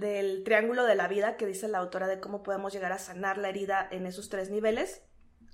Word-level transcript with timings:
del 0.00 0.44
triángulo 0.44 0.84
de 0.84 0.94
la 0.94 1.08
vida 1.08 1.36
que 1.36 1.46
dice 1.46 1.68
la 1.68 1.78
autora 1.78 2.06
de 2.06 2.20
cómo 2.20 2.42
podemos 2.42 2.72
llegar 2.72 2.92
a 2.92 2.98
sanar 2.98 3.38
la 3.38 3.48
herida 3.48 3.88
en 3.90 4.06
esos 4.06 4.28
tres 4.28 4.50
niveles 4.50 5.02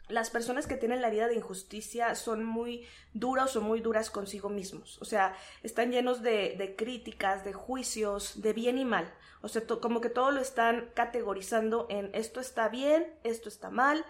las 0.09 0.29
personas 0.29 0.67
que 0.67 0.77
tienen 0.77 1.01
la 1.01 1.09
herida 1.09 1.29
de 1.29 1.35
injusticia 1.35 2.15
son 2.15 2.45
muy 2.45 2.87
duras 3.15 3.57
o 3.57 3.63
muy 3.63 3.81
duras 3.81 4.11
consigo 4.11 4.51
mismos. 4.51 5.01
O 5.01 5.05
sea, 5.05 5.35
están 5.63 5.93
llenos 5.93 6.23
de, 6.23 6.75
críticas, 6.77 7.45
de 7.45 7.55
juicios, 7.55 8.43
de 8.43 8.53
bien 8.53 8.77
y 8.77 8.85
mal. 8.85 9.13
O 9.41 9.49
sea, 9.49 9.63
como 9.67 10.01
que 10.01 10.11
todo 10.11 10.31
lo 10.31 10.41
están 10.41 10.91
categorizando 10.95 11.87
en 11.89 12.11
esto 12.15 12.41
está 12.41 12.69
bien, 12.69 13.19
esto 13.25 13.49
está 13.49 13.71
mal, 13.71 14.05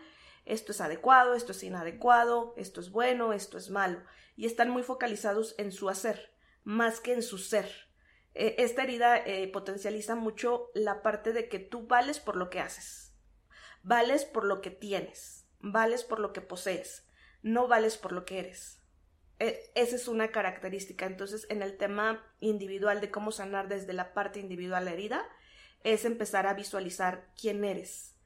esto 0.44 0.72
es 0.72 0.80
adecuado, 0.80 1.34
esto 1.34 1.52
es 1.52 1.62
inadecuado, 1.62 2.54
esto 2.56 2.80
es 2.80 2.90
bueno, 2.90 3.32
esto 3.32 3.56
es 3.56 3.70
malo. 3.70 4.00
Y 4.36 4.46
están 4.46 4.70
muy 4.70 4.82
focalizados 4.82 5.54
en 5.58 5.70
su 5.70 5.88
hacer, 5.88 6.34
más 6.64 6.98
que 6.98 7.12
en 7.12 7.22
su 7.22 7.38
ser. 7.38 7.83
E, 8.34 8.56
esta 8.58 8.82
herida 8.82 9.16
eh, 9.18 9.48
potencializa 9.48 10.14
mucho 10.14 10.70
la 10.74 11.02
parte 11.02 11.32
de 11.32 11.48
que 11.48 11.58
tú 11.58 11.86
vales 11.86 12.20
por 12.20 12.36
lo 12.36 12.50
que 12.50 12.60
haces, 12.60 13.14
vales 13.82 14.24
por 14.24 14.44
lo 14.44 14.60
que 14.60 14.70
tienes 14.70 15.44
vales 15.64 16.04
por 16.04 16.20
lo 16.20 16.32
que 16.32 16.40
posees, 16.40 17.08
no 17.42 17.68
vales 17.68 17.96
por 17.96 18.12
lo 18.12 18.24
que 18.24 18.38
eres. 18.38 18.82
E, 19.38 19.72
esa 19.74 19.96
es 19.96 20.08
una 20.08 20.30
característica. 20.30 21.06
Entonces, 21.06 21.46
en 21.48 21.62
el 21.62 21.76
tema 21.76 22.22
individual 22.40 23.00
de 23.00 23.10
cómo 23.10 23.32
sanar 23.32 23.68
desde 23.68 23.92
la 23.92 24.12
parte 24.12 24.40
individual 24.40 24.84
la 24.84 24.92
herida, 24.92 25.26
es 25.82 26.04
empezar 26.04 26.46
a 26.46 26.54
visualizar 26.54 27.32
quién 27.40 27.64
eres. 27.64 28.16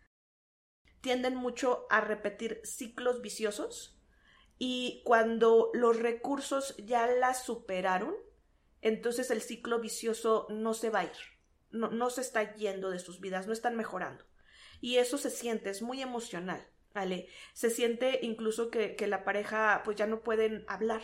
Tienden 1.01 1.37
mucho 1.37 1.87
a 1.91 2.01
repetir 2.01 2.61
ciclos 2.65 3.23
viciosos 3.23 4.01
y 4.59 5.02
cuando 5.05 5.71
los 5.73 5.99
recursos 5.99 6.77
ya 6.79 7.07
la 7.07 7.35
superaron, 7.35 8.15
entonces 8.82 9.30
el 9.30 9.42
ciclo 9.42 9.80
vicioso 9.80 10.46
no 10.50 10.74
se 10.74 10.91
va 10.91 11.00
a 11.00 11.05
ir, 11.05 11.38
no, 11.70 11.91
no 11.91 12.10
se 12.10 12.20
está 12.20 12.55
yendo 12.55 12.91
de 12.91 12.98
sus 12.98 13.20
vidas, 13.20 13.46
no 13.46 13.52
están 13.52 13.77
mejorando. 13.77 14.24
Y 14.80 14.96
eso 14.96 15.18
se 15.18 15.30
siente, 15.30 15.70
es 15.70 15.82
muy 15.82 16.02
emocional. 16.02 16.66
¿vale? 16.95 17.29
Se 17.52 17.70
siente 17.70 18.20
incluso 18.23 18.70
que, 18.70 18.96
la 19.07 19.24
pareja 19.24 19.82
pues 19.85 19.96
ya 19.96 20.07
no 20.07 20.20
pueden 20.20 20.65
hablar 20.68 21.02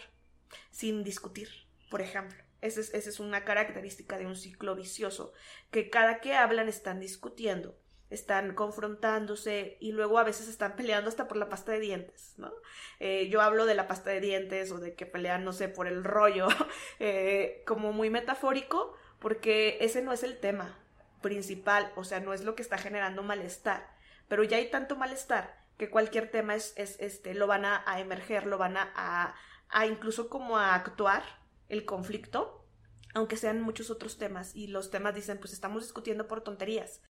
sin 0.71 1.05
discutir, 1.05 1.49
por 1.91 2.01
ejemplo. 2.01 2.43
Esa 2.61 2.81
es, 2.81 2.95
esa 2.95 3.11
es 3.11 3.21
una 3.21 3.45
característica 3.45 4.19
de 4.19 4.27
un 4.27 4.37
ciclo 4.37 4.75
vicioso, 4.75 5.33
que 5.71 5.91
cada 5.91 6.21
que 6.21 6.35
hablan 6.35 6.69
están 6.69 6.99
discutiendo, 6.99 7.79
están 8.15 8.55
confrontándose 8.55 9.77
y 9.81 9.93
luego 9.93 10.19
a 10.19 10.25
veces 10.25 10.49
están 10.49 10.77
peleando 10.77 11.09
hasta 11.09 11.29
por 11.29 11.37
la 11.37 11.49
pasta 11.49 11.73
de 11.73 11.81
dientes, 11.81 12.35
¿no? 12.37 12.53
Eh, 13.01 13.29
yo 13.29 13.41
hablo 13.41 13.67
de 13.67 13.75
la 13.75 13.89
pasta 13.89 14.11
de 14.11 14.21
dientes 14.21 14.71
o 14.71 14.79
de 14.79 14.95
que 14.95 15.07
pelean, 15.07 15.45
no 15.45 15.53
sé, 15.53 15.69
por 15.69 15.87
el 15.87 16.05
rollo, 16.05 16.49
eh, 16.99 17.63
como 17.67 17.93
muy 17.93 18.11
metafórico, 18.11 18.97
porque 19.19 19.79
ese 19.81 20.03
no 20.03 20.13
es 20.13 20.23
el 20.23 20.39
tema 20.39 20.79
principal, 21.21 21.93
o 21.97 22.05
sea, 22.05 22.21
no 22.21 22.33
es 22.35 22.45
lo 22.45 22.55
que 22.55 22.63
está 22.63 22.79
generando 22.79 23.23
malestar, 23.23 23.95
pero 24.29 24.45
ya 24.45 24.59
hay 24.59 24.71
tanto 24.71 24.97
malestar 24.97 25.65
que 25.77 25.91
cualquier 25.91 26.31
tema 26.31 26.55
es, 26.55 26.75
este, 26.77 27.35
lo 27.35 27.47
van 27.47 27.65
a, 27.65 27.83
emerger, 27.99 28.47
lo 28.47 28.59
van 28.59 28.77
a, 28.77 29.35
a, 29.69 29.87
incluso 29.87 30.29
como 30.29 30.59
a 30.59 30.75
actuar 30.75 31.23
el 31.69 31.85
conflicto, 31.85 32.65
aunque 33.13 33.37
sean 33.37 33.61
muchos 33.61 33.91
otros 33.91 34.19
temas. 34.19 34.55
Y 34.55 34.69
los 34.69 34.91
temas 34.91 35.15
dicen, 35.15 35.39
pues 35.39 35.53
estamos 35.53 35.83
discutiendo 35.83 36.29
por 36.29 36.43
tonterías, 36.43 37.03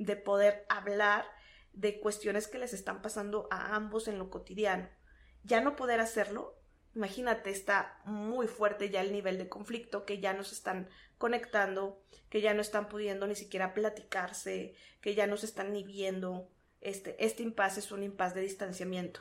de 0.00 0.16
poder 0.16 0.64
hablar 0.68 1.26
de 1.72 2.00
cuestiones 2.00 2.48
que 2.48 2.58
les 2.58 2.72
están 2.72 3.02
pasando 3.02 3.46
a 3.50 3.76
ambos 3.76 4.08
en 4.08 4.18
lo 4.18 4.30
cotidiano. 4.30 4.88
Ya 5.44 5.60
no 5.60 5.76
poder 5.76 6.00
hacerlo, 6.00 6.58
imagínate, 6.94 7.50
está 7.50 8.00
muy 8.04 8.48
fuerte 8.48 8.88
ya 8.88 9.02
el 9.02 9.12
nivel 9.12 9.36
de 9.38 9.48
conflicto, 9.48 10.06
que 10.06 10.18
ya 10.18 10.32
no 10.32 10.42
se 10.42 10.54
están 10.54 10.88
conectando, 11.18 12.02
que 12.30 12.40
ya 12.40 12.54
no 12.54 12.62
están 12.62 12.88
pudiendo 12.88 13.26
ni 13.26 13.36
siquiera 13.36 13.74
platicarse, 13.74 14.74
que 15.02 15.14
ya 15.14 15.26
no 15.26 15.36
se 15.36 15.46
están 15.46 15.72
ni 15.72 15.84
viendo, 15.84 16.50
este, 16.80 17.22
este 17.22 17.42
impasse 17.42 17.80
es 17.80 17.92
un 17.92 18.02
impasse 18.02 18.36
de 18.36 18.40
distanciamiento. 18.40 19.20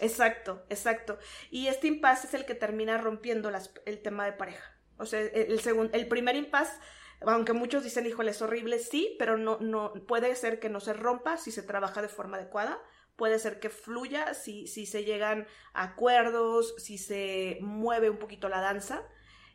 Exacto, 0.00 0.66
exacto. 0.68 1.18
Y 1.50 1.68
este 1.68 1.86
impasse 1.86 2.26
es 2.26 2.34
el 2.34 2.44
que 2.44 2.54
termina 2.54 2.98
rompiendo 2.98 3.50
el 3.86 4.02
tema 4.02 4.26
de 4.26 4.32
pareja. 4.32 4.78
O 4.98 5.06
sea, 5.06 5.20
el, 5.20 5.60
segundo, 5.60 5.96
el 5.96 6.08
primer 6.08 6.36
impasse, 6.36 6.78
aunque 7.20 7.52
muchos 7.52 7.84
dicen, 7.84 8.06
híjole, 8.06 8.30
es 8.30 8.42
horrible, 8.42 8.78
sí, 8.78 9.16
pero 9.18 9.36
no, 9.36 9.58
no, 9.60 9.92
puede 10.06 10.34
ser 10.34 10.60
que 10.60 10.68
no 10.68 10.80
se 10.80 10.92
rompa 10.92 11.36
si 11.36 11.50
se 11.50 11.62
trabaja 11.62 12.02
de 12.02 12.08
forma 12.08 12.36
adecuada. 12.36 12.80
Puede 13.16 13.38
ser 13.38 13.58
que 13.58 13.70
fluya 13.70 14.34
si, 14.34 14.66
si 14.68 14.86
se 14.86 15.04
llegan 15.04 15.46
a 15.72 15.82
acuerdos, 15.82 16.74
si 16.78 16.98
se 16.98 17.58
mueve 17.60 18.10
un 18.10 18.18
poquito 18.18 18.48
la 18.48 18.60
danza. 18.60 19.02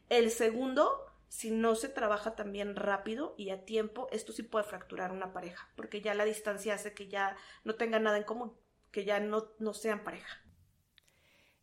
El 0.09 0.31
segundo 0.31 1.13
si 1.33 1.49
no 1.49 1.73
se 1.73 1.89
trabaja 1.89 2.35
también 2.35 2.75
rápido 2.75 3.33
y 3.39 3.49
a 3.49 3.65
tiempo, 3.65 4.07
esto 4.11 4.31
sí 4.33 4.43
puede 4.43 4.65
fracturar 4.65 5.11
una 5.11 5.33
pareja, 5.33 5.67
porque 5.75 5.99
ya 5.99 6.13
la 6.13 6.25
distancia 6.25 6.75
hace 6.75 6.93
que 6.93 7.07
ya 7.07 7.35
no 7.63 7.73
tengan 7.73 8.03
nada 8.03 8.17
en 8.17 8.23
común, 8.23 8.55
que 8.91 9.03
ya 9.03 9.19
no, 9.19 9.47
no 9.57 9.73
sean 9.73 10.03
pareja. 10.03 10.43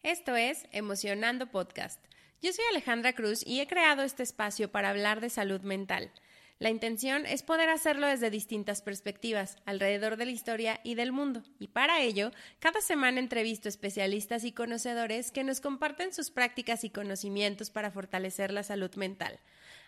Esto 0.02 0.34
es 0.34 0.66
Emocionando 0.72 1.52
Podcast. 1.52 2.04
Yo 2.42 2.54
soy 2.54 2.64
Alejandra 2.70 3.12
Cruz 3.12 3.46
y 3.46 3.60
he 3.60 3.66
creado 3.66 4.02
este 4.02 4.22
espacio 4.22 4.70
para 4.70 4.88
hablar 4.88 5.20
de 5.20 5.28
salud 5.28 5.60
mental. 5.60 6.10
La 6.58 6.70
intención 6.70 7.26
es 7.26 7.42
poder 7.42 7.68
hacerlo 7.68 8.06
desde 8.06 8.30
distintas 8.30 8.80
perspectivas, 8.80 9.58
alrededor 9.66 10.16
de 10.16 10.24
la 10.24 10.30
historia 10.30 10.80
y 10.82 10.94
del 10.94 11.12
mundo. 11.12 11.42
Y 11.58 11.68
para 11.68 12.00
ello, 12.00 12.30
cada 12.58 12.80
semana 12.80 13.20
entrevisto 13.20 13.68
especialistas 13.68 14.44
y 14.44 14.52
conocedores 14.52 15.32
que 15.32 15.44
nos 15.44 15.60
comparten 15.60 16.14
sus 16.14 16.30
prácticas 16.30 16.82
y 16.84 16.88
conocimientos 16.88 17.68
para 17.68 17.90
fortalecer 17.90 18.52
la 18.52 18.62
salud 18.62 18.94
mental. 18.94 19.38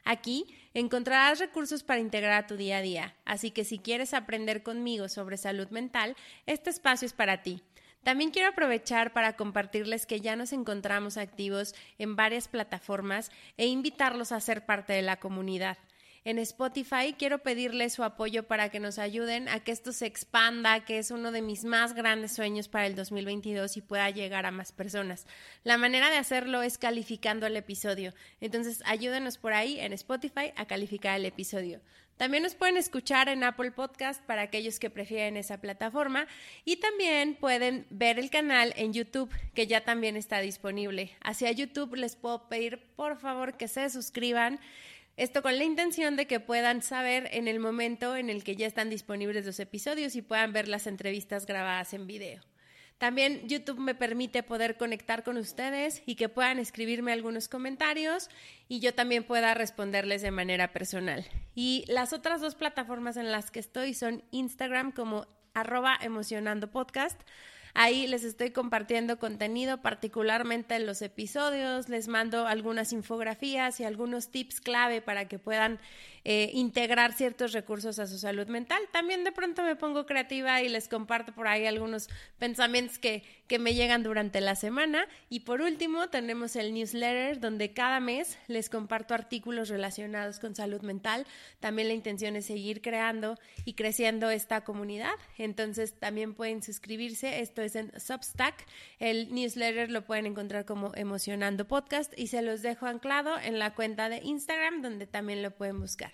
Aquí 0.05 0.45
encontrarás 0.75 1.39
recursos 1.39 1.83
para 1.83 2.01
integrar 2.01 2.45
a 2.45 2.47
tu 2.47 2.57
día 2.57 2.79
a 2.79 2.83
día, 2.83 3.17
así 3.25 3.51
que 3.51 3.65
si 3.65 3.79
quieres 3.79 4.13
aprender 4.13 4.63
conmigo 4.63 5.09
sobre 5.09 5.39
salud 5.39 5.69
mental, 5.69 6.17
este 6.45 6.69
espacio 6.69 7.07
es 7.07 7.15
para 7.15 7.43
ti. 7.43 7.63
También 8.03 8.31
quiero 8.31 8.49
aprovechar 8.49 9.13
para 9.13 9.37
compartirles 9.37 10.07
que 10.07 10.21
ya 10.21 10.37
nos 10.37 10.53
encontramos 10.53 11.17
activos 11.17 11.75
en 11.99 12.17
varias 12.17 12.49
plataformas 12.49 13.31
e 13.57 13.67
invitarlos 13.67 14.33
a 14.33 14.41
ser 14.41 14.67
parte 14.67 14.93
de 14.93 15.03
la 15.03 15.19
comunidad 15.19 15.79
en 16.25 16.39
Spotify, 16.39 17.17
quiero 17.19 17.41
pedirles 17.41 17.95
su 17.95 18.05
apoyo 18.05 18.45
para 18.45 18.69
que 18.69 18.79
nos 18.79 19.01
ayuden 19.01 19.49
a 19.49 19.59
que 19.59 19.73
esto 19.73 19.93
se 19.93 20.07
expanda, 20.07 20.85
que 20.85 20.99
es 20.99 21.11
uno 21.11 21.33
de 21.33 21.43
mis 21.43 21.65
más 21.65 21.95
grandes 21.95 22.33
sueños 22.33 22.69
para 22.69 22.87
el 22.87 22.95
2022 22.95 23.77
y 23.77 23.81
pueda 23.81 24.09
llegar 24.11 24.47
a 24.47 24.53
más 24.53 24.71
personas. 24.71 25.27
La 25.65 25.79
manera 25.79 26.11
de 26.11 26.19
hacerlo 26.19 26.63
es 26.63 26.79
calificando 26.79 27.47
el 27.47 27.57
episodio. 27.57 28.15
Entonces, 28.41 28.83
ayúdenos 28.87 29.37
por 29.37 29.53
ahí 29.53 29.81
en 29.81 29.93
Spotify 29.95 30.53
a 30.55 30.67
calificar 30.67 31.19
el 31.19 31.27
episodio. 31.27 31.81
También 32.17 32.43
nos 32.43 32.55
pueden 32.55 32.77
escuchar 32.77 33.29
en 33.29 33.43
Apple 33.43 33.73
Podcast 33.73 34.23
para 34.23 34.43
aquellos 34.43 34.79
que 34.79 34.91
prefieren 34.91 35.37
esa 35.37 35.61
plataforma 35.61 36.27
y 36.65 36.77
también 36.77 37.35
pueden 37.35 37.87
ver 37.91 38.19
el 38.19 38.31
canal 38.31 38.73
en 38.77 38.93
YouTube 38.93 39.33
que 39.55 39.67
ya 39.67 39.85
también 39.85 40.17
está 40.17 40.41
disponible. 40.41 41.17
Hacia 41.21 41.51
YouTube 41.51 41.97
les 41.97 42.15
puedo 42.15 42.49
pedir 42.49 42.81
por 42.95 43.19
favor 43.19 43.57
que 43.57 43.67
se 43.69 43.91
suscriban 43.91 44.61
esto 45.17 45.43
con 45.43 45.59
la 45.59 45.65
intención 45.65 46.17
de 46.17 46.27
que 46.27 46.41
puedan 46.41 46.81
saber 46.81 47.29
en 47.33 47.47
el 47.47 47.61
momento 47.61 48.17
en 48.17 48.31
el 48.31 48.45
que 48.45 48.57
ya 48.57 48.67
están 48.67 48.89
disponibles 48.89 49.45
los 49.45 49.61
episodios 49.61 50.17
y 50.17 50.23
puedan 50.23 50.53
ver 50.53 50.69
las 50.69 50.87
entrevistas 50.87 51.45
grabadas 51.45 51.93
en 51.93 52.07
video. 52.07 52.52
También 53.03 53.49
YouTube 53.49 53.81
me 53.81 53.97
permite 53.97 54.45
poder 54.45 54.77
conectar 54.77 55.25
con 55.25 55.37
ustedes 55.37 56.05
y 56.07 56.15
que 56.15 56.29
puedan 56.29 56.61
escribirme 56.61 57.11
algunos 57.11 57.49
comentarios 57.49 58.31
y 58.69 58.79
yo 58.79 58.95
también 58.95 59.25
pueda 59.25 59.55
responderles 59.55 60.23
de 60.23 60.31
manera 60.31 60.73
personal. 60.73 61.27
Y 61.57 61.85
las 61.89 62.13
otras 62.13 62.41
dos 62.41 62.55
plataformas 62.55 63.17
en 63.17 63.33
las 63.33 63.51
que 63.51 63.59
estoy 63.59 63.95
son 63.95 64.23
Instagram 64.31 64.93
como 64.93 65.27
arroba 65.53 65.99
emocionando 66.01 66.71
podcast 66.71 67.21
Ahí 67.75 68.07
les 68.07 68.23
estoy 68.25 68.51
compartiendo 68.51 69.19
contenido, 69.19 69.81
particularmente 69.81 70.75
en 70.77 70.87
los 70.87 71.01
episodios, 71.01 71.89
les 71.89 72.07
mando 72.07 72.47
algunas 72.47 72.93
infografías 72.93 73.81
y 73.81 73.85
algunos 73.85 74.31
tips 74.31 74.61
clave 74.61 75.01
para 75.01 75.27
que 75.27 75.39
puedan 75.39 75.81
eh, 76.25 76.51
integrar 76.53 77.15
ciertos 77.15 77.53
recursos 77.53 77.99
a 77.99 78.07
su 78.07 78.19
salud 78.19 78.47
mental. 78.47 78.81
También 78.93 79.25
de 79.25 79.33
pronto 79.33 79.63
me 79.63 79.75
pongo 79.75 80.05
creativa 80.05 80.61
y 80.61 80.69
les 80.69 80.87
comparto 80.87 81.33
por 81.33 81.49
ahí 81.49 81.67
algunos 81.67 82.09
pensamientos 82.39 82.99
que, 82.99 83.25
que 83.53 83.59
me 83.59 83.75
llegan 83.75 84.03
durante 84.03 84.41
la 84.41 84.55
semana. 84.55 85.07
Y 85.29 85.41
por 85.41 85.61
último, 85.61 86.09
tenemos 86.09 86.57
el 86.57 86.73
newsletter 86.73 87.39
donde 87.39 87.75
cada 87.75 88.01
mes 88.01 88.39
les 88.49 88.71
comparto 88.71 89.13
artículos 89.13 89.69
relacionados 89.69 90.39
con 90.39 90.55
salud 90.55 90.81
mental. 90.81 91.27
También 91.61 91.89
la 91.89 91.93
intención 91.93 92.35
es 92.35 92.47
seguir 92.47 92.81
creando 92.81 93.39
y 93.67 93.75
creciendo 93.75 94.31
esta 94.31 94.63
comunidad. 94.63 95.13
Entonces 95.37 95.93
también 95.93 96.33
pueden 96.33 96.63
suscribirse. 96.63 97.43
Esto 97.43 97.61
es 97.61 97.77
en 97.77 97.93
Substack. 98.01 98.55
El 98.99 99.35
newsletter 99.35 99.91
lo 99.91 100.07
pueden 100.07 100.25
encontrar 100.25 100.65
como 100.65 100.95
Emocionando 100.95 101.69
Podcast 101.69 102.19
y 102.19 102.29
se 102.29 102.41
los 102.41 102.63
dejo 102.63 102.87
anclado 102.87 103.39
en 103.39 103.59
la 103.59 103.75
cuenta 103.75 104.09
de 104.09 104.23
Instagram 104.25 104.81
donde 104.81 105.07
también 105.07 105.43
lo 105.43 105.51
pueden 105.51 105.79
buscar. 105.79 106.13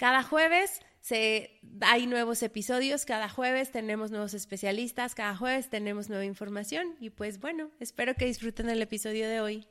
Cada 0.00 0.22
jueves 0.22 0.80
se, 1.02 1.60
hay 1.82 2.06
nuevos 2.06 2.42
episodios, 2.42 3.04
cada 3.04 3.28
jueves 3.28 3.70
tenemos 3.70 4.10
nuevos 4.10 4.32
especialistas, 4.32 5.14
cada 5.14 5.36
jueves 5.36 5.68
tenemos 5.68 6.08
nueva 6.08 6.24
información 6.24 6.96
y 7.00 7.10
pues 7.10 7.38
bueno, 7.38 7.70
espero 7.80 8.14
que 8.14 8.24
disfruten 8.24 8.70
el 8.70 8.80
episodio 8.80 9.28
de 9.28 9.42
hoy. 9.42 9.68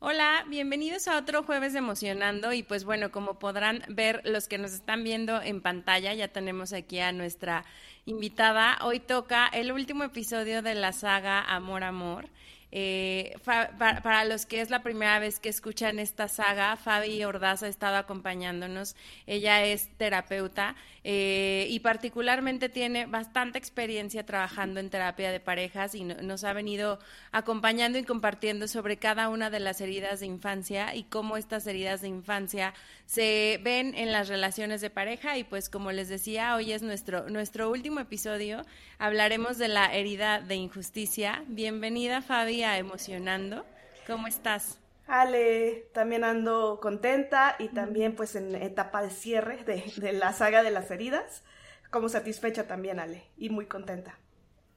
Hola, 0.00 0.44
bienvenidos 0.48 1.06
a 1.06 1.18
otro 1.18 1.44
jueves 1.44 1.76
Emocionando 1.76 2.52
y 2.52 2.64
pues 2.64 2.82
bueno, 2.82 3.12
como 3.12 3.38
podrán 3.38 3.84
ver 3.88 4.22
los 4.24 4.48
que 4.48 4.58
nos 4.58 4.72
están 4.72 5.04
viendo 5.04 5.40
en 5.40 5.60
pantalla, 5.60 6.12
ya 6.12 6.26
tenemos 6.26 6.72
aquí 6.72 6.98
a 6.98 7.12
nuestra 7.12 7.64
invitada. 8.06 8.78
Hoy 8.82 8.98
toca 8.98 9.46
el 9.46 9.70
último 9.70 10.02
episodio 10.02 10.62
de 10.62 10.74
la 10.74 10.92
saga 10.92 11.42
Amor 11.42 11.84
Amor. 11.84 12.28
Eh, 12.72 13.36
para, 13.44 14.24
los 14.24 14.46
que 14.46 14.60
es 14.60 14.70
la 14.70 14.82
primera 14.82 15.18
vez 15.18 15.40
que 15.40 15.48
escuchan 15.48 15.98
esta 15.98 16.28
saga, 16.28 16.76
Fabi 16.76 17.24
Ordaz 17.24 17.62
ha 17.62 17.68
estado 17.68 17.96
acompañándonos. 17.96 18.94
Ella 19.26 19.64
es 19.64 19.88
terapeuta 19.96 20.76
eh, 21.02 21.66
y 21.68 21.80
particularmente 21.80 22.68
tiene 22.68 23.06
bastante 23.06 23.58
experiencia 23.58 24.24
trabajando 24.24 24.78
en 24.78 24.90
terapia 24.90 25.32
de 25.32 25.40
parejas 25.40 25.94
y 25.94 26.04
nos 26.04 26.44
ha 26.44 26.52
venido 26.52 27.00
acompañando 27.32 27.98
y 27.98 28.04
compartiendo 28.04 28.68
sobre 28.68 28.98
cada 28.98 29.28
una 29.28 29.50
de 29.50 29.60
las 29.60 29.80
heridas 29.80 30.20
de 30.20 30.26
infancia 30.26 30.94
y 30.94 31.04
cómo 31.04 31.36
estas 31.36 31.66
heridas 31.66 32.02
de 32.02 32.08
infancia 32.08 32.74
se 33.06 33.58
ven 33.64 33.94
en 33.96 34.12
las 34.12 34.28
relaciones 34.28 34.80
de 34.80 34.90
pareja. 34.90 35.38
Y 35.38 35.44
pues 35.44 35.68
como 35.68 35.90
les 35.90 36.08
decía, 36.08 36.54
hoy 36.54 36.72
es 36.72 36.82
nuestro, 36.82 37.28
nuestro 37.30 37.68
último 37.70 37.98
episodio. 37.98 38.64
Hablaremos 38.98 39.58
de 39.58 39.68
la 39.68 39.92
herida 39.92 40.40
de 40.40 40.54
injusticia. 40.54 41.42
Bienvenida 41.48 42.22
Fabi 42.22 42.59
Emocionando. 42.60 43.64
¿Cómo 44.06 44.26
estás? 44.26 44.78
Ale, 45.06 45.86
también 45.92 46.24
ando 46.24 46.78
contenta 46.80 47.56
y 47.58 47.68
también 47.68 48.14
pues 48.14 48.36
en 48.36 48.54
etapa 48.54 49.02
de 49.02 49.10
cierre 49.10 49.64
de, 49.64 50.12
la 50.12 50.32
saga 50.32 50.62
de 50.62 50.70
las 50.70 50.90
heridas, 50.90 51.42
como 51.90 52.08
satisfecha 52.08 52.66
también 52.66 53.00
Ale 53.00 53.24
y 53.36 53.48
muy 53.48 53.66
contenta. 53.66 54.18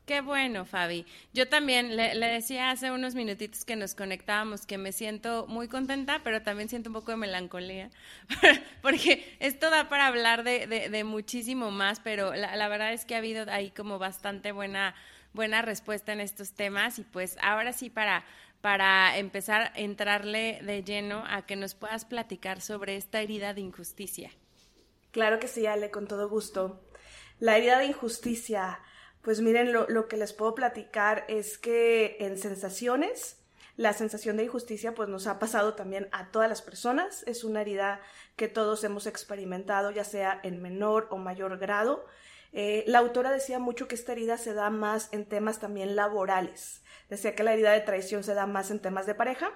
Qué 0.06 0.22
bueno, 0.22 0.66
Fabi. 0.66 1.06
Yo 1.34 1.48
también 1.48 1.96
le, 1.96 2.18
decía 2.18 2.72
hace 2.72 2.92
unos 2.92 3.16
minutitos 3.16 3.64
que 3.64 3.76
nos 3.76 3.96
conectábamos 3.96 4.66
que 4.66 4.78
me 4.78 4.92
siento 4.92 5.46
muy 5.48 5.68
contenta, 5.68 6.22
pero 6.24 6.42
también 6.42 6.68
siento 6.68 6.90
un 6.90 6.96
poco 6.96 7.12
de 7.12 7.18
melancolía, 7.18 7.90
porque 8.82 9.36
esto 9.40 9.70
da 9.70 9.88
para 9.88 10.08
hablar 10.08 10.44
de, 10.44 11.04
muchísimo 11.06 11.72
más, 11.72 12.00
pero 12.00 12.34
la, 12.34 12.56
la, 12.56 12.68
verdad 12.70 12.92
es 12.92 13.06
que 13.06 13.16
ha 13.16 13.20
habido 13.20 13.46
ahí 13.50 13.72
como 13.72 14.00
bastante 14.00 14.52
buena 14.52 14.96
buena 15.34 15.62
respuesta 15.62 16.14
en 16.14 16.22
estos 16.22 16.54
temas 16.54 17.00
y 17.00 17.04
pues 17.04 17.38
ahora 17.42 17.74
sí 17.74 17.90
para, 17.90 18.24
para 18.62 19.18
empezar 19.18 19.62
a 19.62 19.72
entrarle 19.76 20.60
de 20.64 20.84
lleno 20.84 21.24
a 21.28 21.46
que 21.46 21.56
nos 21.56 21.76
puedas 21.76 22.06
platicar 22.06 22.62
sobre 22.62 22.96
esta 22.96 23.22
herida 23.22 23.54
de 23.54 23.62
injusticia. 23.62 24.32
Claro 25.12 25.40
que 25.40 25.48
sí, 25.48 25.66
Ale, 25.66 25.92
con 25.92 26.08
todo 26.08 26.30
gusto. 26.30 26.82
La 27.40 27.58
herida 27.58 27.78
de 27.80 27.86
injusticia, 27.86 28.80
pues 29.22 29.42
miren, 29.42 29.74
lo, 29.74 29.88
lo 29.90 30.08
que 30.08 30.18
les 30.18 30.34
puedo 30.34 30.56
platicar 30.56 31.26
es 31.28 31.58
que 31.58 32.18
en 32.20 32.38
sensaciones, 32.38 33.38
la 33.76 33.94
sensación 33.94 34.38
de 34.38 34.46
injusticia 34.46 34.94
pues 34.94 35.10
nos 35.10 35.28
ha 35.28 35.40
pasado 35.40 35.74
también 35.74 36.08
a 36.12 36.32
todas 36.32 36.48
las 36.48 36.62
personas, 36.62 37.24
es 37.28 37.44
una 37.44 37.62
herida 37.62 38.02
que 38.36 38.48
todos 38.48 38.84
hemos 38.84 39.08
experimentado, 39.08 39.92
ya 39.92 40.04
sea 40.04 40.40
en 40.44 40.62
menor 40.62 41.08
o 41.10 41.18
mayor 41.18 41.58
grado, 41.58 42.06
eh, 42.54 42.84
la 42.88 43.00
autora 43.00 43.32
decía 43.32 43.60
mucho 43.60 43.88
que 43.88 43.96
esta 43.96 44.12
herida 44.12 44.38
se 44.38 44.54
da 44.54 44.70
más 44.70 45.10
en 45.12 45.26
temas 45.26 45.60
también 45.60 45.96
laborales. 45.96 46.82
Decía 47.10 47.36
que 47.36 47.44
la 47.44 47.54
herida 47.54 47.72
de 47.72 47.82
traición 47.82 48.24
se 48.24 48.36
da 48.36 48.46
más 48.46 48.72
en 48.72 48.80
temas 48.80 49.06
de 49.06 49.16
pareja 49.16 49.52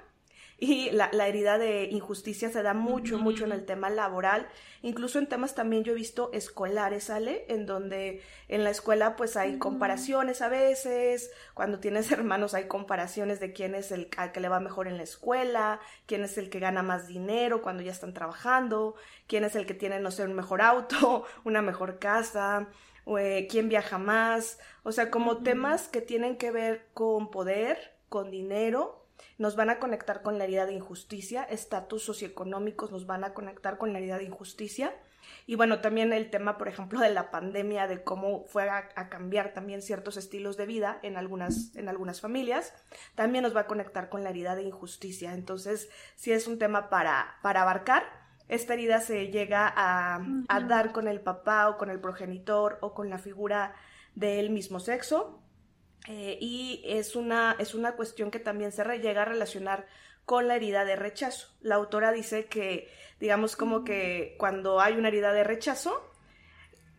y 0.59 0.89
la, 0.89 1.09
herida 1.27 1.59
de 1.59 1.83
injusticia 1.85 2.49
se 2.49 2.63
da 2.63 2.73
mucho, 2.73 3.19
mucho 3.19 3.45
en 3.45 3.51
el 3.51 3.65
tema 3.65 3.91
laboral, 3.91 4.47
incluso 4.81 5.19
en 5.19 5.27
temas 5.27 5.53
también 5.53 5.83
yo 5.83 5.91
he 5.91 5.95
visto 5.95 6.31
escolares, 6.33 7.05
¿sale? 7.05 7.45
En 7.47 7.67
donde 7.67 8.23
en 8.47 8.63
la 8.63 8.71
escuela 8.71 9.15
pues 9.15 9.37
hay 9.37 9.59
comparaciones 9.59 10.41
a 10.41 10.49
veces, 10.49 11.31
cuando 11.53 11.79
tienes 11.79 12.11
hermanos 12.11 12.55
hay 12.55 12.63
comparaciones 12.65 13.39
de 13.39 13.53
quién 13.53 13.75
es 13.75 13.91
el 13.91 14.09
al 14.17 14.31
que 14.31 14.39
le 14.39 14.49
va 14.49 14.59
mejor 14.59 14.87
en 14.87 14.97
la 14.97 15.03
escuela, 15.03 15.79
quién 16.07 16.23
es 16.23 16.39
el 16.39 16.49
que 16.49 16.59
gana 16.59 16.81
más 16.81 17.07
dinero 17.07 17.61
cuando 17.61 17.83
ya 17.83 17.91
están 17.91 18.15
trabajando, 18.15 18.95
quién 19.27 19.43
es 19.43 19.55
el 19.55 19.67
que 19.67 19.75
tiene, 19.75 19.99
no 19.99 20.09
sé, 20.09 20.23
un 20.23 20.33
mejor 20.33 20.63
auto, 20.63 21.25
una 21.43 21.61
mejor 21.61 21.99
casa, 21.99 22.67
eh, 23.19 23.47
quién 23.47 23.69
viaja 23.69 23.99
más, 23.99 24.57
o 24.81 24.91
sea, 24.91 25.11
como 25.11 25.37
temas 25.43 25.87
que 25.87 26.01
tienen 26.01 26.35
que 26.37 26.49
ver 26.49 26.87
con 26.95 27.29
poder, 27.29 27.93
con 28.09 28.31
dinero, 28.31 29.06
nos 29.37 29.55
van 29.55 29.69
a 29.69 29.79
conectar 29.79 30.21
con 30.21 30.37
la 30.37 30.45
herida 30.45 30.65
de 30.65 30.73
injusticia, 30.73 31.43
estatus 31.43 32.03
socioeconómicos 32.03 32.91
nos 32.91 33.05
van 33.05 33.23
a 33.23 33.33
conectar 33.33 33.77
con 33.77 33.93
la 33.93 33.99
herida 33.99 34.17
de 34.17 34.25
injusticia. 34.25 34.93
Y 35.45 35.55
bueno, 35.55 35.81
también 35.81 36.13
el 36.13 36.29
tema, 36.29 36.57
por 36.57 36.67
ejemplo, 36.67 36.99
de 36.99 37.09
la 37.09 37.31
pandemia, 37.31 37.87
de 37.87 38.03
cómo 38.03 38.45
fue 38.45 38.69
a, 38.69 39.09
cambiar 39.09 39.53
también 39.53 39.81
ciertos 39.81 40.17
estilos 40.17 40.57
de 40.57 40.65
vida 40.65 40.99
en 41.03 41.17
algunas, 41.17 41.75
en 41.75 41.89
algunas 41.89 42.21
familias, 42.21 42.73
también 43.15 43.43
nos 43.43 43.55
va 43.55 43.61
a 43.61 43.67
conectar 43.67 44.09
con 44.09 44.23
la 44.23 44.29
herida 44.29 44.55
de 44.55 44.63
injusticia. 44.63 45.33
Entonces, 45.33 45.89
sí 46.15 46.31
es 46.31 46.47
un 46.47 46.59
tema 46.59 46.89
para, 46.89 47.37
para 47.41 47.61
abarcar 47.61 48.27
esta 48.47 48.73
herida 48.73 49.01
se 49.01 49.27
llega 49.27 49.73
a, 49.75 50.21
dar 50.67 50.91
con 50.91 51.07
el 51.07 51.19
papá 51.19 51.69
o 51.69 51.77
con 51.77 51.89
el 51.89 51.99
progenitor 51.99 52.77
o 52.81 52.93
con 52.93 53.09
la 53.09 53.17
figura 53.17 53.73
del 54.15 54.49
mismo 54.49 54.79
sexo. 54.79 55.41
Eh, 56.07 56.37
y 56.39 56.81
es 56.85 57.15
una, 57.15 57.55
es 57.59 57.75
una 57.75 57.95
cuestión 57.95 58.31
que 58.31 58.39
también 58.39 58.71
se 58.71 58.83
llega 58.99 59.23
a 59.23 59.25
relacionar 59.25 59.85
con 60.25 60.47
la 60.47 60.55
herida 60.55 60.85
de 60.85 60.95
rechazo. 60.95 61.47
La 61.61 61.75
autora 61.75 62.11
dice 62.11 62.45
que, 62.45 62.89
digamos, 63.19 63.55
como 63.55 63.83
que 63.83 64.35
cuando 64.37 64.79
hay 64.79 64.95
una 64.95 65.09
herida 65.09 65.33
de 65.33 65.43
rechazo, 65.43 66.11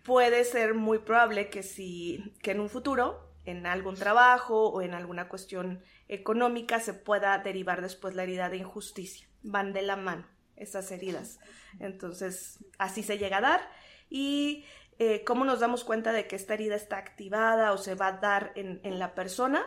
puede 0.02 0.44
ser 0.44 0.74
muy 0.74 0.98
probable 0.98 1.50
que 1.50 1.62
si, 1.62 2.34
que 2.42 2.52
en 2.52 2.60
un 2.60 2.68
futuro, 2.68 3.30
en 3.44 3.66
algún 3.66 3.96
trabajo 3.96 4.68
o 4.68 4.82
en 4.82 4.94
alguna 4.94 5.28
cuestión 5.28 5.82
económica, 6.08 6.80
se 6.80 6.94
pueda 6.94 7.36
derivar 7.38 7.82
después 7.82 8.14
la 8.14 8.22
herida 8.22 8.48
de 8.48 8.58
injusticia. 8.58 9.28
Van 9.42 9.72
de 9.72 9.82
la 9.82 9.96
mano 9.96 10.26
esas 10.56 10.90
heridas. 10.90 11.38
Entonces, 11.80 12.64
así 12.78 13.02
se 13.02 13.18
llega 13.18 13.38
a 13.38 13.42
dar. 13.42 13.70
Y 14.10 14.64
eh, 14.98 15.22
cómo 15.24 15.44
nos 15.44 15.60
damos 15.60 15.84
cuenta 15.84 16.12
de 16.12 16.26
que 16.26 16.34
esta 16.34 16.54
herida 16.54 16.74
está 16.74 16.98
activada 16.98 17.72
o 17.72 17.78
se 17.78 17.94
va 17.94 18.08
a 18.08 18.12
dar 18.18 18.52
en, 18.56 18.98
la 18.98 19.14
persona, 19.14 19.64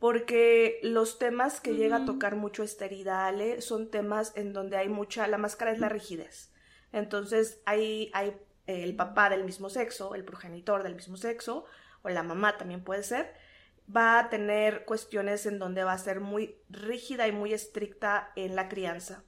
porque 0.00 0.80
los 0.82 1.18
temas 1.18 1.60
que 1.60 1.74
llega 1.74 1.98
a 1.98 2.04
tocar 2.04 2.34
mucho 2.34 2.64
esta 2.64 2.84
herida, 2.84 3.26
Ale, 3.26 3.60
son 3.60 3.90
temas 3.90 4.32
en 4.34 4.52
donde 4.52 4.76
hay 4.76 4.88
mucha, 4.88 5.28
la 5.28 5.38
máscara 5.38 5.70
es 5.70 5.78
la 5.78 5.88
rigidez. 5.88 6.52
Entonces, 6.92 7.60
hay, 7.64 8.10
hay 8.14 8.36
el 8.66 8.96
papá 8.96 9.30
del 9.30 9.44
mismo 9.44 9.70
sexo, 9.70 10.14
el 10.14 10.24
progenitor 10.24 10.82
del 10.82 10.96
mismo 10.96 11.16
sexo, 11.16 11.66
o 12.02 12.08
la 12.08 12.24
mamá 12.24 12.56
también 12.58 12.82
puede 12.82 13.04
ser, 13.04 13.32
va 13.94 14.18
a 14.18 14.28
tener 14.28 14.84
cuestiones 14.84 15.46
en 15.46 15.58
donde 15.58 15.84
va 15.84 15.92
a 15.92 15.98
ser 15.98 16.20
muy 16.20 16.56
rígida 16.68 17.28
y 17.28 17.32
muy 17.32 17.52
estricta 17.52 18.32
en 18.34 18.56
la 18.56 18.68
crianza 18.68 19.22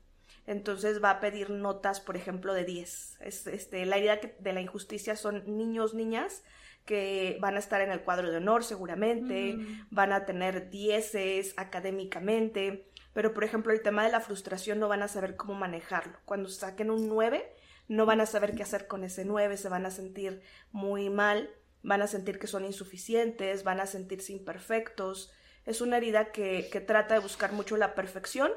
entonces 0.46 1.02
va 1.02 1.10
a 1.10 1.20
pedir 1.20 1.50
notas, 1.50 2.00
por 2.00 2.16
ejemplo, 2.16 2.54
de 2.54 2.64
10. 2.64 3.18
este, 3.20 3.86
la 3.86 3.98
idea 3.98 4.20
de 4.38 4.52
la 4.52 4.60
injusticia 4.60 5.16
son 5.16 5.42
niños, 5.56 5.94
niñas 5.94 6.42
que 6.86 7.36
van 7.40 7.56
a 7.56 7.58
estar 7.58 7.80
en 7.80 7.90
el 7.90 8.02
cuadro 8.02 8.30
de 8.30 8.36
honor 8.38 8.64
seguramente, 8.64 9.54
mm. 9.54 9.88
van 9.90 10.12
a 10.12 10.24
tener 10.24 10.70
dieces 10.70 11.52
académicamente, 11.56 12.88
pero 13.12 13.34
por 13.34 13.42
ejemplo 13.42 13.72
el 13.72 13.82
tema 13.82 14.04
de 14.04 14.12
la 14.12 14.20
frustración 14.20 14.78
no 14.78 14.88
van 14.88 15.02
a 15.02 15.08
saber 15.08 15.34
cómo 15.34 15.54
manejarlo. 15.54 16.16
Cuando 16.24 16.48
saquen 16.48 16.90
un 16.90 17.08
9, 17.08 17.44
no 17.88 18.06
van 18.06 18.20
a 18.20 18.26
saber 18.26 18.54
qué 18.54 18.62
hacer 18.62 18.86
con 18.86 19.02
ese 19.02 19.24
9, 19.24 19.56
se 19.56 19.68
van 19.68 19.84
a 19.84 19.90
sentir 19.90 20.42
muy 20.70 21.10
mal, 21.10 21.50
van 21.82 22.02
a 22.02 22.06
sentir 22.06 22.38
que 22.38 22.46
son 22.46 22.64
insuficientes, 22.64 23.64
van 23.64 23.80
a 23.80 23.86
sentirse 23.86 24.32
imperfectos. 24.32 25.32
Es 25.64 25.80
una 25.80 25.96
herida 25.96 26.30
que, 26.30 26.68
que 26.70 26.80
trata 26.80 27.14
de 27.14 27.20
buscar 27.20 27.52
mucho 27.52 27.76
la 27.76 27.96
perfección 27.96 28.52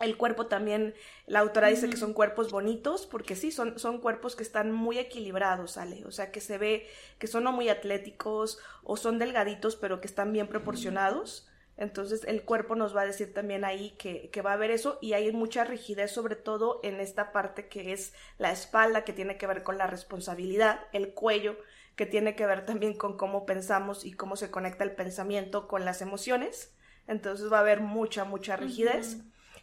el 0.00 0.16
cuerpo 0.16 0.46
también, 0.46 0.94
la 1.26 1.40
autora 1.40 1.68
dice 1.68 1.90
que 1.90 1.98
son 1.98 2.14
cuerpos 2.14 2.50
bonitos, 2.50 3.06
porque 3.06 3.36
sí, 3.36 3.52
son, 3.52 3.78
son 3.78 4.00
cuerpos 4.00 4.34
que 4.34 4.42
están 4.42 4.72
muy 4.72 4.98
equilibrados, 4.98 5.72
¿sale? 5.72 6.04
O 6.06 6.10
sea, 6.10 6.32
que 6.32 6.40
se 6.40 6.56
ve 6.56 6.88
que 7.18 7.26
son 7.26 7.44
no 7.44 7.52
muy 7.52 7.68
atléticos 7.68 8.58
o 8.82 8.96
son 8.96 9.18
delgaditos, 9.18 9.76
pero 9.76 10.00
que 10.00 10.06
están 10.06 10.32
bien 10.32 10.48
proporcionados. 10.48 11.46
Entonces, 11.76 12.24
el 12.24 12.44
cuerpo 12.44 12.76
nos 12.76 12.96
va 12.96 13.02
a 13.02 13.06
decir 13.06 13.34
también 13.34 13.64
ahí 13.64 13.90
que, 13.98 14.30
que 14.30 14.42
va 14.42 14.50
a 14.50 14.54
haber 14.54 14.70
eso 14.70 14.98
y 15.02 15.12
hay 15.12 15.30
mucha 15.32 15.64
rigidez, 15.64 16.10
sobre 16.10 16.34
todo 16.34 16.80
en 16.82 16.98
esta 16.98 17.30
parte 17.32 17.68
que 17.68 17.92
es 17.92 18.14
la 18.38 18.52
espalda, 18.52 19.04
que 19.04 19.12
tiene 19.12 19.36
que 19.36 19.46
ver 19.46 19.62
con 19.62 19.76
la 19.76 19.86
responsabilidad, 19.86 20.80
el 20.92 21.12
cuello, 21.12 21.58
que 21.94 22.06
tiene 22.06 22.34
que 22.34 22.46
ver 22.46 22.64
también 22.64 22.94
con 22.94 23.18
cómo 23.18 23.44
pensamos 23.44 24.06
y 24.06 24.12
cómo 24.12 24.36
se 24.36 24.50
conecta 24.50 24.84
el 24.84 24.92
pensamiento 24.92 25.68
con 25.68 25.84
las 25.84 26.00
emociones. 26.00 26.74
Entonces, 27.06 27.52
va 27.52 27.58
a 27.58 27.60
haber 27.60 27.80
mucha, 27.80 28.24
mucha 28.24 28.56
rigidez 28.56 29.18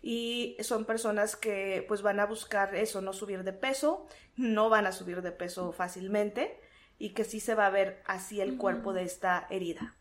y 0.09 0.55
son 0.61 0.85
personas 0.85 1.35
que 1.35 1.83
pues 1.85 2.01
van 2.01 2.21
a 2.21 2.25
buscar 2.25 2.73
eso, 2.75 3.01
no 3.01 3.11
subir 3.11 3.43
de 3.43 3.51
peso, 3.51 4.07
no 4.37 4.69
van 4.69 4.87
a 4.87 4.93
subir 4.93 5.21
de 5.21 5.33
peso 5.33 5.73
fácilmente 5.73 6.61
y 6.97 7.09
que 7.09 7.25
sí 7.25 7.41
se 7.41 7.55
va 7.55 7.65
a 7.65 7.71
ver 7.71 8.01
así 8.05 8.39
el 8.39 8.55
cuerpo 8.55 8.93
de 8.93 9.03
esta 9.03 9.47
herida. 9.49 9.97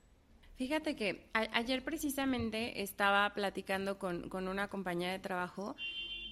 Fíjate 0.55 0.95
que 0.95 1.29
ayer 1.33 1.83
precisamente 1.83 2.83
estaba 2.83 3.35
platicando 3.35 3.99
con, 3.99 4.29
con 4.29 4.47
una 4.47 4.69
compañera 4.69 5.11
de 5.11 5.19
trabajo 5.19 5.75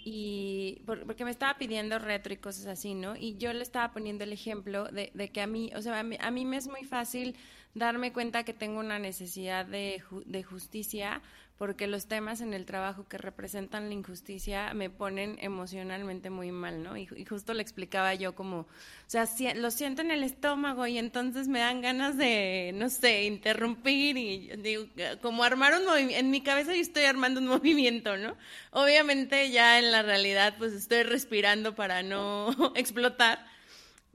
y 0.04 0.83
porque 0.87 1.25
me 1.25 1.33
estaba 1.33 1.59
pidiendo 1.59 1.99
retro 1.99 2.33
y 2.33 2.37
cosas 2.37 2.66
así, 2.66 2.95
¿no? 2.95 3.16
Y 3.16 3.38
yo 3.38 3.52
le 3.52 3.62
estaba 3.62 3.93
poniendo 3.93 4.23
el 4.23 4.33
ejemplo 4.33 4.85
de, 4.85 5.11
de 5.14 5.33
que 5.33 5.40
a 5.40 5.49
mí, 5.49 5.73
o 5.75 5.83
sea, 5.83 5.99
a 5.99 6.02
mí, 6.04 6.16
a 6.21 6.31
mí, 6.31 6.45
me 6.45 6.59
es 6.59 6.69
muy 6.69 6.85
fácil 6.85 7.37
darme 7.75 8.12
cuenta 8.12 8.45
que 8.45 8.54
tengo 8.54 8.81
una 8.81 8.99
necesidad 8.99 9.66
de, 9.66 10.02
de 10.26 10.43
justicia 10.43 11.23
porque 11.59 11.87
los 11.87 12.07
temas 12.07 12.40
en 12.40 12.52
el 12.52 12.66
trabajo 12.66 13.07
que 13.09 13.16
representan 13.16 13.88
la 13.88 13.95
injusticia 13.95 14.75
me 14.75 14.90
ponen 14.90 15.37
emocionalmente 15.40 16.28
muy 16.28 16.50
mal, 16.50 16.83
¿no? 16.83 16.97
Y, 16.97 17.07
justo 17.25 17.54
le 17.54 17.62
explicaba 17.62 18.12
yo 18.14 18.35
como, 18.35 18.61
o 18.61 18.66
sea, 19.07 19.28
lo 19.54 19.71
siento 19.71 20.02
en 20.02 20.11
el 20.11 20.25
estómago 20.25 20.87
y 20.87 20.99
entonces 20.99 21.47
me 21.47 21.61
dan 21.61 21.81
ganas 21.81 22.16
de, 22.16 22.73
no 22.75 22.90
sé, 22.90 23.25
interrumpir 23.25 24.16
y 24.16 24.49
digo, 24.57 24.87
como 25.23 25.45
armar 25.45 25.75
un 25.75 25.85
movimiento, 25.85 26.19
en 26.19 26.31
mi 26.31 26.43
cabeza 26.43 26.75
yo 26.75 26.81
estoy 26.81 27.04
armando 27.04 27.40
un 27.40 27.47
movimiento, 27.59 28.16
¿no? 28.16 28.37
Obviamente 28.73 29.50
ya 29.50 29.78
en 29.78 29.93
la 29.93 30.02
realidad 30.02 30.57
pues 30.59 30.73
estoy 30.73 31.04
respirando 31.04 31.76
para 31.76 32.02
no 32.02 32.50
explotar, 32.75 33.47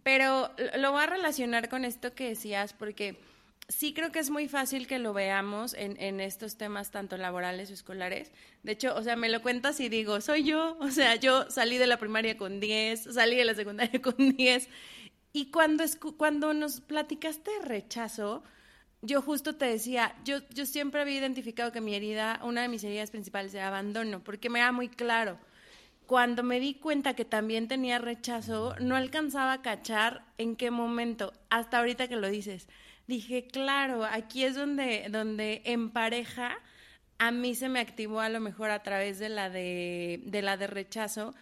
pero 0.04 0.54
lo 0.78 0.92
voy 0.92 1.04
a 1.04 1.08
relacionar 1.08 1.70
con 1.70 1.86
esto 1.86 2.14
que 2.14 2.30
decías 2.30 2.74
porque 2.74 3.18
sí 3.70 3.94
creo 3.94 4.12
que 4.12 4.20
es 4.20 4.32
muy 4.32 4.48
fácil 4.48 4.88
que 4.88 5.00
lo 5.00 5.14
veamos 5.14 5.76
en, 5.78 6.20
estos 6.20 6.58
temas 6.58 6.92
tanto 6.92 7.18
laborales 7.18 7.70
o 7.70 7.74
escolares. 7.74 8.32
De 8.64 8.74
hecho, 8.74 8.96
o 8.96 9.04
sea, 9.04 9.16
me 9.16 9.30
lo 9.30 9.42
cuentas 9.42 9.80
y 9.80 9.90
digo, 9.90 10.20
soy 10.22 10.44
yo. 10.44 10.78
O 10.80 10.90
sea, 10.90 11.16
yo 11.16 11.50
salí 11.50 11.78
de 11.78 11.88
la 11.88 11.98
primaria 11.98 12.36
con 12.36 12.60
10, 12.60 13.14
salí 13.14 13.36
de 13.38 13.46
la 13.46 13.54
secundaria 13.54 14.02
con 14.02 14.16
10. 14.18 14.68
Y 15.32 15.52
cuando, 15.52 15.84
cuando 16.18 16.54
nos 16.54 16.82
platicaste 16.82 17.52
rechazo, 17.64 18.44
yo 19.02 19.22
justo 19.22 19.56
te 19.56 19.66
decía, 19.66 20.16
yo, 20.26 20.40
yo 20.50 20.66
siempre 20.66 21.02
había 21.02 21.20
identificado 21.20 21.72
que 21.72 21.80
mi 21.80 21.94
herida, 21.94 22.42
una 22.44 22.64
de 22.64 22.68
mis 22.68 22.84
heridas 22.84 23.12
principales 23.12 23.54
era 23.54 23.68
abandono, 23.68 24.24
porque 24.24 24.50
me 24.50 24.60
era 24.60 24.72
muy 24.72 24.90
claro. 24.90 25.38
Cuando 26.08 26.42
me 26.42 26.60
di 26.60 26.74
cuenta 26.74 27.14
que 27.14 27.24
también 27.24 27.68
tenía 27.68 28.00
rechazo, 28.00 28.76
no 28.80 28.96
alcanzaba 28.96 29.54
a 29.54 29.62
cachar 29.62 30.26
en 30.40 30.56
qué 30.56 30.72
momento, 30.72 31.34
hasta 31.52 31.78
ahorita 31.78 32.08
que 32.08 32.16
lo 32.16 32.28
dices 32.30 32.68
dije, 33.10 33.48
claro, 33.48 34.06
aquí 34.06 34.46
es 34.46 34.56
donde, 34.56 35.08
donde 35.10 35.64
en 35.66 35.90
pareja 35.90 36.56
a 37.18 37.32
mí 37.32 37.56
se 37.56 37.68
me 37.68 37.80
activó 37.80 38.22
a 38.22 38.30
lo 38.30 38.40
mejor 38.40 38.70
a 38.70 38.84
través 38.84 39.18
de 39.18 39.30
la 39.30 39.50
de, 39.50 40.22
de 40.26 40.42
la 40.44 40.58
de 40.58 40.68
rechazo, 40.68 41.34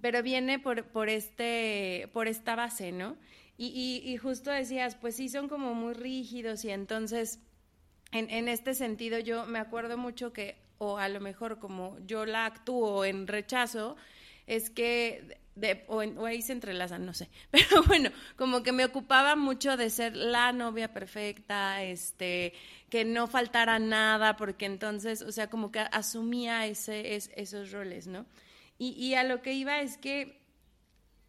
pero 0.00 0.22
viene 0.22 0.60
por, 0.60 0.84
por, 0.84 1.08
este, 1.08 2.08
por 2.12 2.28
esta 2.28 2.54
base, 2.54 2.92
¿no? 2.92 3.16
Y, 3.58 4.02
y, 4.04 4.16
justo 4.18 4.50
decías, 4.50 4.96
pues 4.96 5.16
sí, 5.16 5.28
son 5.30 5.48
como 5.48 5.74
muy 5.74 5.94
rígidos 5.94 6.64
y 6.64 6.70
entonces, 6.70 7.40
en, 8.12 8.30
en 8.30 8.48
este 8.48 8.74
sentido, 8.74 9.18
yo 9.18 9.46
me 9.46 9.58
acuerdo 9.58 9.96
mucho 9.96 10.32
que, 10.32 10.56
o 10.78 10.98
a 10.98 11.08
lo 11.08 11.20
mejor 11.20 11.58
como 11.58 11.98
yo 12.06 12.26
la 12.26 12.44
actúo 12.44 13.04
en 13.06 13.26
rechazo, 13.26 13.96
es 14.46 14.68
que 14.68 15.38
o, 15.88 16.26
ahí 16.26 16.42
se 16.42 16.52
entrelazan, 16.52 17.06
no 17.06 17.14
sé. 17.14 17.28
Pero 17.50 17.82
bueno, 17.84 18.10
como 18.36 18.62
que 18.62 18.72
me 18.72 18.84
ocupaba 18.84 19.36
mucho 19.36 19.76
de 19.76 19.90
ser 19.90 20.16
la 20.16 20.52
novia 20.52 20.92
perfecta, 20.92 21.82
este, 21.82 22.52
que 22.90 23.04
no 23.04 23.26
faltara 23.26 23.78
nada, 23.78 24.36
porque 24.36 24.66
entonces, 24.66 25.22
o 25.22 25.32
sea, 25.32 25.48
como 25.48 25.70
que 25.70 25.80
asumía 25.80 26.66
ese, 26.66 27.16
esos 27.16 27.72
roles, 27.72 28.06
¿no? 28.06 28.26
Y, 28.78 28.90
y 28.92 29.14
a 29.14 29.24
lo 29.24 29.40
que 29.42 29.54
iba 29.54 29.80
es 29.80 29.96
que 29.96 30.44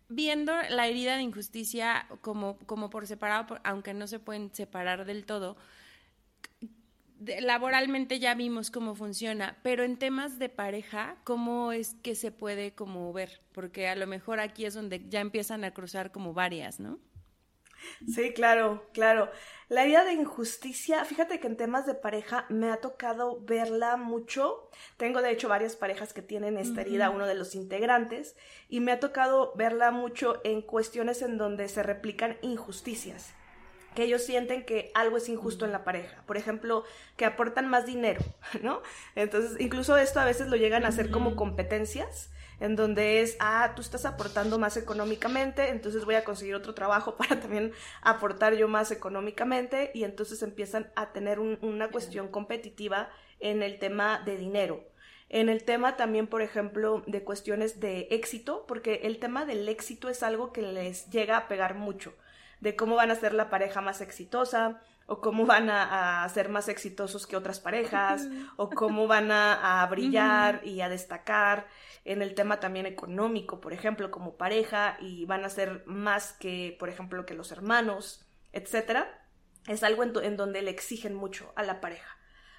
viendo 0.10 0.54
la 0.70 0.88
herida 0.88 1.16
de 1.16 1.24
injusticia 1.24 2.08
como, 2.22 2.58
como 2.60 2.90
por 2.90 3.08
separado, 3.08 3.60
aunque 3.64 3.94
no 3.94 4.08
se 4.08 4.20
pueden 4.20 4.54
separar 4.54 5.06
del 5.06 5.26
todo, 5.26 5.58
laboralmente 7.20 8.20
ya 8.20 8.36
vimos 8.36 8.72
cómo 8.72 8.96
funciona, 8.96 9.58
pero 9.64 9.84
en 9.84 9.98
temas 9.98 10.40
de 10.40 10.50
pareja, 10.50 11.18
¿cómo 11.24 11.72
es 11.72 11.96
que 12.04 12.16
se 12.16 12.32
puede 12.32 12.74
como 12.74 13.12
ver? 13.14 13.42
Porque 13.52 13.88
a 13.88 13.96
lo 13.96 14.08
mejor 14.08 14.40
aquí 14.40 14.66
es 14.66 14.74
donde 14.74 15.08
ya 15.08 15.20
empiezan 15.20 15.64
a 15.64 15.74
cruzar 15.74 16.12
como 16.12 16.34
varias, 16.34 16.80
¿no? 16.80 17.00
Sí, 18.08 18.34
claro, 18.34 18.88
claro. 18.92 19.30
La 19.70 19.86
idea 19.86 20.04
de 20.04 20.14
injusticia, 20.14 21.06
fíjate 21.06 21.40
que 21.40 21.48
en 21.48 21.58
temas 21.58 21.86
de 21.86 21.94
pareja 21.94 22.46
me 22.50 22.72
ha 22.72 22.78
tocado 22.78 23.40
verla 23.42 23.98
mucho. 23.98 24.70
Tengo 24.98 25.22
de 25.22 25.32
hecho 25.32 25.48
varias 25.48 25.76
parejas 25.76 26.14
que 26.14 26.22
tienen 26.22 26.58
esta 26.58 26.82
herida, 26.82 27.10
uno 27.10 27.28
de 27.28 27.36
los 27.36 27.54
integrantes, 27.54 28.36
y 28.68 28.80
me 28.80 28.92
ha 28.92 29.00
tocado 29.00 29.54
verla 29.56 29.92
mucho 29.92 30.42
en 30.44 30.62
cuestiones 30.62 31.22
en 31.22 31.38
donde 31.38 31.68
se 31.70 31.84
replican 31.84 32.38
injusticias 32.42 33.37
que 33.98 34.04
ellos 34.04 34.22
sienten 34.22 34.64
que 34.64 34.92
algo 34.94 35.18
es 35.18 35.28
injusto 35.28 35.66
en 35.66 35.72
la 35.72 35.84
pareja. 35.84 36.22
Por 36.28 36.38
ejemplo, 36.38 36.84
que 37.16 37.26
aportan 37.26 37.68
más 37.68 37.88
dinero, 37.88 38.22
¿no? 38.62 38.84
Entonces, 39.16 39.60
incluso 39.60 39.98
esto 39.98 40.20
a 40.20 40.26
veces 40.26 40.50
lo 40.50 40.56
llegan 40.56 40.86
a 40.86 40.90
hacer 40.90 41.10
como 41.10 41.36
competencias, 41.36 42.30
en 42.60 42.76
donde 42.76 43.22
es, 43.22 43.38
ah, 43.40 43.74
tú 43.76 43.82
estás 43.82 44.06
aportando 44.06 44.60
más 44.60 44.78
económicamente, 44.78 45.70
entonces 45.70 46.06
voy 46.06 46.14
a 46.14 46.24
conseguir 46.24 46.54
otro 46.54 46.76
trabajo 46.76 47.16
para 47.18 47.40
también 47.40 47.72
aportar 48.04 48.54
yo 48.54 48.68
más 48.68 48.92
económicamente, 48.92 49.90
y 49.96 50.04
entonces 50.04 50.44
empiezan 50.44 50.92
a 50.96 51.12
tener 51.12 51.40
una 51.40 51.90
cuestión 51.90 52.28
competitiva 52.28 53.10
en 53.40 53.64
el 53.64 53.80
tema 53.80 54.22
de 54.24 54.38
dinero. 54.38 54.84
En 55.28 55.50
el 55.50 55.64
tema 55.64 55.98
también, 55.98 56.28
por 56.28 56.44
ejemplo, 56.44 57.02
de 57.08 57.24
cuestiones 57.24 57.80
de 57.80 58.10
éxito, 58.12 58.66
porque 58.68 59.02
el 59.06 59.18
tema 59.18 59.46
del 59.48 59.68
éxito 59.68 60.08
es 60.08 60.22
algo 60.22 60.54
que 60.54 60.62
les 60.62 61.10
llega 61.10 61.36
a 61.36 61.48
pegar 61.48 61.74
mucho 61.74 62.14
de 62.60 62.76
cómo 62.76 62.96
van 62.96 63.12
a 63.12 63.16
ser 63.16 63.34
la 63.34 63.50
pareja 63.50 63.82
más 63.82 64.02
exitosa, 64.02 64.82
o 65.06 65.22
cómo 65.22 65.46
van 65.46 65.70
a, 65.70 66.28
ser 66.34 66.50
más 66.50 66.68
exitosos 66.68 67.28
que 67.28 67.38
otras 67.38 67.60
parejas, 67.60 68.28
o 68.58 68.70
cómo 68.70 69.08
van 69.08 69.32
a, 69.32 69.86
brillar 69.90 70.62
y 70.66 70.82
a 70.82 70.90
destacar 70.90 71.68
en 72.04 72.22
el 72.22 72.36
tema 72.36 72.60
también 72.60 72.86
económico, 72.86 73.62
por 73.62 73.74
ejemplo, 73.74 74.12
como 74.12 74.36
pareja, 74.36 74.98
y 75.00 75.26
van 75.26 75.46
a 75.46 75.50
ser 75.50 75.84
más 75.86 76.34
que, 76.34 76.76
por 76.78 76.90
ejemplo, 76.90 77.26
que 77.26 77.36
los 77.36 77.52
hermanos, 77.52 78.26
etcétera, 78.52 79.26
es 79.66 79.84
algo 79.84 80.04
en, 80.04 80.14
en, 80.24 80.38
donde 80.38 80.62
le 80.62 80.72
exigen 80.72 81.16
mucho 81.16 81.54
a 81.56 81.64
la 81.64 81.80
pareja. 81.80 82.18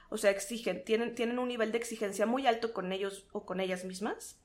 O 0.09 0.17
sea, 0.17 0.31
exigen, 0.31 0.85
tienen, 0.85 1.15
tienen 1.15 1.39
un 1.39 1.49
nivel 1.49 1.71
de 1.71 1.79
exigencia 1.79 2.25
muy 2.25 2.47
alto 2.47 2.73
con 2.73 2.93
ellos 2.93 3.27
o 3.33 3.45
con 3.45 3.61
ellas 3.61 3.85
mismas 3.85 4.41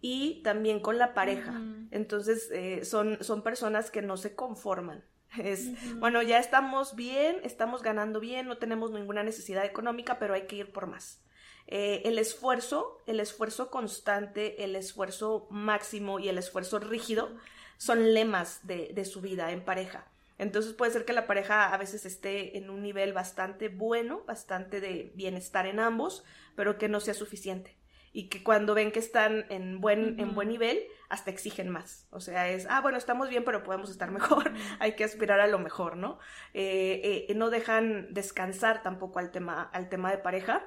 y 0.00 0.42
también 0.42 0.80
con 0.80 0.98
la 0.98 1.14
pareja. 1.14 1.60
Entonces, 1.90 2.50
eh, 2.52 2.84
son, 2.84 3.18
son 3.22 3.42
personas 3.42 3.90
que 3.90 4.02
no 4.02 4.16
se 4.16 4.34
conforman. 4.34 5.04
Es, 5.38 5.70
bueno, 6.00 6.22
ya 6.22 6.38
estamos 6.38 6.96
bien, 6.96 7.36
estamos 7.44 7.82
ganando 7.82 8.18
bien, 8.18 8.48
no 8.48 8.58
tenemos 8.58 8.90
ninguna 8.90 9.22
necesidad 9.22 9.64
económica, 9.64 10.18
pero 10.18 10.34
hay 10.34 10.46
que 10.46 10.56
ir 10.56 10.72
por 10.72 10.86
más. 10.86 11.22
Eh, 11.66 12.02
el 12.04 12.18
esfuerzo, 12.18 12.98
el 13.06 13.20
esfuerzo 13.20 13.70
constante, 13.70 14.64
el 14.64 14.74
esfuerzo 14.74 15.46
máximo 15.50 16.18
y 16.18 16.28
el 16.28 16.38
esfuerzo 16.38 16.80
rígido 16.80 17.30
son 17.76 18.12
lemas 18.12 18.66
de, 18.66 18.90
de 18.92 19.04
su 19.04 19.20
vida 19.20 19.52
en 19.52 19.64
pareja. 19.64 20.06
Entonces 20.38 20.72
puede 20.72 20.90
ser 20.90 21.04
que 21.04 21.12
la 21.12 21.26
pareja 21.26 21.72
a 21.72 21.76
veces 21.76 22.06
esté 22.06 22.56
en 22.58 22.70
un 22.70 22.82
nivel 22.82 23.12
bastante 23.12 23.68
bueno, 23.68 24.24
bastante 24.26 24.80
de 24.80 25.12
bienestar 25.14 25.66
en 25.66 25.78
ambos, 25.78 26.24
pero 26.56 26.76
que 26.78 26.88
no 26.88 26.98
sea 26.98 27.14
suficiente 27.14 27.79
y 28.12 28.28
que 28.28 28.42
cuando 28.42 28.74
ven 28.74 28.90
que 28.90 28.98
están 28.98 29.46
en 29.50 29.80
buen, 29.80 30.18
en 30.18 30.34
buen 30.34 30.48
nivel, 30.48 30.82
hasta 31.08 31.30
exigen 31.30 31.68
más. 31.68 32.06
O 32.10 32.20
sea, 32.20 32.48
es, 32.48 32.66
ah, 32.68 32.80
bueno, 32.80 32.98
estamos 32.98 33.28
bien, 33.28 33.44
pero 33.44 33.62
podemos 33.62 33.90
estar 33.90 34.10
mejor, 34.12 34.52
hay 34.78 34.96
que 34.96 35.04
aspirar 35.04 35.40
a 35.40 35.46
lo 35.46 35.58
mejor, 35.58 35.96
¿no? 35.96 36.18
Eh, 36.54 37.26
eh, 37.28 37.34
no 37.34 37.50
dejan 37.50 38.12
descansar 38.12 38.82
tampoco 38.82 39.18
al 39.18 39.30
tema, 39.30 39.62
al 39.72 39.88
tema 39.88 40.10
de 40.10 40.18
pareja. 40.18 40.66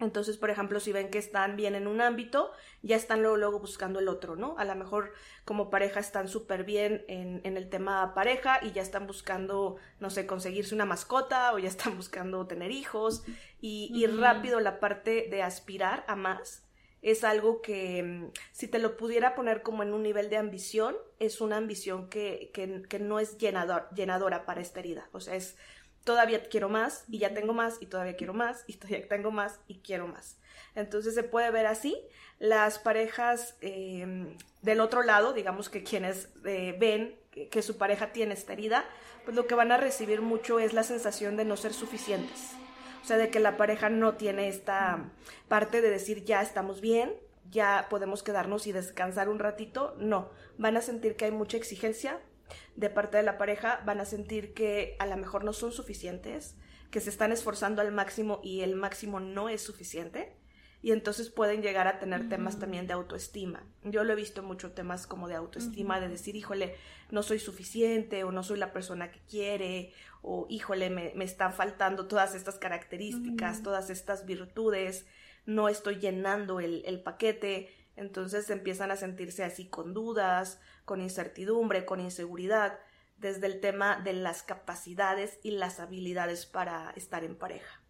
Entonces, 0.00 0.36
por 0.36 0.50
ejemplo, 0.50 0.78
si 0.78 0.92
ven 0.92 1.10
que 1.10 1.18
están 1.18 1.56
bien 1.56 1.74
en 1.74 1.88
un 1.88 2.00
ámbito, 2.00 2.52
ya 2.82 2.94
están 2.94 3.20
luego, 3.20 3.36
luego 3.36 3.58
buscando 3.58 3.98
el 3.98 4.06
otro, 4.06 4.36
¿no? 4.36 4.56
A 4.56 4.64
lo 4.64 4.76
mejor 4.76 5.12
como 5.44 5.70
pareja 5.70 5.98
están 5.98 6.28
súper 6.28 6.62
bien 6.62 7.04
en, 7.08 7.40
en, 7.42 7.56
el 7.56 7.68
tema 7.68 8.14
pareja 8.14 8.60
y 8.62 8.70
ya 8.70 8.80
están 8.80 9.08
buscando, 9.08 9.74
no 9.98 10.10
sé, 10.10 10.24
conseguirse 10.24 10.72
una 10.72 10.84
mascota 10.84 11.52
o 11.52 11.58
ya 11.58 11.66
están 11.66 11.96
buscando 11.96 12.46
tener 12.46 12.70
hijos 12.70 13.24
y, 13.60 13.90
y 13.92 14.06
rápido 14.06 14.60
la 14.60 14.78
parte 14.78 15.26
de 15.32 15.42
aspirar 15.42 16.04
a 16.06 16.14
más 16.14 16.67
es 17.02 17.24
algo 17.24 17.62
que 17.62 18.02
mm, 18.02 18.32
si 18.52 18.68
te 18.68 18.78
lo 18.78 18.96
pudiera 18.96 19.34
poner 19.34 19.62
como 19.62 19.82
en 19.82 19.92
un 19.92 20.02
nivel 20.02 20.30
de 20.30 20.36
ambición, 20.36 20.96
es 21.18 21.40
una 21.40 21.56
ambición 21.56 22.08
que, 22.08 22.50
que, 22.52 22.98
no 22.98 23.20
es 23.20 23.38
llenador, 23.38 23.88
llenadora 23.94 24.44
para 24.44 24.60
esta 24.60 24.80
herida. 24.80 25.08
O 25.12 25.20
sea, 25.20 25.34
es 25.34 25.56
todavía 26.04 26.42
quiero 26.48 26.68
más 26.68 27.04
y 27.08 27.18
ya 27.18 27.34
tengo 27.34 27.52
más 27.52 27.76
y 27.80 27.86
todavía 27.86 28.16
quiero 28.16 28.34
más 28.34 28.64
y 28.66 28.72
todavía 28.78 29.08
tengo 29.08 29.30
más 29.30 29.60
y 29.66 29.80
quiero 29.80 30.06
más. 30.08 30.38
Entonces 30.74 31.14
se 31.14 31.22
puede 31.22 31.50
ver 31.50 31.66
así. 31.66 31.96
Las 32.38 32.78
parejas 32.78 33.56
em, 33.60 34.36
del 34.62 34.80
otro 34.80 35.02
lado, 35.02 35.32
digamos 35.32 35.68
que 35.68 35.82
quienes 35.82 36.28
eh, 36.44 36.76
ven 36.78 37.18
que, 37.30 37.48
que 37.48 37.62
su 37.62 37.78
pareja 37.78 38.12
tiene 38.12 38.34
esta 38.34 38.52
herida, 38.52 38.84
pues 39.24 39.36
lo 39.36 39.46
que 39.46 39.54
van 39.54 39.72
a 39.72 39.76
recibir 39.76 40.20
mucho 40.20 40.58
es 40.58 40.72
la 40.72 40.82
sensación 40.82 41.36
de 41.36 41.44
no 41.44 41.56
ser 41.56 41.72
suficientes 41.72 42.54
sea, 43.08 43.16
de 43.16 43.30
que 43.30 43.40
la 43.40 43.56
pareja 43.56 43.88
no 43.88 44.14
tiene 44.14 44.48
esta 44.48 45.10
parte 45.48 45.80
de 45.80 45.90
decir 45.90 46.24
ya 46.24 46.42
estamos 46.42 46.80
bien, 46.80 47.12
ya 47.50 47.86
podemos 47.90 48.22
quedarnos 48.22 48.66
y 48.66 48.72
descansar 48.72 49.28
un 49.28 49.38
ratito. 49.38 49.96
No, 49.98 50.30
van 50.58 50.76
a 50.76 50.82
sentir 50.82 51.16
que 51.16 51.24
hay 51.24 51.30
mucha 51.30 51.56
exigencia 51.56 52.20
de 52.76 52.90
parte 52.90 53.16
de 53.16 53.22
la 53.22 53.38
pareja, 53.38 53.82
van 53.84 54.00
a 54.00 54.04
sentir 54.04 54.54
que 54.54 54.96
a 54.98 55.06
lo 55.06 55.16
mejor 55.16 55.44
no 55.44 55.52
son 55.52 55.72
suficientes, 55.72 56.54
que 56.90 57.00
se 57.00 57.10
están 57.10 57.32
esforzando 57.32 57.82
al 57.82 57.92
máximo 57.92 58.40
y 58.42 58.60
el 58.60 58.76
máximo 58.76 59.20
no 59.20 59.48
es 59.48 59.62
suficiente. 59.62 60.36
y 60.80 60.92
entonces 60.92 61.28
pueden 61.28 61.60
llegar 61.60 61.88
a 61.88 61.98
tener 61.98 62.28
temas 62.28 62.60
también 62.60 62.86
de 62.86 62.92
autoestima. 62.92 63.64
Yo 63.82 64.04
lo 64.04 64.12
he 64.12 64.16
visto 64.16 64.44
mucho 64.44 64.70
temas 64.70 65.08
como 65.08 65.26
de 65.26 65.34
autoestima, 65.34 65.98
de 65.98 66.08
decir, 66.08 66.36
híjole, 66.36 66.76
no 67.10 67.24
soy 67.24 67.40
suficiente 67.40 68.22
o 68.22 68.30
no 68.30 68.44
soy 68.44 68.58
la 68.58 68.72
persona 68.72 69.10
que 69.10 69.18
quiere 69.28 69.92
o 70.22 70.46
híjole, 70.48 70.90
me, 70.90 71.12
me 71.14 71.24
están 71.24 71.52
faltando 71.52 72.06
todas 72.06 72.34
estas 72.34 72.58
características, 72.58 73.62
todas 73.62 73.90
estas 73.90 74.26
virtudes, 74.26 75.06
no 75.46 75.68
estoy 75.68 75.96
llenando 75.96 76.60
el, 76.60 76.82
el 76.84 77.02
paquete, 77.02 77.70
entonces 77.96 78.50
empiezan 78.50 78.90
a 78.90 78.96
sentirse 78.96 79.44
así 79.44 79.66
con 79.66 79.94
dudas, 79.94 80.60
con 80.84 81.00
incertidumbre, 81.00 81.84
con 81.84 82.00
inseguridad, 82.00 82.78
desde 83.16 83.46
el 83.46 83.60
tema 83.60 84.00
de 84.00 84.12
las 84.12 84.42
capacidades 84.42 85.38
y 85.42 85.50
las 85.50 85.80
habilidades 85.80 86.46
para 86.46 86.90
estar 86.90 87.24
en 87.24 87.36
pareja. 87.36 87.82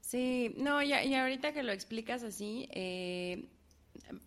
Sí, 0.00 0.54
no, 0.56 0.82
y, 0.82 0.92
y, 0.92 1.14
ahorita 1.14 1.52
que 1.52 1.62
lo 1.62 1.72
explicas 1.72 2.22
así, 2.22 2.68
eh, 2.72 3.48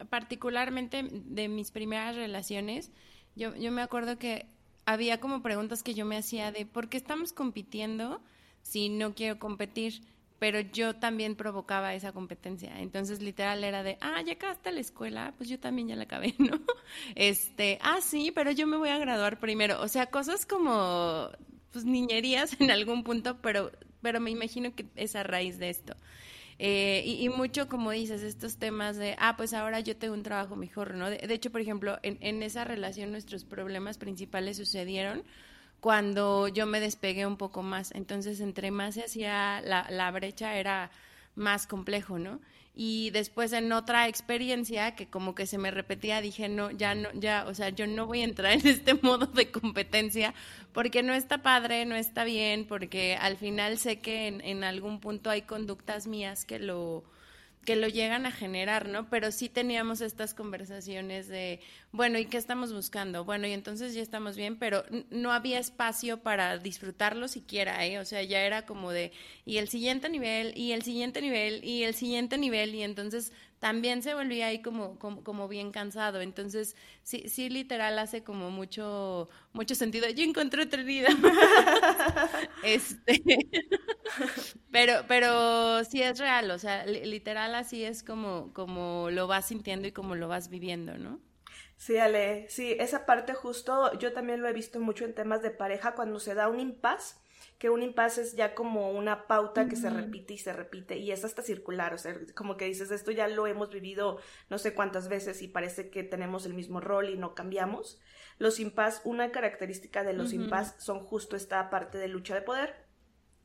particularmente 0.10 1.08
de 1.12 1.48
mis 1.48 1.72
primeras 1.72 2.16
relaciones, 2.16 2.92
yo, 3.36 3.56
yo 3.56 3.72
me 3.72 3.82
acuerdo 3.82 4.18
que 4.18 4.46
había 4.92 5.20
como 5.20 5.42
preguntas 5.42 5.84
que 5.84 5.94
yo 5.94 6.06
me 6.06 6.18
hacía 6.18 6.52
de 6.52 6.66
¿por 6.66 6.90
qué 6.90 6.98
estamos 6.98 7.34
compitiendo 7.34 8.22
si 8.62 8.90
no 8.90 9.14
quiero 9.14 9.40
competir? 9.40 10.02
Pero 10.40 10.60
yo 10.60 10.96
también 10.96 11.36
provocaba 11.36 11.94
esa 11.94 12.14
competencia. 12.14 12.80
Entonces, 12.80 13.22
literal 13.22 13.64
era 13.64 13.84
de, 13.84 13.98
ah, 14.02 14.22
ya 14.26 14.34
acabaste 14.34 14.72
la 14.72 14.80
escuela, 14.80 15.36
pues 15.38 15.50
yo 15.50 15.60
también 15.60 15.90
ya 15.90 15.96
la 15.96 16.04
acabé, 16.04 16.34
¿no? 16.40 16.60
Este, 17.14 17.78
ah, 17.82 18.02
sí, 18.02 18.32
pero 18.32 18.52
yo 18.52 18.66
me 18.66 18.78
voy 18.78 18.90
a 18.90 18.98
graduar 18.98 19.40
primero. 19.40 19.80
O 19.82 19.88
sea, 19.88 20.08
cosas 20.08 20.48
como, 20.48 21.30
pues 21.72 21.86
niñerías 21.86 22.60
en 22.60 22.72
algún 22.72 23.04
punto, 23.04 23.38
pero 23.42 23.72
pero 24.02 24.20
me 24.20 24.32
imagino 24.32 24.76
que 24.76 24.86
es 24.96 25.16
a 25.16 25.24
raíz 25.24 25.58
de 25.60 25.70
esto. 25.70 25.96
Eh, 26.60 27.04
y, 27.06 27.30
mucho, 27.30 27.68
como 27.68 27.92
dices, 27.92 28.22
estos 28.22 28.58
temas 28.58 28.98
de, 28.98 29.16
ah, 29.20 29.36
pues 29.38 29.54
ahora 29.54 29.80
yo 29.80 29.96
tengo 29.98 30.14
un 30.14 30.24
trabajo 30.24 30.56
mejor, 30.56 30.94
¿no? 30.94 31.10
De, 31.10 31.34
hecho, 31.34 31.52
por 31.52 31.62
ejemplo, 31.62 31.98
en, 32.04 32.18
en, 32.22 32.44
esa 32.44 32.64
relación 32.64 33.12
nuestros 33.12 33.46
problemas 33.46 33.98
principales 33.98 34.58
sucedieron 34.58 35.24
cuando 35.80 36.48
yo 36.48 36.68
me 36.68 36.80
despegué 36.80 37.26
un 37.26 37.38
poco 37.38 37.64
más. 37.64 37.92
Entonces, 37.94 38.40
entre 38.40 38.72
más 38.72 38.96
se 38.96 39.04
hacía 39.04 39.62
la, 39.62 39.88
la 39.90 40.12
brecha, 40.12 40.56
era 40.58 40.92
más 41.36 41.68
complejo, 41.68 42.20
¿no? 42.20 42.40
Y 42.74 43.10
después 43.10 43.52
en 43.54 43.72
otra 43.74 44.08
experiencia 44.08 44.96
que 44.96 45.08
como 45.08 45.36
que 45.36 45.46
se 45.46 45.58
me 45.58 45.72
repetía 45.72 46.22
dije 46.22 46.48
no 46.48 46.72
ya 46.72 46.96
no 46.96 47.10
ya 47.14 47.46
o 47.48 47.54
sea 47.54 47.70
yo 47.70 47.86
no 47.86 48.06
voy 48.06 48.22
a 48.22 48.26
entrar 48.26 48.54
en 48.54 48.66
este 48.66 48.94
modo 49.02 49.26
de 49.28 49.52
competencia 49.52 50.34
porque 50.72 51.04
no 51.04 51.14
está 51.14 51.42
padre 51.42 51.86
no 51.86 51.96
está 51.96 52.24
bien 52.24 52.66
porque 52.66 53.18
al 53.20 53.38
final 53.38 53.78
sé 53.78 54.00
que 54.00 54.28
en, 54.28 54.42
en 54.42 54.64
algún 54.64 55.00
punto 55.00 55.30
hay 55.30 55.42
conductas 55.42 56.08
mías 56.08 56.46
que 56.46 56.60
lo 56.60 57.04
que 57.66 57.76
lo 57.76 57.88
llegan 57.88 58.26
a 58.26 58.32
generar, 58.32 58.88
¿no? 58.90 59.10
Pero 59.10 59.32
sí 59.32 59.48
teníamos 59.48 60.02
estas 60.02 60.34
conversaciones 60.34 61.28
de, 61.28 61.60
bueno, 61.92 62.18
¿y 62.18 62.26
qué 62.26 62.38
estamos 62.38 62.74
buscando? 62.74 63.24
Bueno, 63.24 63.48
y 63.48 63.52
entonces 63.52 63.94
ya 63.94 64.02
estamos 64.02 64.36
bien, 64.36 64.58
pero 64.58 64.84
no 65.10 65.32
había 65.32 65.60
espacio 65.60 66.22
para 66.22 66.58
disfrutarlo 66.58 67.28
siquiera, 67.28 67.86
¿eh? 67.86 68.00
O 68.00 68.06
sea, 68.06 68.24
ya 68.24 68.42
era 68.42 68.66
como 68.66 68.92
de, 68.92 69.12
y 69.46 69.58
el 69.58 69.70
siguiente 69.70 70.10
nivel, 70.10 70.58
y 70.58 70.72
el 70.72 70.82
siguiente 70.82 71.22
nivel, 71.22 71.64
y 71.64 71.84
el 71.84 71.94
siguiente 71.94 72.38
nivel, 72.38 72.74
y 72.74 72.84
entonces 72.84 73.32
también 73.62 74.02
se 74.02 74.16
volvía 74.16 74.48
ahí 74.48 74.64
como, 74.64 74.98
como, 74.98 75.24
como, 75.24 75.48
bien 75.48 75.72
cansado. 75.72 76.20
Entonces, 76.20 76.76
sí, 77.04 77.30
sí, 77.30 77.48
literal 77.48 78.00
hace 78.00 78.24
como 78.24 78.50
mucho, 78.50 79.30
mucho 79.54 79.76
sentido. 79.76 80.10
Yo 80.10 80.24
encontré 80.24 80.64
otra 80.64 80.82
vida. 80.82 81.10
este, 82.64 83.22
pero, 84.72 85.06
pero 85.08 85.84
sí 85.84 86.02
es 86.02 86.18
real, 86.18 86.50
o 86.50 86.58
sea, 86.58 86.88
literal 86.88 87.54
así 87.54 87.86
es 87.86 88.02
como, 88.02 88.52
como 88.54 89.10
lo 89.12 89.28
vas 89.28 89.48
sintiendo 89.50 89.88
y 89.88 89.92
como 89.92 90.16
lo 90.16 90.28
vas 90.28 90.50
viviendo, 90.50 90.98
¿no? 90.98 91.20
Sí, 91.78 91.98
Ale, 91.98 92.48
sí, 92.50 92.76
esa 92.80 93.06
parte 93.06 93.36
justo 93.36 93.96
yo 94.00 94.12
también 94.12 94.42
lo 94.42 94.48
he 94.48 94.54
visto 94.54 94.80
mucho 94.80 95.06
en 95.06 95.14
temas 95.14 95.44
de 95.44 95.52
pareja 95.52 95.94
cuando 95.94 96.20
se 96.20 96.34
da 96.34 96.48
un 96.48 96.60
impas 96.60 97.22
que 97.62 97.70
un 97.70 97.84
impasse 97.84 98.24
es 98.24 98.36
ya 98.36 98.56
como 98.56 98.90
una 98.90 99.28
pauta 99.28 99.70
que 99.70 99.76
se 99.76 99.92
repite 99.92 100.34
y 100.34 100.40
se 100.40 100.52
repite 100.52 100.98
y 100.98 101.12
es 101.12 101.24
hasta 101.24 101.44
circular, 101.44 101.94
o 101.94 102.00
sea, 102.00 102.18
como 102.34 102.58
que 102.58 102.66
dices, 102.66 102.90
esto 102.90 103.12
ya 103.12 103.28
lo 103.28 103.46
hemos 103.46 103.70
vivido 103.70 104.18
no 104.50 104.58
sé 104.58 104.74
cuántas 104.74 105.10
veces 105.10 105.44
y 105.44 105.48
parece 105.48 105.92
que 105.92 106.02
tenemos 106.02 106.48
el 106.48 106.56
mismo 106.56 106.82
rol 106.82 107.10
y 107.10 107.20
no 107.20 107.36
cambiamos. 107.36 108.02
Los 108.40 108.60
impas, 108.60 109.04
una 109.04 109.32
característica 109.32 110.04
de 110.04 110.14
los 110.14 110.34
impas 110.34 110.74
son 110.80 111.02
justo 111.02 111.36
esta 111.36 111.70
parte 111.70 112.00
de 112.00 112.08
lucha 112.08 112.34
de 112.34 112.42
poder, 112.42 112.88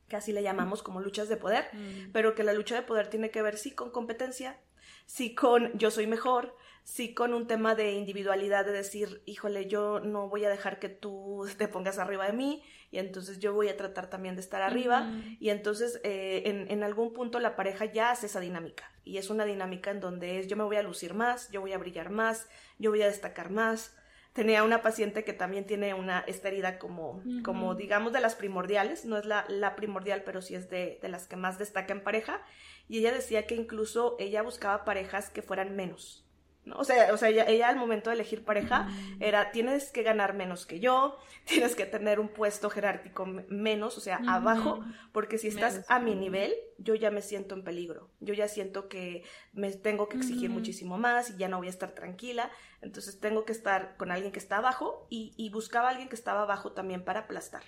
que 0.07 0.15
así 0.15 0.31
le 0.31 0.41
llamamos 0.41 0.81
como 0.81 0.99
luchas 0.99 1.29
de 1.29 1.37
poder, 1.37 1.69
mm. 1.73 2.11
pero 2.11 2.33
que 2.33 2.43
la 2.43 2.53
lucha 2.53 2.73
de 2.73 2.81
poder 2.81 3.11
tiene 3.11 3.29
que 3.29 3.43
ver 3.43 3.55
sí 3.55 3.69
con 3.69 3.91
competencia, 3.91 4.59
sí 5.05 5.35
con 5.35 5.77
yo 5.77 5.91
soy 5.91 6.07
mejor, 6.07 6.55
sí 6.83 7.13
con 7.13 7.35
un 7.35 7.45
tema 7.45 7.75
de 7.75 7.91
individualidad, 7.91 8.65
de 8.65 8.71
decir, 8.71 9.21
híjole, 9.27 9.67
yo 9.67 9.99
no 9.99 10.27
voy 10.27 10.43
a 10.43 10.49
dejar 10.49 10.79
que 10.79 10.89
tú 10.89 11.45
te 11.59 11.67
pongas 11.67 11.99
arriba 11.99 12.25
de 12.25 12.33
mí 12.33 12.63
y 12.89 12.99
entonces 12.99 13.39
yo 13.39 13.53
voy 13.53 13.67
a 13.67 13.77
tratar 13.77 14.09
también 14.09 14.35
de 14.35 14.41
estar 14.41 14.61
arriba 14.61 15.11
y 15.39 15.49
entonces 15.49 15.99
eh, 16.03 16.43
en, 16.45 16.71
en, 16.71 16.83
algún 16.83 17.13
punto 17.13 17.39
la 17.39 17.55
pareja 17.55 17.85
ya 17.85 18.11
hace 18.11 18.27
esa 18.27 18.39
dinámica 18.39 18.89
y 19.03 19.17
es 19.17 19.29
una 19.29 19.45
dinámica 19.45 19.91
en 19.91 19.99
donde 19.99 20.39
es 20.39 20.47
yo 20.47 20.55
me 20.55 20.63
voy 20.63 20.77
a 20.77 20.83
lucir 20.83 21.13
más, 21.13 21.49
yo 21.51 21.61
voy 21.61 21.73
a 21.73 21.77
brillar 21.77 22.09
más, 22.09 22.47
yo 22.77 22.91
voy 22.91 23.01
a 23.01 23.07
destacar 23.07 23.49
más. 23.49 23.95
Tenía 24.33 24.63
una 24.63 24.83
paciente 24.83 25.23
que 25.23 25.33
también 25.33 25.65
tiene 25.65 25.95
una 25.95 26.19
esta 26.19 26.49
herida 26.49 26.77
como, 26.77 27.23
como 27.43 27.73
digamos 27.73 28.13
de 28.13 28.21
las 28.21 28.35
primordiales, 28.35 29.03
no 29.03 29.17
es 29.17 29.25
la, 29.25 29.45
la 29.47 29.75
primordial, 29.75 30.21
pero 30.23 30.43
sí 30.43 30.53
es 30.53 30.69
de, 30.69 30.99
de 31.01 31.09
las 31.09 31.27
que 31.27 31.35
más 31.35 31.57
destaca 31.57 31.91
en 31.91 32.03
pareja 32.03 32.43
y 32.87 32.99
ella 32.99 33.11
decía 33.11 33.47
que 33.47 33.55
incluso 33.55 34.15
ella 34.19 34.43
buscaba 34.43 34.85
parejas 34.85 35.31
que 35.31 35.41
fueran 35.41 35.75
menos, 35.75 36.26
o 36.75 36.83
sea, 36.83 37.13
o 37.13 37.17
sea 37.17 37.29
ella, 37.29 37.69
al 37.69 37.77
momento 37.77 38.09
de 38.09 38.15
elegir 38.15 38.43
pareja 38.43 38.87
era, 39.19 39.51
tienes 39.51 39.91
que 39.91 40.03
ganar 40.03 40.33
menos 40.33 40.65
que 40.65 40.79
yo, 40.79 41.17
tienes 41.45 41.75
que 41.75 41.85
tener 41.85 42.19
un 42.19 42.29
puesto 42.29 42.69
jerárquico 42.69 43.25
menos, 43.25 43.97
o 43.97 44.01
sea, 44.01 44.19
abajo, 44.27 44.83
porque 45.11 45.37
si 45.37 45.47
estás 45.47 45.85
a 45.87 45.99
mi 45.99 46.15
nivel, 46.15 46.53
yo 46.77 46.95
ya 46.95 47.11
me 47.11 47.21
siento 47.21 47.55
en 47.55 47.63
peligro, 47.63 48.09
yo 48.19 48.33
ya 48.33 48.47
siento 48.47 48.87
que 48.87 49.23
me 49.53 49.71
tengo 49.71 50.09
que 50.09 50.17
exigir 50.17 50.49
muchísimo 50.49 50.97
más 50.97 51.29
y 51.29 51.37
ya 51.37 51.47
no 51.47 51.57
voy 51.57 51.67
a 51.67 51.71
estar 51.71 51.91
tranquila, 51.91 52.51
entonces 52.81 53.19
tengo 53.19 53.45
que 53.45 53.51
estar 53.51 53.95
con 53.97 54.11
alguien 54.11 54.31
que 54.31 54.39
está 54.39 54.57
abajo 54.57 55.07
y, 55.09 55.33
y 55.37 55.49
buscaba 55.49 55.87
a 55.87 55.91
alguien 55.91 56.09
que 56.09 56.15
estaba 56.15 56.43
abajo 56.43 56.71
también 56.71 57.03
para 57.03 57.21
aplastar, 57.21 57.63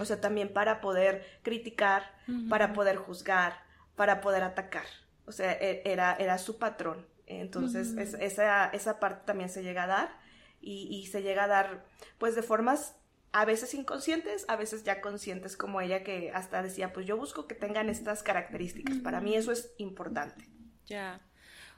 o 0.00 0.04
sea, 0.04 0.20
también 0.20 0.52
para 0.52 0.80
poder 0.80 1.24
criticar, 1.42 2.14
para 2.48 2.72
poder 2.72 2.96
juzgar, 2.96 3.62
para 3.96 4.20
poder 4.20 4.42
atacar, 4.42 4.86
o 5.26 5.32
sea, 5.32 5.52
e, 5.52 5.82
era, 5.84 6.14
era 6.14 6.38
su 6.38 6.58
patrón. 6.58 7.06
Entonces, 7.38 7.94
esa, 7.96 8.66
esa 8.66 8.98
parte 8.98 9.22
también 9.26 9.48
se 9.48 9.62
llega 9.62 9.84
a 9.84 9.86
dar 9.86 10.18
y, 10.60 10.88
y, 10.90 11.06
se 11.06 11.22
llega 11.22 11.44
a 11.44 11.48
dar, 11.48 11.86
pues, 12.18 12.34
de 12.34 12.42
formas 12.42 12.96
a 13.32 13.44
veces 13.44 13.74
inconscientes, 13.74 14.44
a 14.48 14.56
veces 14.56 14.82
ya 14.82 15.00
conscientes, 15.00 15.56
como 15.56 15.80
ella 15.80 16.02
que 16.02 16.32
hasta 16.34 16.62
decía, 16.62 16.92
pues 16.92 17.06
yo 17.06 17.16
busco 17.16 17.46
que 17.46 17.54
tengan 17.54 17.88
estas 17.88 18.22
características. 18.22 18.98
Para 18.98 19.20
mí 19.20 19.36
eso 19.36 19.52
es 19.52 19.72
importante. 19.78 20.44
Ya. 20.86 21.20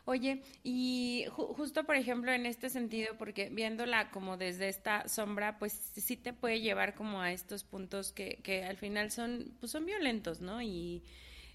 Oye, 0.05 0.43
y 0.65 1.27
justo 1.31 1.85
por 1.85 1.95
ejemplo 1.95 2.33
en 2.33 2.47
este 2.47 2.71
sentido, 2.71 3.15
porque 3.19 3.51
viéndola 3.51 4.11
como 4.11 4.37
desde 4.37 4.69
esta 4.69 5.07
sombra, 5.07 5.59
pues 5.59 5.73
sí 5.73 6.17
te 6.17 6.33
puede 6.33 6.61
llevar 6.61 6.95
como 6.95 7.21
a 7.21 7.33
estos 7.33 7.63
puntos 7.63 8.13
que, 8.13 8.41
que 8.43 8.65
al 8.65 8.79
final 8.79 9.13
son, 9.13 9.55
pues 9.61 9.71
son 9.71 9.87
violentos, 9.87 10.41
¿no? 10.41 10.61
Y, 10.61 11.05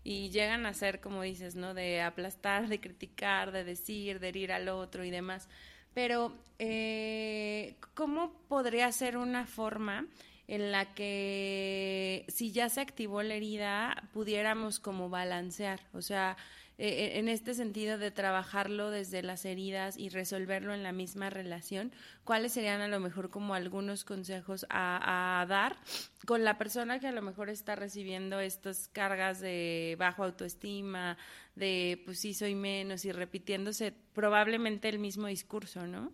y 0.09 0.29
llegan 0.29 0.65
a 0.65 0.73
ser, 0.73 1.01
como 1.01 1.21
dices, 1.23 1.55
¿no? 1.55 1.73
De 1.73 2.01
aplastar, 2.01 2.69
de 2.69 2.79
criticar, 2.79 3.51
de 3.51 3.65
decir, 3.65 4.21
de 4.21 4.29
herir 4.29 4.53
al 4.53 4.69
otro 4.69 5.03
y 5.03 5.11
demás. 5.11 5.49
Pero, 5.93 6.33
eh, 6.59 7.75
¿cómo 7.93 8.31
podría 8.47 8.89
ser 8.93 9.17
una 9.17 9.45
forma 9.45 10.07
en 10.47 10.71
la 10.71 10.93
que 10.93 12.23
si 12.29 12.53
ya 12.53 12.69
se 12.69 12.79
activó 12.79 13.21
la 13.21 13.33
herida 13.33 14.07
pudiéramos 14.13 14.79
como 14.79 15.09
balancear? 15.09 15.81
O 15.91 16.01
sea, 16.01 16.37
eh, 16.79 16.89
eh, 16.89 17.19
en 17.19 17.27
este 17.27 17.55
sentido 17.55 17.97
de 17.97 18.11
trabajarlo 18.11 18.91
desde 18.91 19.23
las 19.23 19.45
heridas 19.45 19.97
y 19.97 20.09
resolverlo 20.09 20.73
en 20.75 20.83
la 20.83 20.91
misma 20.91 21.31
relación, 21.31 21.91
¿cuáles 22.23 22.53
serían 22.53 22.81
a 22.81 22.87
lo 22.87 22.99
mejor 22.99 23.31
como 23.31 23.55
algunos 23.55 24.05
consejos 24.05 24.65
a, 24.69 25.45
dar 25.49 25.77
con 26.25 26.43
la 26.43 26.57
persona 26.59 26.99
que 26.99 27.07
a 27.07 27.11
lo 27.11 27.23
mejor 27.23 27.49
está 27.49 27.75
recibiendo 27.75 28.39
estas 28.39 28.89
cargas 28.89 29.39
de 29.39 29.95
bajo 29.97 30.23
autoestima, 30.23 31.17
de 31.55 32.01
pues 32.05 32.19
sí 32.19 32.35
soy 32.35 32.53
menos 32.53 33.05
y 33.05 33.11
repitiéndose 33.11 33.93
probablemente 34.13 34.87
el 34.87 34.99
mismo 34.99 35.27
discurso, 35.27 35.87
¿no? 35.87 36.13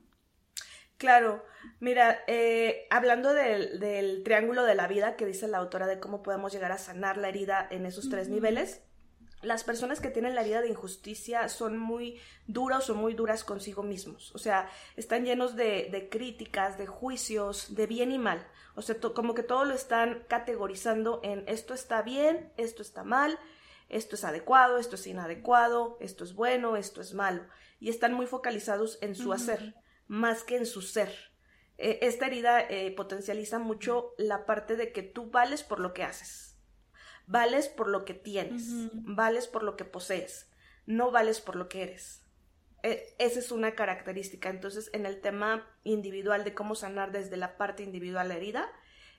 Claro, 0.98 1.44
mira, 1.82 2.24
eh, 2.28 2.88
hablando 2.90 3.34
del, 3.34 4.22
triángulo 4.24 4.64
de 4.64 4.76
la 4.76 4.88
vida 4.88 5.18
que 5.18 5.26
dice 5.26 5.50
la 5.50 5.58
autora 5.58 5.88
de 5.88 6.00
cómo 6.00 6.24
podemos 6.24 6.54
llegar 6.54 6.72
a 6.72 6.78
sanar 6.78 7.18
la 7.18 7.28
herida 7.28 7.68
en 7.70 7.86
esos 7.86 8.10
tres 8.10 8.30
niveles, 8.30 8.82
las 9.44 9.64
personas 9.64 10.00
que 10.00 10.10
tienen 10.10 10.36
la 10.36 10.44
vida 10.44 10.62
de 10.62 10.70
injusticia 10.70 11.50
son 11.50 11.78
muy 11.78 12.20
duros 12.48 12.90
o 12.90 12.96
muy 12.96 13.14
duras 13.14 13.44
consigo 13.44 13.84
mismos. 13.84 14.34
O 14.36 14.38
sea, 14.38 14.70
están 14.96 15.26
llenos 15.26 15.56
de, 15.56 16.08
críticas, 16.12 16.78
de 16.78 16.88
juicios, 16.88 17.76
de 17.76 17.88
bien 17.88 18.12
y 18.12 18.20
mal. 18.20 18.46
O 18.76 18.82
sea, 18.82 18.96
como 19.14 19.34
que 19.34 19.44
todo 19.44 19.66
lo 19.66 19.74
están 19.74 20.26
categorizando 20.28 21.20
en 21.24 21.44
esto 21.48 21.74
está 21.74 22.02
bien, 22.02 22.52
esto 22.58 22.82
está 22.82 23.04
mal, 23.04 23.38
esto 23.90 24.16
es 24.16 24.24
adecuado, 24.24 24.78
esto 24.78 24.96
es 24.96 25.06
inadecuado, 25.06 25.98
esto 26.00 26.24
es 26.24 26.34
bueno, 26.34 26.76
esto 26.76 27.02
es 27.02 27.14
malo, 27.14 27.46
y 27.80 27.90
están 27.90 28.14
muy 28.14 28.26
focalizados 28.26 28.98
en 29.02 29.16
su 29.16 29.34
hacer, 29.34 29.76
más 30.08 30.44
que 30.44 30.58
en 30.58 30.66
su 30.66 30.82
ser. 30.82 31.34
E, 31.78 32.00
esta 32.02 32.26
herida 32.26 32.62
eh, 32.62 32.92
potencializa 32.96 33.60
mucho 33.60 34.14
la 34.18 34.46
parte 34.46 34.76
de 34.76 34.92
que 34.92 35.04
tú 35.04 35.30
vales 35.30 35.64
por 35.64 35.80
lo 35.80 35.94
que 35.94 36.04
haces, 36.04 36.53
vales 37.28 37.68
por 37.68 37.88
lo 37.88 38.06
que 38.06 38.14
tienes, 38.14 38.66
vales 38.94 39.48
por 39.48 39.64
lo 39.64 39.76
que 39.76 39.86
posees, 39.86 40.50
no 40.86 41.12
vales 41.12 41.42
por 41.42 41.56
lo 41.56 41.70
que 41.70 41.84
eres. 41.84 42.22
E, 42.84 43.16
esa 43.18 43.40
es 43.40 43.52
una 43.52 43.76
característica. 43.76 44.50
Entonces, 44.50 44.90
en 44.94 45.06
el 45.06 45.22
tema 45.22 45.68
individual 45.84 46.44
de 46.44 46.54
cómo 46.54 46.76
sanar 46.76 47.12
desde 47.12 47.38
la 47.38 47.58
parte 47.58 47.84
individual 47.84 48.30
la 48.30 48.36
herida, 48.36 48.70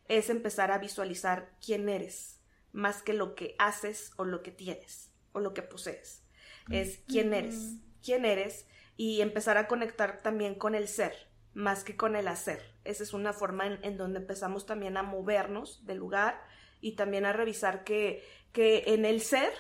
es 0.08 0.28
empezar 0.28 0.70
a 0.70 0.78
visualizar 0.78 1.50
quién 1.64 1.88
eres, 1.88 2.40
más 2.72 3.02
que 3.02 3.14
lo 3.14 3.34
que 3.34 3.54
haces 3.58 4.12
o 4.16 4.24
lo 4.24 4.42
que 4.42 4.50
tienes 4.50 5.10
o 5.32 5.40
lo 5.40 5.54
que 5.54 5.62
posees. 5.62 6.22
Es 6.70 7.00
quién 7.06 7.34
eres, 7.34 7.76
quién 8.02 8.24
eres 8.24 8.66
y 8.96 9.20
empezar 9.20 9.58
a 9.58 9.66
conectar 9.66 10.22
también 10.22 10.54
con 10.54 10.74
el 10.74 10.88
ser, 10.88 11.14
más 11.52 11.84
que 11.84 11.96
con 11.96 12.16
el 12.16 12.28
hacer. 12.28 12.74
Esa 12.84 13.02
es 13.02 13.12
una 13.12 13.32
forma 13.32 13.66
en, 13.66 13.96
donde 13.96 14.20
empezamos 14.20 14.66
también 14.66 14.96
a 14.96 15.02
movernos 15.02 15.84
del 15.84 15.98
lugar 15.98 16.40
y 16.80 16.96
también 16.96 17.26
a 17.26 17.32
revisar 17.32 17.84
que, 17.84 18.22
que 18.52 18.84
en 18.86 19.04
el 19.04 19.20
ser 19.20 19.52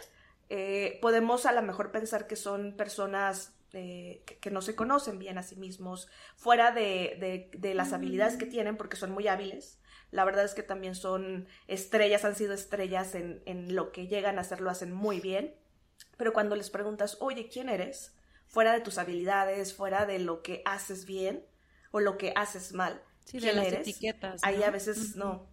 eh, 0.50 0.98
podemos 1.00 1.46
a 1.46 1.52
lo 1.52 1.62
mejor 1.62 1.90
pensar 1.90 2.26
que 2.26 2.36
son 2.36 2.76
personas 2.76 3.54
eh, 3.72 4.22
que, 4.40 4.50
no 4.50 4.62
se 4.62 4.76
conocen 4.76 5.18
bien 5.18 5.36
a 5.36 5.42
sí 5.42 5.56
mismos, 5.56 6.08
fuera 6.36 6.70
de, 6.70 7.50
de, 7.52 7.74
las 7.74 7.92
habilidades 7.92 8.36
que 8.36 8.46
tienen, 8.46 8.76
porque 8.76 8.96
son 8.96 9.10
muy 9.10 9.26
hábiles. 9.26 9.80
La 10.12 10.24
verdad 10.24 10.44
es 10.44 10.54
que 10.54 10.62
también 10.62 10.94
son 10.94 11.48
estrellas, 11.66 12.24
han 12.24 12.36
sido 12.36 12.54
estrellas 12.54 13.16
en, 13.16 13.42
en 13.46 13.74
lo 13.74 13.90
que 13.90 14.06
llegan 14.06 14.38
a 14.38 14.42
hacer, 14.42 14.60
lo 14.60 14.70
hacen 14.70 14.92
muy 14.92 15.18
bien. 15.18 15.56
Pero 16.16 16.32
cuando 16.32 16.54
les 16.54 16.70
preguntas, 16.70 17.16
oye, 17.20 17.48
¿quién 17.48 17.68
eres? 17.68 18.14
Fuera 18.46 18.72
de 18.72 18.80
tus 18.80 18.98
habilidades, 18.98 19.74
fuera 19.74 20.06
de 20.06 20.20
lo 20.20 20.42
que 20.42 20.62
haces 20.66 21.04
bien 21.04 21.44
o 21.90 21.98
lo 21.98 22.16
que 22.16 22.32
haces 22.36 22.74
mal. 22.74 23.02
Sí, 23.24 23.40
de 23.40 23.54
las 23.54 23.72
etiquetas. 23.72 24.40
Ahí 24.44 24.62
a 24.62 24.70
veces 24.70 25.16
no. 25.16 25.48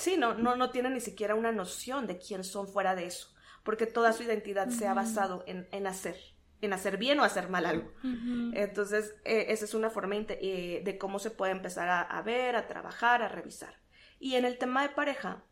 Sí, 0.00 0.16
no, 0.16 0.34
no, 0.34 0.56
no 0.56 0.70
tienen 0.70 0.94
ni 0.94 1.00
siquiera 1.00 1.34
una 1.34 1.52
noción 1.52 2.06
de 2.06 2.18
quién 2.18 2.42
son 2.42 2.66
fuera 2.66 2.94
de 2.94 3.06
eso, 3.06 3.28
porque 3.62 3.86
toda 3.86 4.14
su 4.14 4.22
identidad 4.22 4.70
se 4.70 4.88
ha 4.88 4.94
basado 4.94 5.44
en, 5.46 5.68
en 5.72 5.86
hacer 5.86 6.16
en 6.62 6.72
hacer 6.72 6.98
bien 6.98 7.18
o 7.20 7.24
hacer 7.24 7.48
mal 7.48 7.64
algo. 7.64 7.90
Entonces, 8.52 9.14
eh, 9.24 9.46
esa 9.48 9.64
es 9.64 9.74
una 9.74 9.90
forma 9.90 10.14
eh, 10.16 10.82
de 10.84 10.98
cómo 10.98 11.18
se 11.18 11.30
puede 11.30 11.52
empezar 11.52 11.88
a, 11.88 12.22
ver, 12.22 12.56
a 12.56 12.66
trabajar, 12.66 13.22
a 13.22 13.28
revisar. 13.28 13.80
Y 14.18 14.34
en 14.34 14.44
el 14.44 14.58
tema 14.58 14.82
de 14.82 14.90
pareja, 14.90 15.44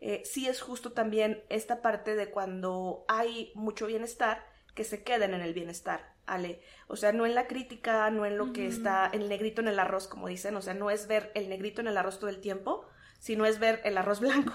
eh, 0.00 0.22
sí 0.24 0.48
es 0.48 0.60
justo 0.62 0.92
también 0.92 1.44
esta 1.50 1.82
parte 1.82 2.16
de 2.16 2.30
cuando 2.30 3.04
hay 3.08 3.52
mucho 3.54 3.86
bienestar, 3.86 4.46
que 4.74 4.84
se 4.84 5.02
queden 5.02 5.34
en 5.34 5.40
el 5.40 5.54
bienestar, 5.54 6.14
Ale. 6.26 6.60
O 6.86 6.96
sea, 6.96 7.12
no 7.12 7.24
en 7.26 7.34
la 7.34 7.46
crítica, 7.46 8.10
no 8.10 8.26
en 8.26 8.36
lo 8.36 8.52
que 8.52 8.66
está 8.66 9.10
el 9.12 9.28
negrito 9.28 9.62
en 9.62 9.68
el 9.68 9.78
arroz, 9.78 10.06
como 10.06 10.28
dicen, 10.28 10.54
o 10.56 10.62
sea, 10.62 10.74
no 10.74 10.90
es 10.90 11.06
ver 11.06 11.32
el 11.34 11.48
negrito 11.48 11.80
en 11.80 11.86
el 11.88 11.96
arroz 11.96 12.18
todo 12.18 12.28
el 12.28 12.40
tiempo, 12.40 12.86
sino 13.26 13.44
es 13.44 13.58
ver 13.58 13.80
el 13.82 13.98
arroz 13.98 14.20
blanco. 14.20 14.52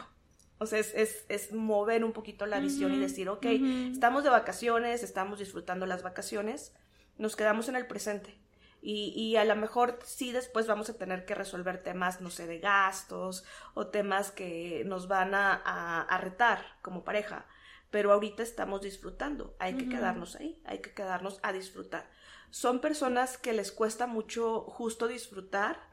O 0.59 0.65
sea, 0.65 0.79
es, 0.79 0.93
es, 1.27 1.51
mover 1.51 2.05
un 2.05 2.13
poquito 2.13 2.45
la 2.45 2.61
visión 2.61 2.93
y 2.93 2.99
decir, 2.99 3.27
ok, 3.27 3.45
estamos 3.91 4.23
de 4.23 4.29
vacaciones, 4.29 5.03
estamos 5.03 5.39
disfrutando 5.39 5.85
las 5.87 6.03
vacaciones, 6.03 6.73
nos 7.17 7.35
quedamos 7.35 7.67
en 7.67 7.75
el 7.75 7.85
presente. 7.85 8.39
Y, 8.81 9.11
y, 9.13 9.35
a 9.35 9.43
lo 9.43 9.57
mejor 9.57 9.99
sí 10.05 10.31
después 10.31 10.67
vamos 10.67 10.89
a 10.89 10.97
tener 10.97 11.25
que 11.25 11.35
resolver 11.35 11.83
temas, 11.83 12.21
no 12.21 12.29
sé, 12.29 12.47
de 12.47 12.59
gastos 12.59 13.43
o 13.73 13.87
temas 13.87 14.31
que 14.31 14.83
nos 14.85 15.09
van 15.09 15.35
a, 15.35 15.55
a, 16.03 16.17
retar 16.19 16.63
como 16.81 17.03
pareja. 17.03 17.47
Pero 17.89 18.13
ahorita 18.13 18.41
estamos 18.41 18.81
disfrutando, 18.81 19.53
hay 19.59 19.75
que 19.75 19.89
quedarnos 19.89 20.37
ahí, 20.37 20.61
hay 20.63 20.79
que 20.79 20.93
quedarnos 20.93 21.39
a 21.43 21.51
disfrutar. 21.51 22.09
Son 22.51 22.79
personas 22.79 23.37
que 23.37 23.51
les 23.51 23.73
cuesta 23.73 24.07
mucho 24.07 24.61
justo 24.61 25.07
disfrutar, 25.09 25.90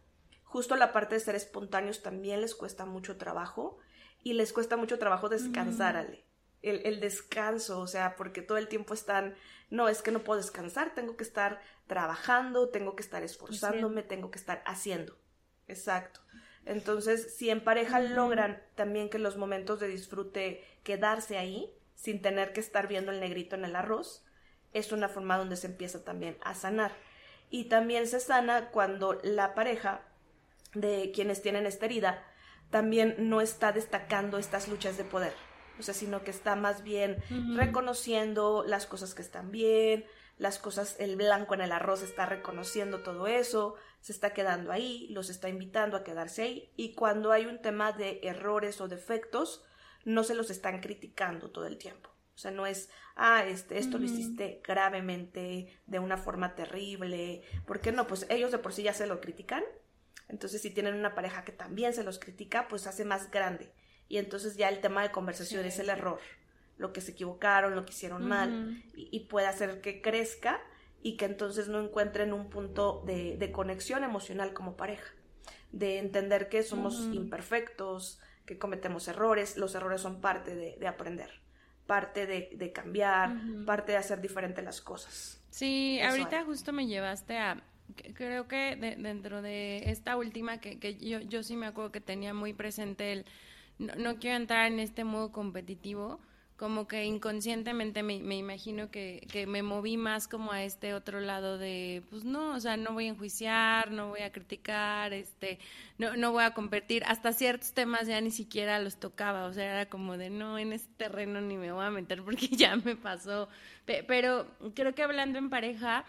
justo 0.49 0.77
la 0.77 0.93
parte 0.93 1.15
de 1.15 1.21
ser 1.21 1.35
espontáneos 1.35 2.03
también 2.03 2.41
les 2.41 2.55
cuesta 2.55 2.87
mucho 2.87 3.17
trabajo 3.17 3.79
y 4.23 4.33
les 4.33 4.53
cuesta 4.53 4.77
mucho 4.77 4.99
trabajo 4.99 5.29
descansar, 5.29 5.97
Ale. 5.97 6.25
El, 6.61 6.99
descanso, 6.99 7.79
o 7.79 7.87
sea, 7.87 8.17
porque 8.17 8.43
todo 8.43 8.59
el 8.59 8.67
tiempo 8.67 8.93
están, 8.93 9.37
no, 9.71 9.89
es 9.89 10.03
que 10.03 10.11
no 10.11 10.25
puedo 10.25 10.41
descansar, 10.41 10.93
tengo 10.95 11.17
que 11.17 11.23
estar 11.23 11.61
trabajando, 11.87 12.69
tengo 12.71 12.97
que 12.97 13.03
estar 13.03 13.23
esforzándome, 13.23 14.03
tengo 14.03 14.31
que 14.33 14.39
estar 14.39 14.63
haciendo. 14.67 15.17
Exacto. 15.69 16.21
Entonces, 16.65 17.37
si 17.37 17.49
en 17.51 17.63
pareja 17.63 18.01
logran 18.01 18.61
también 18.75 19.09
que 19.09 19.19
los 19.19 19.37
momentos 19.37 19.79
de 19.79 19.89
disfrute 19.89 20.65
quedarse 20.83 21.39
ahí, 21.39 21.73
sin 21.95 22.21
tener 22.21 22.53
que 22.53 22.61
estar 22.61 22.89
viendo 22.89 23.13
el 23.13 23.21
negrito 23.21 23.55
en 23.55 23.65
el 23.65 23.77
arroz, 23.77 24.25
es 24.73 24.93
una 24.93 25.09
forma 25.09 25.39
donde 25.39 25.57
se 25.57 25.69
empieza 25.69 26.05
también 26.05 26.39
a 26.43 26.55
sanar. 26.55 26.93
Y 27.51 27.65
también 27.65 28.07
se 28.07 28.21
sana 28.21 28.71
cuando 28.71 29.19
la 29.23 29.55
pareja 29.55 30.08
de 30.75 31.11
quienes 31.15 31.43
tienen 31.43 31.67
esta 31.67 31.87
herida 31.87 32.25
también 32.71 33.15
no 33.19 33.41
está 33.41 33.73
destacando 33.73 34.39
estas 34.39 34.69
luchas 34.69 34.97
de 34.97 35.05
poder, 35.05 35.33
o 35.79 35.83
sea, 35.83 35.95
sino 35.95 36.23
que 36.23 36.31
está 36.31 36.55
más 36.55 36.83
bien 36.83 37.17
reconociendo 37.57 38.65
las 38.67 38.87
cosas 38.87 39.15
que 39.15 39.23
están 39.23 39.51
bien, 39.51 40.05
las 40.37 40.59
cosas, 40.59 40.97
el 40.99 41.17
blanco 41.17 41.55
en 41.55 41.63
el 41.63 41.73
arroz 41.73 42.03
está 42.03 42.27
reconociendo 42.27 43.01
todo 43.01 43.27
eso, 43.27 43.75
se 44.01 44.13
está 44.13 44.35
quedando 44.35 44.71
ahí, 44.71 45.09
los 45.11 45.31
está 45.31 45.49
invitando 45.49 45.97
a 45.97 46.05
quedarse 46.05 46.43
ahí, 46.43 46.73
y 46.77 46.95
cuando 46.95 47.33
hay 47.33 47.47
un 47.47 47.61
tema 47.61 47.93
de 47.93 48.21
errores 48.23 48.81
o 48.81 48.89
defectos, 48.89 49.65
no 50.05 50.23
se 50.23 50.35
los 50.35 50.51
están 50.51 50.81
criticando 50.81 51.51
todo 51.51 51.67
el 51.67 51.77
tiempo. 51.77 52.11
O 52.35 52.41
sea, 52.41 52.53
no 52.53 52.67
es, 52.67 52.89
ah, 53.17 53.45
este, 53.45 53.79
esto 53.79 53.99
lo 53.99 54.05
hiciste 54.05 54.63
gravemente, 54.65 55.77
de 55.87 55.99
una 55.99 56.17
forma 56.17 56.55
terrible. 56.55 57.43
¿Por 57.67 57.81
qué 57.81 57.91
no? 57.91 58.07
Pues 58.07 58.27
ellos 58.31 58.53
de 58.53 58.59
por 58.59 58.73
sí 58.73 58.85
ya 58.85 58.93
se 58.93 59.09
lo 59.09 59.21
critican 59.21 59.65
entonces, 60.29 60.61
si 60.61 60.71
tienen 60.71 60.95
una 60.95 61.15
pareja 61.15 61.45
que 61.45 61.53
también 61.53 61.93
se 61.95 62.05
los 62.05 62.19
critica, 62.19 62.69
pues 62.69 62.87
hace 62.87 63.05
más 63.05 63.31
grande. 63.31 63.73
Y 64.09 64.19
entonces 64.19 64.57
ya 64.57 64.69
el 64.69 64.81
tema 64.81 65.03
de 65.03 65.11
conversación 65.11 65.65
es 65.65 65.79
el 65.79 65.89
error, 65.89 66.21
lo 66.77 66.93
que 66.93 67.01
se 67.01 67.13
equivocaron, 67.13 67.75
lo 67.75 67.85
que 67.85 67.93
hicieron 67.93 68.27
mal, 68.27 68.83
y, 68.95 69.21
puede 69.21 69.47
hacer 69.47 69.81
que 69.81 70.01
crezca 70.01 70.61
y 71.03 71.17
que 71.17 71.25
entonces 71.25 71.69
no 71.69 71.81
encuentren 71.81 72.33
un 72.33 72.49
punto 72.49 73.03
de, 73.07 73.51
conexión 73.53 74.05
emocional 74.05 74.53
como 74.53 74.77
pareja, 74.77 75.13
de 75.73 75.99
entender 75.99 76.49
que 76.49 76.63
somos 76.63 76.99
imperfectos, 77.13 78.21
que 78.47 78.59
cometemos 78.59 79.09
errores, 79.09 79.57
los 79.57 79.75
errores 79.75 80.01
son 80.01 80.21
parte 80.21 80.55
de, 80.55 80.87
aprender, 80.87 81.31
parte 81.87 82.27
de, 82.27 82.73
cambiar, 82.73 83.35
parte 83.67 83.93
de 83.93 83.99
hacer 83.99 84.21
diferente 84.21 84.63
las 84.63 84.81
cosas. 84.81 85.43
Sí, 85.51 86.01
ahorita 86.01 86.45
justo 86.45 86.73
me 86.73 86.87
llevaste 86.87 87.37
a, 87.37 87.63
creo 88.15 88.49
que 88.49 88.77
dentro 88.77 89.43
de 89.43 89.91
esta 89.91 90.17
última 90.17 90.59
que, 90.59 90.79
que 90.79 90.97
yo, 90.97 91.21
yo 91.21 91.43
sí 91.43 91.57
me 91.57 91.67
acuerdo 91.67 91.93
que 91.93 92.01
tenía 92.01 92.35
muy 92.35 92.53
presente 92.53 93.13
el 93.13 93.25
no, 93.79 94.17
quiero 94.17 94.37
entrar 94.37 94.67
en 94.67 94.81
este 94.81 95.05
modo 95.05 95.31
competitivo 95.31 96.21
como 96.57 96.89
que 96.89 97.05
inconscientemente 97.05 98.03
me, 98.03 98.19
me 98.19 98.37
imagino 98.37 98.91
que, 98.91 99.25
que, 99.31 99.47
me 99.47 99.63
moví 99.63 99.97
más 99.97 100.27
como 100.27 100.51
a 100.51 100.65
este 100.65 100.93
otro 100.93 101.21
lado 101.21 101.57
de, 101.57 102.03
pues 102.11 102.25
no, 102.25 102.57
o 102.57 102.59
sea, 102.59 102.77
no 102.77 102.95
voy 102.95 103.07
a 103.07 103.11
enjuiciar, 103.11 103.93
no 103.93 104.09
voy 104.09 104.23
a 104.23 104.33
criticar, 104.33 105.13
este, 105.13 105.61
no, 105.99 106.17
no 106.17 106.33
voy 106.33 106.43
a 106.43 106.55
competir, 106.55 107.05
hasta 107.05 107.33
ciertos 107.33 107.75
temas 107.75 108.09
ya 108.09 108.21
ni 108.21 108.33
siquiera 108.33 108.81
los 108.81 108.97
tocaba, 108.99 109.45
o 109.45 109.53
sea, 109.53 109.73
era 109.73 109.89
como 109.89 110.17
de, 110.19 110.31
no, 110.31 110.59
en 110.59 110.73
este 110.73 110.93
terreno 110.97 111.41
ni 111.41 111.57
me 111.57 111.71
voy 111.71 111.85
a 111.85 111.91
meter 111.91 112.25
porque 112.25 112.49
ya 112.57 112.75
me 112.75 112.97
pasó, 112.97 113.49
pero 113.85 114.49
creo 114.75 114.97
que 114.97 115.05
hablando 115.05 115.39
en 115.39 115.51
pareja, 115.51 116.05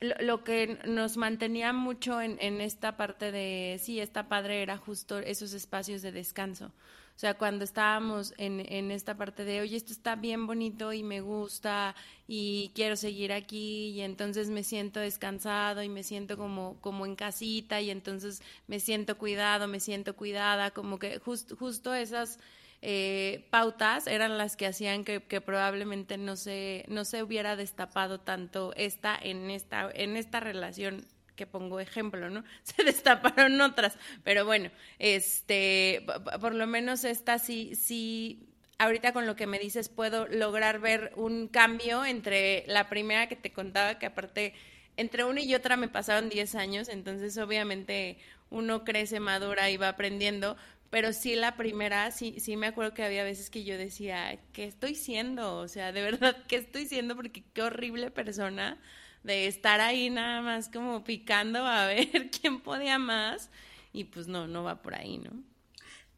lo, 0.00 0.44
que 0.44 0.78
nos 0.86 1.16
mantenía 1.16 1.72
mucho 1.72 2.20
en, 2.20 2.38
en, 2.40 2.60
esta 2.60 2.96
parte 2.96 3.30
de, 3.32 3.78
sí, 3.82 4.00
esta 4.00 4.28
padre 4.28 4.62
era 4.62 4.78
justo 4.78 5.18
esos 5.18 5.52
espacios 5.52 6.02
de 6.02 6.12
descanso. 6.12 6.66
O 6.66 7.20
sea, 7.20 7.34
cuando 7.34 7.64
estábamos 7.64 8.32
en, 8.38 8.60
en 8.72 8.90
esta 8.90 9.14
parte 9.14 9.44
de, 9.44 9.60
oye, 9.60 9.76
esto 9.76 9.92
está 9.92 10.16
bien 10.16 10.46
bonito 10.46 10.94
y 10.94 11.02
me 11.02 11.20
gusta 11.20 11.94
y 12.26 12.70
quiero 12.74 12.96
seguir 12.96 13.30
aquí 13.30 13.88
y 13.88 14.00
entonces 14.00 14.48
me 14.48 14.64
siento 14.64 15.00
descansado 15.00 15.82
y 15.82 15.90
me 15.90 16.02
siento 16.02 16.38
como, 16.38 16.78
como 16.80 17.04
en 17.04 17.16
casita 17.16 17.82
y 17.82 17.90
entonces 17.90 18.40
me 18.68 18.80
siento 18.80 19.18
cuidado, 19.18 19.68
me 19.68 19.80
siento 19.80 20.16
cuidada, 20.16 20.70
como 20.70 20.98
que 20.98 21.18
justo 21.18 21.92
esas 21.92 22.38
eh, 22.82 23.46
pautas 23.50 24.06
eran 24.06 24.38
las 24.38 24.56
que 24.56 24.66
hacían 24.66 25.04
que, 25.04 25.20
probablemente 25.40 26.16
no 26.16 26.36
se, 26.36 26.84
no 26.88 27.04
se 27.04 27.22
hubiera 27.22 27.56
destapado 27.56 28.20
tanto 28.20 28.72
esta 28.74 29.18
en 29.20 29.50
esta, 29.50 29.90
en 29.92 30.16
esta 30.16 30.40
relación 30.40 31.06
que 31.36 31.46
pongo 31.46 31.80
ejemplo, 31.80 32.28
¿no? 32.28 32.44
Se 32.62 32.84
destaparon 32.84 33.58
otras, 33.62 33.96
pero 34.24 34.44
bueno, 34.44 34.70
este, 34.98 36.04
por 36.38 36.54
lo 36.54 36.66
menos 36.66 37.04
esta 37.04 37.38
sí, 37.38 37.74
sí, 37.74 38.46
ahorita 38.78 39.14
con 39.14 39.26
lo 39.26 39.36
que 39.36 39.46
me 39.46 39.58
dices 39.58 39.88
puedo 39.88 40.26
lograr 40.28 40.80
ver 40.80 41.12
un 41.16 41.48
cambio 41.48 42.04
entre 42.04 42.64
la 42.66 42.88
primera 42.90 43.26
que 43.26 43.36
te 43.36 43.52
contaba, 43.52 43.98
que 43.98 44.06
aparte 44.06 44.52
entre 44.96 45.24
una 45.24 45.40
y 45.40 45.54
otra 45.54 45.78
me 45.78 45.88
pasaron 45.88 46.28
10 46.28 46.54
años, 46.56 46.88
entonces 46.90 47.38
obviamente 47.38 48.18
uno 48.50 48.84
crece, 48.84 49.18
madura 49.18 49.70
y 49.70 49.78
va 49.78 49.88
aprendiendo, 49.88 50.58
pero 50.90 51.12
sí 51.12 51.36
la 51.36 51.56
primera, 51.56 52.10
sí, 52.10 52.40
sí 52.40 52.56
me 52.56 52.68
acuerdo 52.68 52.94
que 52.94 53.04
había 53.04 53.24
veces 53.24 53.50
que 53.50 53.64
yo 53.64 53.78
decía, 53.78 54.38
¿qué 54.52 54.64
estoy 54.64 54.94
siendo? 54.94 55.56
O 55.58 55.68
sea, 55.68 55.92
de 55.92 56.02
verdad, 56.10 56.36
¿qué 56.48 56.56
estoy 56.56 56.86
siendo? 56.86 57.16
Porque 57.16 57.44
qué 57.54 57.62
horrible 57.62 58.10
persona 58.10 58.80
de 59.22 59.46
estar 59.46 59.80
ahí 59.80 60.10
nada 60.10 60.40
más 60.42 60.68
como 60.68 61.04
picando 61.04 61.64
a 61.66 61.86
ver 61.88 62.30
quién 62.30 62.60
podía 62.60 62.98
más 62.98 63.50
y 63.92 64.04
pues 64.04 64.28
no, 64.28 64.46
no 64.48 64.64
va 64.64 64.82
por 64.82 64.94
ahí, 64.94 65.18
¿no? 65.18 65.32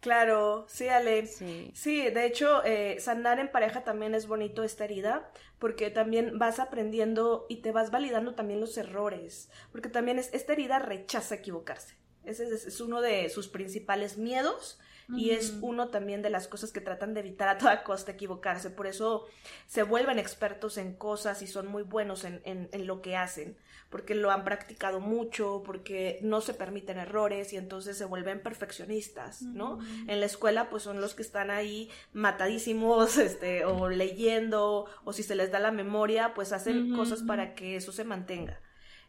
Claro, 0.00 0.66
sí, 0.68 0.88
Ale. 0.88 1.26
Sí, 1.28 2.10
de 2.10 2.26
hecho, 2.26 2.64
eh, 2.64 2.98
sanar 2.98 3.38
en 3.38 3.52
pareja 3.52 3.84
también 3.84 4.16
es 4.16 4.26
bonito 4.26 4.64
esta 4.64 4.84
herida, 4.84 5.30
porque 5.60 5.90
también 5.90 6.40
vas 6.40 6.58
aprendiendo 6.58 7.46
y 7.48 7.58
te 7.62 7.70
vas 7.70 7.92
validando 7.92 8.34
también 8.34 8.60
los 8.60 8.76
errores, 8.76 9.48
porque 9.70 9.88
también 9.88 10.18
es, 10.18 10.34
esta 10.34 10.54
herida 10.54 10.80
rechaza 10.80 11.36
equivocarse. 11.36 11.94
Ese 12.24 12.48
es, 12.48 12.80
uno 12.80 13.00
de 13.00 13.28
sus 13.28 13.48
principales 13.48 14.16
miedos 14.16 14.78
y 15.14 15.30
es 15.30 15.54
uno 15.60 15.88
también 15.88 16.22
de 16.22 16.30
las 16.30 16.48
cosas 16.48 16.72
que 16.72 16.80
tratan 16.80 17.12
de 17.12 17.20
evitar 17.20 17.48
a 17.48 17.58
toda 17.58 17.82
costa 17.82 18.12
equivocarse. 18.12 18.70
Por 18.70 18.86
eso 18.86 19.26
se 19.66 19.82
vuelven 19.82 20.18
expertos 20.18 20.78
en 20.78 20.94
cosas 20.94 21.42
y 21.42 21.46
son 21.46 21.66
muy 21.66 21.82
buenos 21.82 22.24
en, 22.24 22.40
en, 22.44 22.86
lo 22.86 23.02
que 23.02 23.16
hacen, 23.16 23.56
porque 23.90 24.14
lo 24.14 24.30
han 24.30 24.44
practicado 24.44 25.00
mucho, 25.00 25.62
porque 25.66 26.18
no 26.22 26.40
se 26.40 26.54
permiten 26.54 26.98
errores 26.98 27.52
y 27.52 27.56
entonces 27.56 27.98
se 27.98 28.04
vuelven 28.04 28.42
perfeccionistas, 28.42 29.42
¿no? 29.42 29.80
En 30.06 30.20
la 30.20 30.26
escuela 30.26 30.70
pues 30.70 30.84
son 30.84 31.00
los 31.00 31.14
que 31.14 31.22
están 31.22 31.50
ahí 31.50 31.90
matadísimos, 32.12 33.16
este, 33.18 33.64
o 33.64 33.88
leyendo, 33.88 34.86
o 35.04 35.12
si 35.12 35.22
se 35.22 35.34
les 35.34 35.50
da 35.50 35.58
la 35.58 35.72
memoria, 35.72 36.32
pues 36.34 36.52
hacen 36.52 36.94
cosas 36.94 37.22
para 37.22 37.54
que 37.54 37.76
eso 37.76 37.92
se 37.92 38.04
mantenga. 38.04 38.60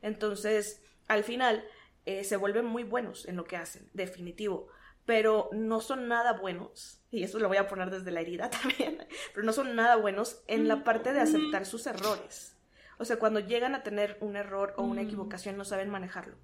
Entonces, 0.02 0.82
al 1.08 1.24
final, 1.24 1.64
eh, 2.06 2.24
se 2.24 2.38
vuelven 2.38 2.66
muy 2.66 2.84
buenos 2.84 3.28
en 3.28 3.36
lo 3.36 3.46
que 3.46 3.58
hacen, 3.58 3.90
definitivo, 3.94 4.68
pero 5.06 5.50
no 5.52 5.82
son 5.82 6.08
nada 6.08 6.34
buenos, 6.34 7.02
y 7.12 7.24
eso 7.24 7.40
lo 7.40 7.48
voy 7.48 7.58
a 7.58 7.68
poner 7.68 7.90
desde 7.92 8.12
la 8.12 8.22
herida 8.22 8.50
también, 8.62 9.06
pero 9.34 9.46
no 9.46 9.54
son 9.54 9.76
nada 9.76 9.96
buenos 9.96 10.44
en 10.48 10.68
la 10.68 10.84
parte 10.84 11.14
de 11.14 11.22
aceptar 11.22 11.66
sus 11.66 11.88
errores. 11.88 12.58
O 12.98 13.06
sea, 13.06 13.18
cuando 13.18 13.40
llegan 13.40 13.76
a 13.76 13.84
tener 13.84 14.18
un 14.22 14.36
error 14.36 14.74
o 14.78 14.84
una 14.84 15.02
mm. 15.02 15.06
equivocación 15.06 15.58
no 15.58 15.66
saben 15.66 15.90
manejarlo. 15.90 16.38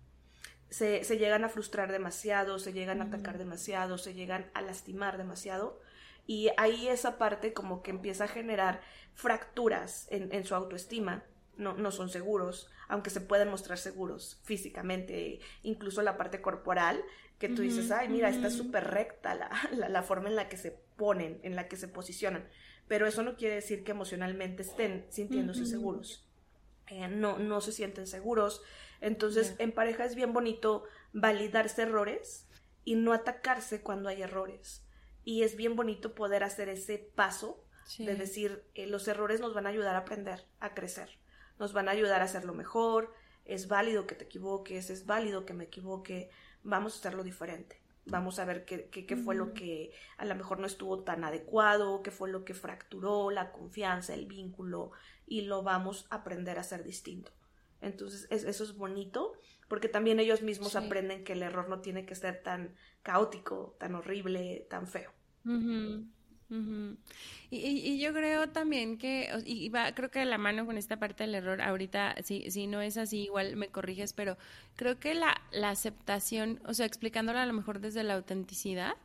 Se, 0.69 1.03
se 1.03 1.17
llegan 1.17 1.43
a 1.43 1.49
frustrar 1.49 1.91
demasiado, 1.91 2.59
se 2.59 2.73
llegan 2.73 3.01
a 3.01 3.05
atacar 3.05 3.37
demasiado, 3.37 3.97
se 3.97 4.13
llegan 4.13 4.49
a 4.53 4.61
lastimar 4.61 5.17
demasiado. 5.17 5.79
Y 6.27 6.49
ahí 6.57 6.87
esa 6.87 7.17
parte 7.17 7.53
como 7.53 7.81
que 7.81 7.91
empieza 7.91 8.25
a 8.25 8.27
generar 8.27 8.81
fracturas 9.13 10.07
en, 10.11 10.31
en 10.31 10.45
su 10.45 10.53
autoestima 10.53 11.23
no, 11.59 11.73
no 11.73 11.91
son 11.91 12.09
seguros, 12.09 12.69
aunque 12.87 13.09
se 13.09 13.21
pueden 13.21 13.49
mostrar 13.49 13.77
seguros 13.77 14.39
físicamente, 14.43 15.39
incluso 15.61 16.01
la 16.01 16.17
parte 16.17 16.41
corporal, 16.41 17.03
que 17.37 17.49
tú 17.49 17.61
dices, 17.61 17.91
ay, 17.91 18.09
mira, 18.09 18.29
está 18.29 18.49
súper 18.49 18.85
recta 18.85 19.35
la, 19.71 19.89
la, 19.89 20.03
forma 20.03 20.29
en 20.29 20.35
la 20.35 20.49
que 20.49 20.57
se 20.57 20.71
ponen, 20.95 21.39
en 21.43 21.55
la 21.55 21.67
que 21.67 21.77
se 21.77 21.87
posicionan, 21.87 22.47
pero 22.87 23.05
eso 23.07 23.23
no 23.23 23.35
quiere 23.35 23.55
decir 23.55 23.83
que 23.83 23.91
emocionalmente 23.91 24.63
estén 24.63 25.05
sintiéndose 25.09 25.65
seguros. 25.65 26.25
Eh, 26.87 27.07
no, 27.07 27.37
no 27.37 27.61
se 27.61 27.71
sienten 27.71 28.07
seguros. 28.07 28.63
Entonces, 28.99 29.53
en 29.59 29.71
pareja 29.71 30.05
es 30.05 30.15
bien 30.15 30.33
bonito 30.33 30.85
validarse 31.13 31.83
errores 31.83 32.47
y 32.83 32.95
no 32.95 33.13
atacarse 33.13 33.81
cuando 33.81 34.09
hay 34.09 34.23
errores. 34.23 34.83
Y 35.23 35.43
es 35.43 35.55
bien 35.55 35.75
bonito 35.75 36.15
poder 36.15 36.43
hacer 36.43 36.67
ese 36.67 36.97
paso 36.97 37.63
de 37.99 38.15
decir, 38.15 38.63
eh, 38.73 38.87
los 38.87 39.07
errores 39.07 39.39
nos 39.39 39.53
van 39.53 39.67
a 39.67 39.69
ayudar 39.69 39.95
a 39.95 39.99
aprender, 39.99 40.45
a 40.59 40.73
crecer 40.73 41.18
nos 41.59 41.73
van 41.73 41.87
a 41.87 41.91
ayudar 41.91 42.21
a 42.21 42.25
hacerlo 42.25 42.53
mejor, 42.53 43.13
es 43.45 43.67
válido 43.67 44.07
que 44.07 44.15
te 44.15 44.25
equivoques, 44.25 44.89
es 44.89 45.05
válido 45.05 45.45
que 45.45 45.53
me 45.53 45.65
equivoque, 45.65 46.29
vamos 46.63 46.93
a 46.93 46.99
hacerlo 46.99 47.23
diferente. 47.23 47.81
Vamos 48.05 48.39
a 48.39 48.45
ver 48.45 48.65
qué, 48.65 48.89
qué, 48.89 49.15
fue 49.17 49.35
lo 49.35 49.53
que 49.53 49.91
a 50.17 50.25
lo 50.25 50.33
mejor 50.33 50.59
no 50.59 50.65
estuvo 50.65 51.03
tan 51.03 51.23
adecuado, 51.23 52.01
qué 52.01 52.09
fue 52.09 52.31
lo 52.31 52.43
que 52.43 52.55
fracturó 52.55 53.29
la 53.29 53.51
confianza, 53.51 54.15
el 54.15 54.25
vínculo, 54.25 54.91
y 55.27 55.41
lo 55.41 55.61
vamos 55.61 56.07
a 56.09 56.15
aprender 56.15 56.57
a 56.57 56.61
hacer 56.61 56.83
distinto. 56.83 57.31
Entonces, 57.81 58.27
eso 58.31 58.63
es 58.63 58.75
bonito, 58.75 59.33
porque 59.67 59.89
también 59.89 60.19
ellos 60.19 60.41
mismos 60.41 60.75
aprenden 60.75 61.23
que 61.23 61.33
el 61.33 61.43
error 61.43 61.69
no 61.69 61.81
tiene 61.81 62.07
que 62.07 62.15
ser 62.15 62.41
tan 62.41 62.75
caótico, 63.03 63.75
tan 63.77 63.93
horrible, 63.93 64.65
tan 64.71 64.87
feo 64.87 65.11
y, 67.51 67.99
yo 67.99 68.13
creo 68.13 68.49
también 68.49 68.97
que, 68.97 69.29
y 69.45 69.69
va, 69.69 69.93
creo 69.93 70.09
que 70.09 70.25
la 70.25 70.37
mano 70.37 70.65
con 70.65 70.77
esta 70.77 70.97
parte 70.97 71.23
del 71.23 71.35
error, 71.35 71.61
ahorita, 71.61 72.15
si, 72.23 72.49
si 72.51 72.67
no 72.67 72.81
es 72.81 72.97
así, 72.97 73.23
igual 73.23 73.55
me 73.55 73.67
corriges, 73.69 74.13
pero 74.13 74.37
creo 74.75 74.99
que 74.99 75.13
la, 75.13 75.41
la 75.51 75.69
aceptación, 75.69 76.61
o 76.65 76.73
sea, 76.73 76.85
explicándola 76.85 77.43
a 77.43 77.45
lo 77.45 77.53
mejor 77.53 77.79
desde 77.79 78.03
la 78.03 78.15
autenticidad, 78.15 78.95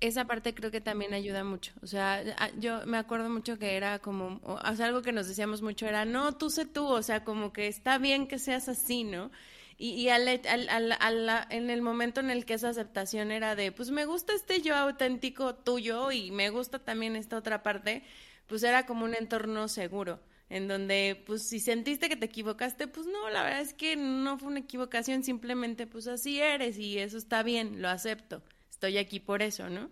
esa 0.00 0.26
parte 0.26 0.54
creo 0.54 0.70
que 0.70 0.80
también 0.80 1.14
ayuda 1.14 1.44
mucho. 1.44 1.72
O 1.82 1.86
sea, 1.86 2.22
yo 2.58 2.86
me 2.86 2.98
acuerdo 2.98 3.30
mucho 3.30 3.58
que 3.58 3.76
era 3.76 3.98
como, 3.98 4.40
o 4.42 4.74
sea, 4.74 4.86
algo 4.86 5.02
que 5.02 5.12
nos 5.12 5.26
decíamos 5.26 5.62
mucho 5.62 5.86
era, 5.86 6.04
no, 6.04 6.36
tú 6.36 6.50
sé 6.50 6.66
tú, 6.66 6.86
o 6.86 7.02
sea, 7.02 7.24
como 7.24 7.52
que 7.52 7.66
está 7.66 7.98
bien 7.98 8.26
que 8.26 8.38
seas 8.38 8.68
así, 8.68 9.04
¿no? 9.04 9.30
Y, 9.78 9.90
y 9.90 10.08
al, 10.08 10.26
al, 10.28 11.46
en 11.50 11.70
el 11.70 11.82
momento 11.82 12.20
en 12.20 12.30
el 12.30 12.46
que 12.46 12.54
esa 12.54 12.70
aceptación 12.70 13.30
era 13.30 13.54
de, 13.56 13.72
pues 13.72 13.90
me 13.90 14.06
gusta 14.06 14.32
este 14.34 14.62
yo 14.62 14.74
auténtico 14.74 15.54
tuyo 15.54 16.10
y 16.12 16.30
me 16.30 16.48
gusta 16.48 16.78
también 16.78 17.14
esta 17.14 17.36
otra 17.36 17.62
parte, 17.62 18.02
pues 18.46 18.62
era 18.62 18.86
como 18.86 19.04
un 19.04 19.14
entorno 19.14 19.68
seguro, 19.68 20.18
en 20.48 20.66
donde, 20.66 21.22
pues 21.26 21.42
si 21.42 21.60
sentiste 21.60 22.08
que 22.08 22.16
te 22.16 22.26
equivocaste, 22.26 22.86
pues 22.86 23.06
no, 23.06 23.28
la 23.28 23.42
verdad 23.42 23.60
es 23.60 23.74
que 23.74 23.96
no 23.96 24.38
fue 24.38 24.48
una 24.48 24.60
equivocación, 24.60 25.22
simplemente 25.22 25.86
pues 25.86 26.06
así 26.06 26.40
eres 26.40 26.78
y 26.78 26.98
eso 26.98 27.18
está 27.18 27.42
bien, 27.42 27.82
lo 27.82 27.88
acepto, 27.88 28.42
estoy 28.70 28.96
aquí 28.96 29.20
por 29.20 29.42
eso, 29.42 29.68
¿no? 29.68 29.90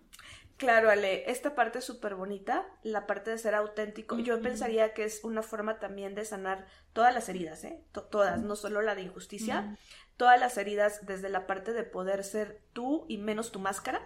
Claro, 0.57 0.89
Ale, 0.89 1.29
esta 1.31 1.57
parte 1.57 1.81
es 1.81 1.85
súper 1.85 2.15
bonita, 2.15 2.65
la 2.83 3.07
parte 3.07 3.31
de 3.31 3.39
ser 3.39 3.55
auténtico. 3.55 4.19
Yo 4.19 4.41
pensaría 4.41 4.95
que 4.95 5.05
es 5.05 5.25
una 5.25 5.43
forma 5.43 5.81
también 5.81 6.15
de 6.15 6.25
sanar 6.25 6.67
todas 6.93 7.13
las 7.13 7.29
heridas, 7.29 7.65
¿eh? 7.65 7.83
todas, 8.11 8.41
no 8.41 8.55
solo 8.55 8.81
la 8.81 8.95
de 8.95 9.03
injusticia, 9.03 9.77
todas 10.17 10.39
las 10.39 10.57
heridas 10.57 11.05
desde 11.07 11.29
la 11.29 11.49
parte 11.49 11.73
de 11.73 11.83
poder 11.83 12.23
ser 12.23 12.63
tú 12.73 13.05
y 13.09 13.19
menos 13.19 13.51
tu 13.51 13.59
máscara 13.59 14.01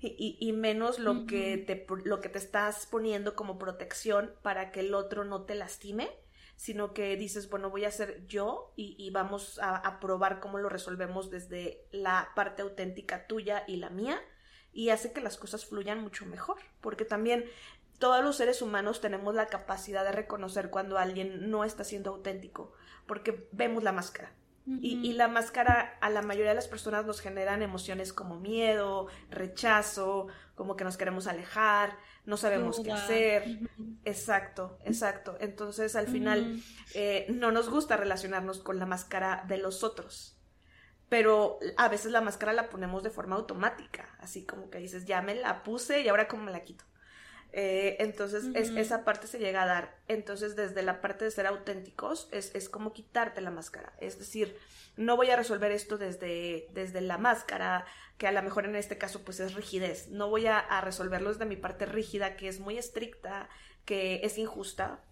y, 0.00 0.38
y, 0.40 0.52
menos 0.52 1.00
lo, 1.00 1.26
que 1.26 1.58
te, 1.58 1.86
lo 2.04 2.20
que 2.20 2.28
te 2.28 2.38
estás 2.38 2.86
poniendo 2.86 3.34
como 3.34 3.58
protección 3.58 4.32
para 4.42 4.70
que 4.70 4.80
el 4.80 4.94
otro 4.94 5.24
no 5.24 5.42
te 5.42 5.54
lastime 5.54 6.08
sino 6.56 6.92
que 6.92 7.16
dices, 7.16 7.48
bueno, 7.48 7.70
voy 7.70 7.86
a 7.86 7.90
ser 7.90 8.26
yo 8.26 8.74
y, 8.76 8.94
y 8.98 9.08
vamos 9.08 9.58
a, 9.60 9.76
a 9.76 9.98
probar 9.98 10.40
cómo 10.40 10.58
lo 10.58 10.68
resolvemos 10.68 11.30
desde 11.30 11.86
la 11.90 12.32
parte 12.36 12.60
auténtica 12.60 13.26
tuya 13.26 13.64
y 13.66 13.76
la 13.76 13.88
mía 13.88 14.20
y 14.72 14.90
hace 14.90 15.12
que 15.12 15.20
las 15.20 15.36
cosas 15.36 15.66
fluyan 15.66 16.00
mucho 16.00 16.26
mejor, 16.26 16.58
porque 16.80 17.04
también 17.04 17.44
todos 17.98 18.24
los 18.24 18.36
seres 18.36 18.62
humanos 18.62 19.00
tenemos 19.00 19.34
la 19.34 19.46
capacidad 19.46 20.04
de 20.04 20.12
reconocer 20.12 20.70
cuando 20.70 20.98
alguien 20.98 21.50
no 21.50 21.64
está 21.64 21.84
siendo 21.84 22.10
auténtico, 22.10 22.72
porque 23.06 23.48
vemos 23.52 23.82
la 23.82 23.92
máscara. 23.92 24.32
y, 24.66 25.14
la 25.14 25.26
máscara 25.26 25.98
a 26.00 26.10
la 26.10 26.22
mayoría 26.22 26.50
de 26.50 26.54
las 26.54 26.68
personas 26.68 27.04
nos 27.04 27.20
generan 27.20 27.60
emociones 27.62 28.12
como 28.12 28.38
miedo, 28.38 29.08
rechazo, 29.28 30.28
como 30.54 30.76
que 30.76 30.84
nos 30.84 30.96
queremos 30.96 31.26
alejar, 31.26 31.96
no 32.24 32.36
sabemos 32.36 32.80
qué 32.80 32.92
hacer. 32.92 33.58
Exacto, 34.04 34.78
exacto. 34.84 35.36
Entonces 35.40 35.96
al 35.96 36.06
final 36.06 36.62
eh, 36.94 37.26
no 37.30 37.50
nos 37.50 37.68
gusta 37.68 37.96
relacionarnos 37.96 38.60
con 38.60 38.78
la 38.78 38.86
máscara 38.86 39.44
de 39.48 39.58
los 39.58 39.82
otros 39.82 40.39
pero 41.10 41.58
a 41.76 41.88
veces 41.88 42.12
la 42.12 42.20
máscara 42.20 42.52
la 42.52 42.70
ponemos 42.70 43.02
de 43.02 43.10
forma 43.10 43.34
automática, 43.34 44.08
así 44.20 44.46
como 44.46 44.70
que 44.70 44.78
dices, 44.78 45.04
ya 45.04 45.20
me 45.20 45.34
la 45.34 45.64
puse 45.64 46.00
y 46.00 46.08
ahora 46.08 46.28
cómo 46.28 46.44
me 46.44 46.52
la 46.52 46.62
quito. 46.62 46.84
Eh, 47.52 47.96
entonces 47.98 48.44
esa 48.54 49.04
parte 49.04 49.26
se 49.26 49.40
llega 49.40 49.64
a 49.64 49.66
dar. 49.66 49.98
Entonces 50.06 50.54
desde 50.54 50.82
la 50.82 51.00
parte 51.00 51.24
de 51.24 51.32
ser 51.32 51.48
auténticos 51.48 52.28
es, 52.30 52.54
es, 52.54 52.68
como 52.68 52.92
quitarte 52.92 53.40
la 53.40 53.50
máscara. 53.50 53.92
Es 53.98 54.20
decir, 54.20 54.56
no 54.96 55.16
voy 55.16 55.30
a 55.30 55.36
resolver 55.36 55.72
esto 55.72 55.98
desde, 55.98 56.68
desde 56.74 57.00
la 57.00 57.18
máscara, 57.18 57.86
que 58.16 58.28
a 58.28 58.32
lo 58.32 58.40
mejor 58.44 58.66
en 58.66 58.76
este 58.76 58.96
caso 58.96 59.24
pues 59.24 59.40
es 59.40 59.54
rigidez. 59.54 60.10
No 60.10 60.30
voy 60.30 60.46
a, 60.46 60.60
a 60.60 60.80
resolverlo 60.80 61.30
desde 61.32 61.44
mi 61.44 61.56
parte 61.56 61.86
rígida, 61.86 62.36
que 62.36 62.46
es 62.46 62.60
muy 62.60 62.78
estricta, 62.78 63.48
que 63.84 64.20
es 64.22 64.38
injusta, 64.38 65.02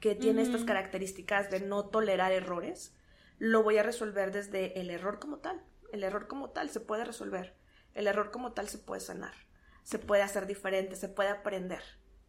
que 0.00 0.14
tiene 0.14 0.40
estas 0.40 0.64
características 0.64 1.50
de 1.50 1.60
no 1.60 1.84
tolerar 1.84 2.32
errores 2.32 2.94
lo 3.38 3.62
voy 3.62 3.78
a 3.78 3.82
resolver 3.82 4.32
desde 4.32 4.78
el 4.80 4.90
error 4.90 5.18
como 5.18 5.38
tal. 5.38 5.62
El 5.92 6.02
error 6.02 6.26
como 6.26 6.50
tal 6.50 6.70
se 6.70 6.80
puede 6.80 7.04
resolver. 7.04 7.56
El 7.94 8.06
error 8.06 8.30
como 8.30 8.52
tal 8.52 8.68
se 8.68 8.78
puede 8.78 9.00
sanar. 9.00 9.34
Se 9.82 9.98
puede 9.98 10.22
hacer 10.22 10.46
diferente, 10.46 10.96
se 10.96 11.08
puede 11.08 11.28
aprender. 11.28 11.82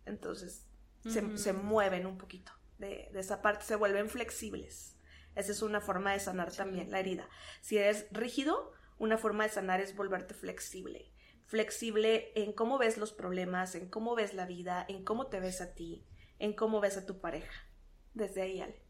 Entonces, 0.06 0.68
se, 1.04 1.54
mueven 1.54 2.06
un 2.06 2.18
poquito 2.18 2.52
de, 2.78 3.10
esa 3.14 3.42
parte, 3.42 3.66
se 3.66 3.76
vuelven 3.76 4.10
flexibles. 4.10 4.98
Esa 5.36 5.52
es 5.52 5.62
una 5.62 5.82
forma 5.82 6.14
de 6.14 6.20
sanar 6.20 6.52
también 6.52 6.92
la 6.92 7.00
herida. 7.00 7.30
Si 7.62 7.78
eres 7.78 8.08
rígido, 8.12 8.72
una 8.98 9.18
forma 9.18 9.44
de 9.44 9.50
sanar 9.50 9.82
es 9.82 9.96
volverte 9.96 10.34
flexible. 10.34 11.12
Flexible 11.46 12.32
en 12.36 12.54
cómo 12.54 12.78
ves 12.78 12.98
los 12.98 13.14
problemas, 13.14 13.76
en 13.76 13.90
cómo 13.90 14.16
ves 14.16 14.34
la 14.34 14.46
vida, 14.46 14.86
en 14.88 15.04
cómo 15.04 15.28
te 15.28 15.40
ves 15.40 15.62
a 15.62 15.74
ti, 15.74 16.06
en 16.40 16.54
cómo 16.54 16.80
ves 16.80 16.98
a 16.98 17.06
tu 17.06 17.20
pareja. 17.20 17.70
Desde 18.14 18.42
ahí, 18.42 18.62
Ale. 18.62 18.82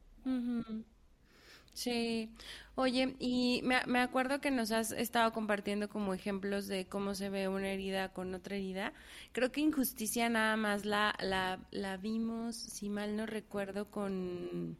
Sí. 1.75 2.29
Oye, 2.75 3.15
y 3.19 3.61
me, 3.63 3.81
me, 3.85 3.99
acuerdo 3.99 4.39
que 4.39 4.49
nos 4.49 4.71
has 4.71 4.91
estado 4.91 5.33
compartiendo 5.33 5.89
como 5.89 6.13
ejemplos 6.13 6.67
de 6.67 6.87
cómo 6.87 7.15
se 7.15 7.29
ve 7.29 7.47
una 7.49 7.69
herida 7.69 8.13
con 8.13 8.33
otra 8.33 8.55
herida. 8.55 8.93
Creo 9.33 9.51
que 9.51 9.59
injusticia 9.61 10.29
nada 10.29 10.55
más 10.55 10.85
la, 10.85 11.15
la, 11.19 11.59
la 11.71 11.97
vimos, 11.97 12.55
si 12.55 12.89
mal 12.89 13.17
no 13.17 13.25
recuerdo, 13.25 13.91
con, 13.91 14.77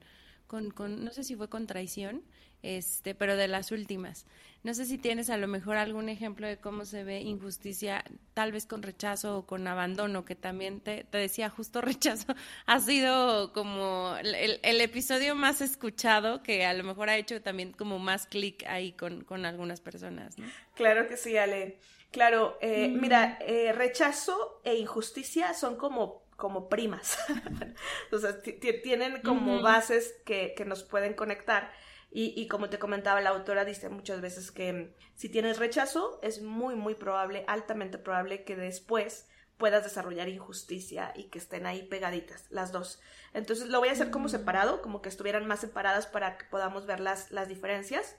con, 0.47 0.71
con, 0.71 1.03
no 1.03 1.11
sé 1.11 1.23
si 1.25 1.35
fue 1.35 1.49
con 1.49 1.67
traición, 1.67 2.23
este, 2.65 3.13
pero 3.13 3.37
de 3.37 3.47
las 3.47 3.71
últimas. 3.71 4.25
No 4.63 4.73
sé 4.73 4.85
si 4.85 4.97
tienes 4.97 5.29
a 5.29 5.37
lo 5.37 5.47
mejor 5.47 5.77
algún 5.77 6.09
ejemplo 6.09 6.47
de 6.47 6.57
cómo 6.57 6.85
se 6.85 7.03
ve 7.03 7.21
injusticia, 7.21 8.03
tal 8.33 8.51
vez 8.51 8.65
con 8.65 8.81
rechazo 8.81 9.37
o 9.37 9.45
con 9.45 9.67
abandono, 9.67 10.25
que 10.25 10.33
también 10.33 10.79
te, 10.79 11.03
te 11.03 11.19
decía 11.19 11.51
justo 11.51 11.81
rechazo, 11.81 12.33
ha 12.65 12.79
sido 12.79 13.53
como 13.53 14.15
el, 14.19 14.59
el, 14.63 14.81
episodio 14.81 15.35
más 15.35 15.61
escuchado 15.61 16.41
que 16.41 16.65
a 16.65 16.73
lo 16.73 16.83
mejor 16.83 17.09
ha 17.09 17.17
hecho 17.17 17.43
también 17.43 17.73
como 17.73 17.99
más 17.99 18.25
clic 18.25 18.65
ahí 18.65 18.93
con, 18.93 19.23
con, 19.23 19.45
algunas 19.45 19.81
personas. 19.81 20.39
¿no? 20.39 20.47
Claro 20.73 21.07
que 21.07 21.17
sí, 21.17 21.37
Ale. 21.37 21.77
Claro, 22.09 22.57
eh, 22.61 22.87
mm. 22.87 22.99
mira, 22.99 23.37
eh, 23.41 23.71
rechazo 23.71 24.61
e 24.63 24.75
injusticia 24.75 25.53
son 25.53 25.75
como 25.75 26.25
como 26.35 26.67
primas. 26.67 27.17
o 28.11 28.17
sea, 28.17 28.41
tienen 28.41 29.21
como 29.21 29.61
bases 29.61 30.15
que, 30.25 30.53
que, 30.55 30.65
nos 30.65 30.83
pueden 30.83 31.13
conectar. 31.13 31.71
Y, 32.17 32.47
como 32.47 32.69
te 32.69 32.79
comentaba, 32.79 33.19
la 33.19 33.31
autora 33.31 33.65
dice 33.65 33.89
muchas 33.89 34.21
veces 34.21 34.49
que 34.49 34.95
si 35.15 35.27
tienes 35.27 35.59
rechazo, 35.59 36.17
es 36.23 36.41
muy, 36.41 36.75
muy 36.75 36.95
probable, 36.95 37.43
altamente 37.45 37.97
probable 37.97 38.45
que 38.45 38.55
después 38.55 39.27
puedas 39.57 39.83
desarrollar 39.83 40.29
injusticia 40.29 41.11
y 41.15 41.25
que 41.25 41.39
estén 41.39 41.65
ahí 41.65 41.83
pegaditas, 41.83 42.45
las 42.49 42.71
dos. 42.71 43.01
Entonces 43.33 43.67
lo 43.67 43.79
voy 43.79 43.89
a 43.89 43.93
hacer 43.93 44.11
como 44.11 44.25
mm. 44.25 44.29
separado, 44.29 44.81
como 44.81 45.01
que 45.01 45.09
estuvieran 45.09 45.45
más 45.45 45.59
separadas 45.59 46.07
para 46.07 46.37
que 46.37 46.45
podamos 46.45 46.85
ver 46.85 47.01
las, 47.01 47.31
las 47.31 47.49
diferencias. 47.49 48.15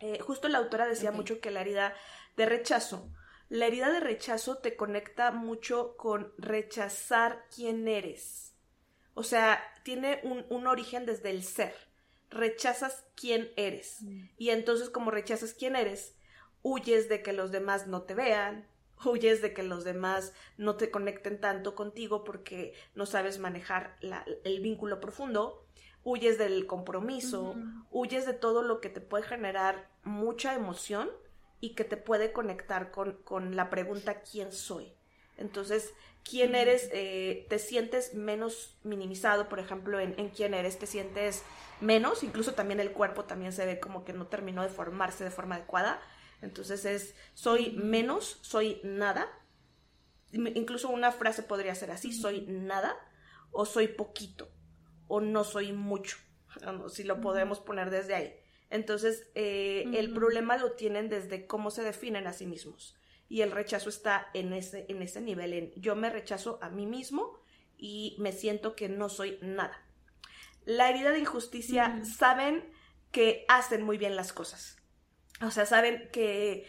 Eh, 0.00 0.18
justo 0.20 0.48
la 0.48 0.58
autora 0.58 0.86
decía 0.86 1.12
mucho 1.12 1.40
que 1.40 1.52
la 1.52 1.60
herida 1.60 1.94
de 2.36 2.46
rechazo, 2.46 3.08
la 3.48 3.66
herida 3.66 3.90
de 3.90 4.00
rechazo 4.00 4.58
te 4.58 4.76
conecta 4.76 5.30
mucho 5.30 5.96
con 5.96 6.32
rechazar 6.38 7.46
quién 7.54 7.86
eres. 7.86 8.54
O 9.14 9.22
sea, 9.22 9.60
tiene 9.84 10.20
un, 10.22 10.44
un 10.48 10.66
origen 10.66 11.06
desde 11.06 11.30
el 11.30 11.42
ser 11.42 11.87
rechazas 12.30 13.04
quién 13.14 13.50
eres. 13.56 14.02
Mm. 14.02 14.28
Y 14.36 14.50
entonces 14.50 14.90
como 14.90 15.10
rechazas 15.10 15.54
quién 15.54 15.76
eres, 15.76 16.14
huyes 16.62 17.08
de 17.08 17.22
que 17.22 17.32
los 17.32 17.50
demás 17.50 17.86
no 17.86 18.02
te 18.02 18.14
vean, 18.14 18.66
huyes 19.04 19.42
de 19.42 19.52
que 19.52 19.62
los 19.62 19.84
demás 19.84 20.32
no 20.56 20.76
te 20.76 20.90
conecten 20.90 21.40
tanto 21.40 21.74
contigo 21.74 22.24
porque 22.24 22.74
no 22.94 23.06
sabes 23.06 23.38
manejar 23.38 23.96
el 24.44 24.60
vínculo 24.60 25.00
profundo, 25.00 25.64
huyes 26.04 26.38
del 26.38 26.66
compromiso, 26.66 27.54
huyes 27.90 28.26
de 28.26 28.34
todo 28.34 28.62
lo 28.62 28.80
que 28.80 28.88
te 28.88 29.00
puede 29.00 29.24
generar 29.24 29.88
mucha 30.04 30.54
emoción 30.54 31.10
y 31.60 31.74
que 31.74 31.84
te 31.84 31.96
puede 31.96 32.32
conectar 32.32 32.90
con, 32.90 33.14
con 33.24 33.56
la 33.56 33.70
pregunta 33.70 34.22
¿quién 34.22 34.52
soy? 34.52 34.92
Entonces, 35.36 35.94
¿quién 36.24 36.54
eres? 36.54 36.88
Eh, 36.92 37.46
te 37.48 37.58
sientes 37.58 38.14
menos 38.14 38.78
minimizado, 38.82 39.48
por 39.48 39.58
ejemplo, 39.58 40.00
en, 40.00 40.14
en 40.18 40.28
quién 40.28 40.54
eres, 40.54 40.78
te 40.78 40.86
sientes 40.86 41.42
menos, 41.80 42.22
incluso 42.22 42.54
también 42.54 42.80
el 42.80 42.92
cuerpo 42.92 43.24
también 43.24 43.52
se 43.52 43.66
ve 43.66 43.80
como 43.80 44.04
que 44.04 44.12
no 44.12 44.26
terminó 44.26 44.62
de 44.62 44.68
formarse 44.68 45.24
de 45.24 45.30
forma 45.30 45.56
adecuada. 45.56 46.00
Entonces 46.42 46.84
es, 46.84 47.14
soy 47.34 47.70
menos, 47.72 48.38
soy 48.42 48.80
nada. 48.84 49.28
Incluso 50.32 50.88
una 50.90 51.10
frase 51.10 51.42
podría 51.42 51.74
ser 51.74 51.90
así, 51.90 52.12
soy 52.12 52.42
nada 52.46 52.96
o 53.50 53.64
soy 53.64 53.88
poquito 53.88 54.50
o 55.06 55.20
no 55.20 55.42
soy 55.42 55.72
mucho, 55.72 56.18
si 56.88 57.02
lo 57.02 57.20
podemos 57.20 57.60
poner 57.60 57.90
desde 57.90 58.14
ahí. 58.14 58.34
Entonces, 58.70 59.26
eh, 59.34 59.86
el 59.94 60.12
problema 60.12 60.58
lo 60.58 60.72
tienen 60.72 61.08
desde 61.08 61.46
cómo 61.46 61.70
se 61.70 61.82
definen 61.82 62.26
a 62.26 62.34
sí 62.34 62.46
mismos. 62.46 62.94
Y 63.28 63.42
el 63.42 63.50
rechazo 63.50 63.88
está 63.88 64.28
en 64.34 64.52
ese, 64.52 64.86
en 64.88 65.02
ese 65.02 65.20
nivel, 65.20 65.52
en 65.52 65.72
yo 65.76 65.94
me 65.96 66.10
rechazo 66.10 66.58
a 66.62 66.70
mí 66.70 66.86
mismo 66.86 67.38
y 67.76 68.16
me 68.18 68.32
siento 68.32 68.74
que 68.74 68.88
no 68.88 69.08
soy 69.08 69.38
nada 69.42 69.84
la 70.68 70.90
herida 70.90 71.12
de 71.12 71.20
injusticia 71.20 71.98
saben 72.04 72.62
que 73.10 73.46
hacen 73.48 73.82
muy 73.82 73.96
bien 73.96 74.16
las 74.16 74.34
cosas. 74.34 74.76
O 75.40 75.50
sea, 75.50 75.64
saben 75.64 76.10
que 76.12 76.66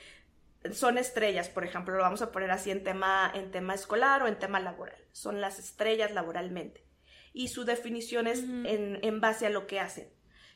son 0.72 0.98
estrellas, 0.98 1.50
por 1.50 1.66
ejemplo, 1.66 1.96
lo 1.96 2.04
vamos 2.04 2.22
a 2.22 2.32
poner 2.32 2.50
así 2.50 2.72
en 2.72 2.86
tema, 2.86 3.30
en 3.36 3.52
tema 3.52 3.74
escolar 3.74 4.24
o 4.24 4.28
en 4.28 4.40
tema 4.40 4.62
laboral. 4.62 5.04
Son 5.12 5.42
las 5.42 5.60
estrellas 5.60 6.14
laboralmente. 6.14 6.86
Y 7.34 7.50
su 7.50 7.66
definición 7.66 8.26
es 8.26 8.40
en, 8.40 9.00
en 9.02 9.20
base 9.20 9.46
a 9.46 9.50
lo 9.50 9.68
que 9.68 9.82
hacen. 9.82 10.10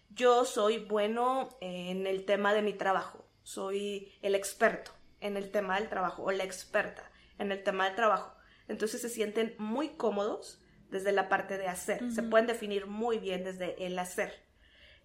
Yo 0.09 0.45
soy 0.45 0.77
bueno 0.77 1.49
en 1.59 2.07
el 2.07 2.23
tema 2.23 2.53
de 2.53 2.61
mi 2.61 2.71
trabajo. 2.71 3.27
Soy 3.43 4.13
el 4.21 4.35
experto 4.35 4.93
en 5.23 5.37
el 5.37 5.49
tema 5.51 5.79
del 5.79 5.89
trabajo 5.89 6.23
o 6.23 6.31
la 6.31 6.43
experta 6.43 7.09
en 7.39 7.51
el 7.51 7.63
tema 7.63 7.85
del 7.85 7.95
trabajo. 7.95 8.35
Entonces 8.67 9.01
se 9.01 9.09
sienten 9.09 9.55
muy 9.57 9.89
cómodos 9.89 10.61
desde 10.89 11.11
la 11.11 11.29
parte 11.29 11.57
de 11.57 11.67
hacer. 11.67 12.11
Se 12.11 12.23
pueden 12.23 12.47
definir 12.47 12.85
muy 12.85 13.17
bien 13.17 13.43
desde 13.43 13.85
el 13.85 13.97
hacer. 13.97 14.31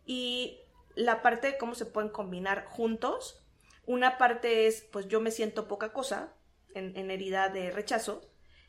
Y 0.05 0.61
la 0.95 1.23
parte 1.23 1.49
de 1.49 1.59
cómo 1.59 1.75
se 1.75 1.87
pueden 1.87 2.11
combinar 2.11 2.67
juntos. 2.67 3.45
Una 3.87 4.19
parte 4.19 4.67
es, 4.67 4.83
pues 4.93 5.09
yo 5.09 5.21
me 5.21 5.31
siento 5.31 5.67
poca 5.67 5.93
cosa 5.93 6.35
en, 6.75 7.11
herida 7.11 7.49
de 7.49 7.71
rechazo 7.71 8.21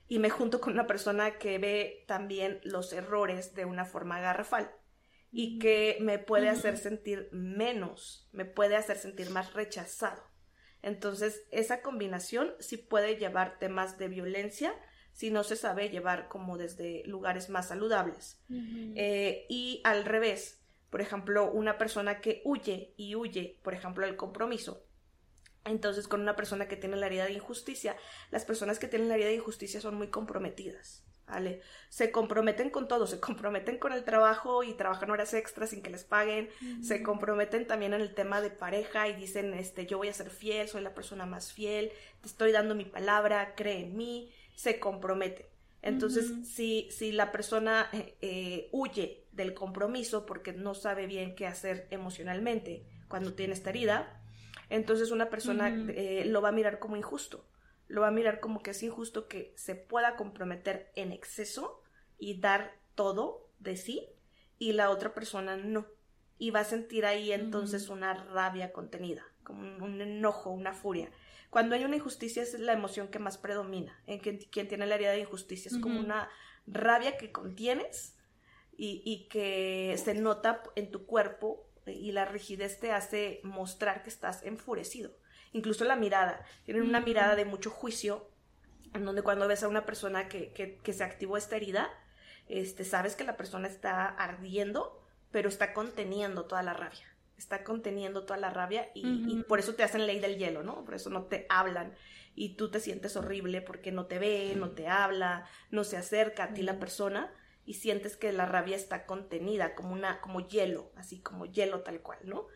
y 0.08 0.20
me 0.20 0.30
junto 0.30 0.62
con 0.62 0.74
una 0.74 0.88
persona 0.88 1.38
que 1.38 1.60
ve 1.60 2.06
también 2.08 2.62
los 2.64 2.94
errores 2.94 3.54
de 3.54 3.66
una 3.66 3.86
forma 3.86 4.20
garrafal 4.20 4.72
y 5.32 5.60
que 5.60 5.98
me 6.02 6.18
puede 6.18 6.50
hacer 6.50 6.78
sentir 6.78 7.30
menos, 7.32 8.28
me 8.32 8.46
puede 8.46 8.76
hacer 8.76 8.98
sentir 8.98 9.30
más 9.30 9.54
rechazado. 9.54 10.24
Entonces, 10.82 11.44
esa 11.52 11.82
combinación 11.82 12.54
sí 12.60 12.78
puede 12.78 13.18
llevar 13.18 13.60
temas 13.60 13.98
de 13.98 14.08
violencia 14.08 14.74
si 15.14 15.32
no 15.32 15.44
se 15.44 15.56
sabe 15.56 15.90
llevar 15.90 16.30
como 16.30 16.58
desde 16.58 17.04
lugares 17.06 17.50
más 17.50 17.68
saludables. 17.68 18.40
Eh, 18.50 19.46
y 19.50 19.82
al 19.84 20.06
revés, 20.06 20.62
por 20.90 21.02
ejemplo, 21.02 21.52
una 21.52 21.78
persona 21.78 22.22
que 22.22 22.42
huye 22.46 22.94
y 22.96 23.16
huye, 23.16 23.60
por 23.62 23.74
ejemplo, 23.74 24.06
del 24.06 24.16
compromiso. 24.16 24.86
Entonces, 25.66 26.08
con 26.08 26.22
una 26.22 26.36
persona 26.36 26.68
que 26.68 26.78
tiene 26.78 26.96
la 26.96 27.08
herida 27.08 27.26
de 27.26 27.34
injusticia, 27.34 27.98
las 28.32 28.46
personas 28.46 28.80
que 28.80 28.88
tienen 28.88 29.10
la 29.10 29.16
herida 29.16 29.28
de 29.28 29.36
injusticia 29.36 29.82
son 29.82 29.96
muy 29.96 30.08
comprometidas. 30.08 31.04
Se 31.90 32.12
comprometen 32.12 32.70
con 32.70 32.88
todo, 32.88 33.08
se 33.08 33.20
comprometen 33.20 33.78
con 33.78 33.94
el 33.94 34.04
trabajo 34.04 34.64
y 34.64 34.74
trabajan 34.74 35.12
horas 35.12 35.34
extras 35.34 35.70
sin 35.70 35.82
que 35.82 35.90
les 35.90 36.04
paguen, 36.04 36.50
se 36.82 37.04
comprometen 37.04 37.68
también 37.68 37.94
en 37.94 38.02
el 38.02 38.14
tema 38.14 38.42
de 38.42 38.50
pareja 38.50 39.08
y 39.08 39.16
dicen, 39.16 39.54
este, 39.54 39.86
yo 39.86 39.98
voy 39.98 40.10
a 40.10 40.14
ser 40.14 40.30
fiel, 40.30 40.68
soy 40.68 40.82
la 40.82 40.94
persona 40.94 41.26
más 41.26 41.54
fiel, 41.54 41.92
te 42.22 42.28
estoy 42.28 42.52
dando 42.52 42.76
mi 42.76 42.86
palabra, 42.86 43.54
cree 43.56 43.84
en 43.84 43.96
mí, 43.96 44.32
se 44.56 44.80
compromete. 44.80 45.50
Entonces, 45.82 46.32
si, 46.44 46.90
si 46.92 47.14
la 47.14 47.32
persona 47.32 47.88
eh, 47.94 48.16
eh, 48.22 48.70
huye 48.72 49.24
del 49.32 49.54
compromiso 49.54 50.26
porque 50.26 50.52
no 50.52 50.74
sabe 50.74 51.06
bien 51.08 51.36
qué 51.36 51.48
hacer 51.48 51.88
emocionalmente 51.90 52.84
cuando 53.08 53.34
tiene 53.34 53.54
esta 53.54 53.70
herida, 53.70 54.22
entonces 54.70 55.12
una 55.12 55.30
persona 55.30 55.70
eh, 55.90 56.26
lo 56.26 56.42
va 56.42 56.50
a 56.50 56.52
mirar 56.52 56.80
como 56.80 56.98
injusto. 56.98 57.46
Lo 57.90 58.02
va 58.02 58.08
a 58.08 58.12
mirar 58.12 58.40
como 58.40 58.64
que 58.64 58.72
es 58.72 58.82
injusto 58.82 59.28
que 59.28 59.54
se 59.58 59.76
pueda 59.76 60.16
comprometer 60.16 60.92
en 60.96 61.12
exceso 61.12 61.84
y 62.18 62.40
dar 62.40 62.80
todo 62.96 63.50
de 63.60 63.76
sí 63.76 64.08
y 64.58 64.74
la 64.74 64.90
otra 64.90 65.14
persona 65.14 65.58
no. 65.58 65.88
Y 66.38 66.52
va 66.52 66.62
a 66.62 66.66
sentir 66.66 67.06
ahí 67.06 67.34
entonces 67.34 67.90
una 67.90 68.14
rabia 68.14 68.72
contenida, 68.72 69.26
como 69.44 69.84
un 69.86 70.02
enojo, 70.02 70.52
una 70.52 70.74
furia. 70.74 71.12
Cuando 71.50 71.76
hay 71.76 71.84
una 71.84 71.96
injusticia 71.96 72.44
es 72.44 72.58
la 72.60 72.74
emoción 72.74 73.08
que 73.08 73.20
más 73.20 73.38
predomina 73.38 74.00
en 74.06 74.20
quien, 74.20 74.68
tiene 74.68 74.86
la 74.86 74.96
herida 74.96 75.12
de 75.12 75.22
injusticia. 75.22 75.70
Es 75.70 75.78
como 75.80 76.00
una 76.00 76.30
rabia 76.68 77.18
que 77.18 77.32
contienes 77.32 78.16
y, 78.78 79.28
que 79.30 80.00
se 80.02 80.14
nota 80.14 80.64
en 80.76 80.92
tu 80.92 81.06
cuerpo 81.06 81.68
y 81.86 82.12
la 82.12 82.26
rigidez 82.26 82.80
te 82.80 82.92
hace 82.92 83.42
mostrar 83.44 84.04
que 84.04 84.10
estás 84.10 84.44
enfurecido. 84.44 85.12
Incluso 85.54 85.86
la 85.86 85.96
mirada. 85.96 86.46
Tienen 86.66 86.84
una 86.84 87.00
mirada 87.00 87.36
de 87.36 87.46
mucho 87.46 87.70
juicio 87.70 88.30
en 88.94 89.06
donde 89.06 89.22
cuando 89.22 89.48
ves 89.48 89.64
a 89.64 89.68
una 89.68 89.86
persona 89.86 90.28
que, 90.28 90.52
que, 90.52 90.94
se 90.94 91.04
activó 91.04 91.38
esta 91.38 91.56
herida, 91.56 91.90
este, 92.48 92.84
sabes 92.84 93.16
que 93.16 93.24
la 93.24 93.38
persona 93.38 93.68
está 93.68 94.08
ardiendo, 94.08 95.00
pero 95.32 95.50
está 95.50 95.74
conteniendo 95.74 96.46
toda 96.46 96.64
la 96.64 96.74
rabia 96.74 97.06
está 97.40 97.64
conteniendo 97.64 98.26
toda 98.26 98.38
la 98.38 98.50
rabia 98.52 98.90
y, 98.94 99.44
por 99.44 99.60
eso 99.60 99.74
te 99.74 99.84
hacen 99.84 100.06
ley 100.06 100.20
del 100.20 100.38
hielo, 100.38 100.62
¿no? 100.62 100.84
Por 100.84 100.94
eso 100.94 101.10
no 101.10 101.24
te 101.24 101.48
hablan 101.50 101.96
y 102.36 102.56
tú 102.56 102.70
te 102.70 102.80
sientes 102.80 103.16
horrible 103.16 103.62
porque 103.62 103.92
no 103.92 104.06
te 104.06 104.20
ve, 104.20 104.54
no 104.56 104.72
te 104.72 104.88
habla, 104.88 105.48
no 105.72 105.84
se 105.84 105.98
acerca 105.98 106.44
a 106.44 106.54
ti 106.54 106.62
la 106.62 106.80
persona 106.80 107.34
y 107.66 107.76
sientes 107.76 108.18
que 108.18 108.32
la 108.34 108.46
rabia 108.46 108.76
está 108.76 109.06
contenida 109.06 109.74
como 109.74 109.94
una 109.94 110.22
como 110.22 110.48
hielo, 110.48 110.92
así 110.96 111.22
como 111.22 111.46
hielo 111.46 111.82
tal 111.82 112.02
cual, 112.02 112.20
¿no? 112.24 112.48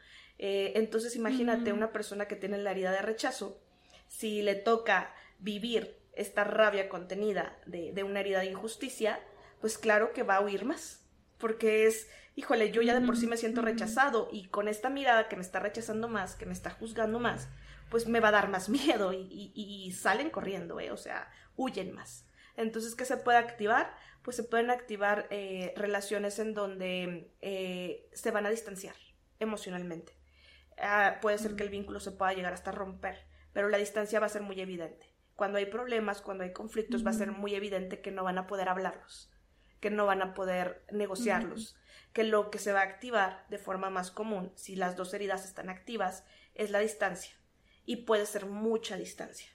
Eh, 0.46 0.74
entonces 0.76 1.16
imagínate 1.16 1.72
una 1.72 1.94
persona 1.94 2.28
que 2.28 2.36
tiene 2.36 2.58
la 2.58 2.72
herida 2.72 2.92
de 2.92 3.02
rechazo, 3.02 3.62
si 4.10 4.42
le 4.42 4.56
toca 4.56 5.16
vivir 5.40 5.96
esta 6.12 6.44
rabia 6.44 6.90
contenida 6.90 7.58
de, 7.66 7.94
de 7.94 8.04
una 8.04 8.20
herida 8.20 8.42
de 8.42 8.48
injusticia, 8.48 9.22
pues 9.62 9.78
claro 9.78 10.12
que 10.12 10.24
va 10.24 10.36
a 10.36 10.42
huir 10.42 10.66
más, 10.66 11.02
porque 11.38 11.88
es 11.88 12.10
híjole, 12.36 12.72
yo 12.72 12.82
ya 12.82 13.00
de 13.00 13.06
por 13.06 13.16
sí 13.16 13.26
me 13.26 13.38
siento 13.38 13.62
rechazado 13.62 14.28
y 14.34 14.50
con 14.50 14.68
esta 14.68 14.90
mirada 14.90 15.30
que 15.30 15.38
me 15.38 15.44
está 15.44 15.62
rechazando 15.62 16.10
más, 16.10 16.36
que 16.36 16.46
me 16.46 16.52
está 16.52 16.72
juzgando 16.72 17.20
más, 17.20 17.48
pues 17.90 18.06
me 18.10 18.20
va 18.20 18.28
a 18.28 18.32
dar 18.32 18.50
más 18.50 18.68
miedo 18.70 19.14
y, 19.14 19.96
salen 19.98 20.30
corriendo, 20.30 20.78
¿eh? 20.82 20.92
o 20.92 20.98
sea, 20.98 21.32
huyen 21.56 21.94
más. 21.94 22.28
Entonces, 22.58 22.96
¿qué 22.96 23.06
se 23.06 23.16
puede 23.16 23.38
activar? 23.38 23.96
Pues 24.24 24.36
se 24.36 24.44
pueden 24.44 24.72
activar 24.72 25.26
eh, 25.30 25.74
relaciones 25.78 26.38
en 26.40 26.54
donde 26.54 27.32
eh, 27.40 28.10
se 28.12 28.32
van 28.32 28.46
a 28.46 28.50
distanciar 28.50 28.96
emocionalmente. 29.40 30.23
Ah, 30.78 31.18
puede 31.22 31.38
ser 31.38 31.56
que 31.56 31.64
el 31.64 31.70
vínculo 31.70 32.00
se 32.00 32.12
pueda 32.12 32.34
llegar 32.34 32.54
hasta 32.54 32.72
romper, 32.72 33.28
pero 33.54 33.70
la 33.70 33.78
distancia 33.78 34.20
va 34.20 34.26
a 34.26 34.30
ser 34.30 34.42
muy 34.42 34.60
evidente. 34.60 35.14
Cuando 35.36 35.58
hay 35.58 35.66
problemas, 35.66 36.22
cuando 36.22 36.44
hay 36.44 36.54
conflictos, 36.54 37.06
va 37.06 37.10
a 37.10 37.14
ser 37.14 37.32
muy 37.32 37.56
evidente 37.56 38.02
que 38.02 38.12
no 38.12 38.24
van 38.24 38.38
a 38.38 38.48
poder 38.48 38.70
hablarlos, 38.70 39.32
que 39.80 39.90
no 39.90 40.06
van 40.06 40.22
a 40.22 40.34
poder 40.34 40.86
negociarlos, 40.92 41.76
que 42.14 42.24
lo 42.24 42.52
que 42.52 42.60
se 42.60 42.72
va 42.72 42.82
a 42.82 42.84
activar 42.84 43.46
de 43.50 43.58
forma 43.58 43.90
más 43.90 44.12
común, 44.12 44.52
si 44.56 44.76
las 44.76 44.96
dos 44.96 45.14
heridas 45.14 45.46
están 45.46 45.70
activas, 45.70 46.24
es 46.54 46.70
la 46.70 46.80
distancia. 46.80 47.34
Y 47.86 47.98
puede 48.06 48.26
ser 48.26 48.46
mucha 48.46 48.96
distancia. 48.96 49.50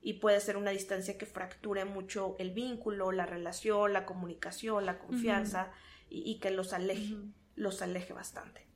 Y 0.00 0.14
puede 0.14 0.40
ser 0.40 0.56
una 0.56 0.70
distancia 0.70 1.18
que 1.18 1.26
fracture 1.26 1.84
mucho 1.84 2.36
el 2.38 2.52
vínculo, 2.52 3.10
la 3.10 3.26
relación, 3.26 3.92
la 3.92 4.06
comunicación, 4.06 4.86
la 4.86 4.98
confianza 4.98 5.72
y, 6.08 6.38
que 6.38 6.50
los 6.50 6.72
aleje, 6.72 7.16
los 7.56 7.82
aleje 7.82 8.12
bastante. 8.12 8.68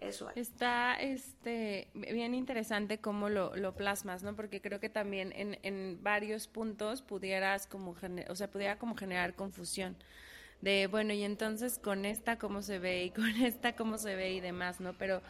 Eso 0.00 0.30
Está 0.34 0.94
este, 0.94 1.88
bien 1.94 2.34
interesante 2.34 2.98
cómo 2.98 3.28
lo, 3.28 3.54
lo 3.56 3.74
plasmas, 3.74 4.22
¿no? 4.22 4.34
Porque 4.34 4.62
creo 4.62 4.80
que 4.80 4.88
también 4.88 5.32
en, 5.36 5.58
en 5.62 6.02
varios 6.02 6.46
puntos 6.46 7.02
pudieras 7.02 7.66
como, 7.66 7.94
o 8.28 8.34
sea, 8.34 8.50
pudiera 8.50 8.78
como 8.78 8.96
generar 8.96 9.34
confusión 9.34 9.96
de, 10.62 10.86
bueno, 10.88 11.12
y 11.12 11.24
entonces 11.24 11.78
con 11.78 12.04
esta 12.04 12.38
cómo 12.38 12.62
se 12.62 12.78
ve 12.78 13.04
y 13.04 13.10
con 13.10 13.28
esta 13.42 13.74
cómo 13.74 13.98
se 13.98 14.14
ve 14.14 14.32
y 14.32 14.40
demás, 14.40 14.80
¿no? 14.80 14.92
Pero 14.94 15.22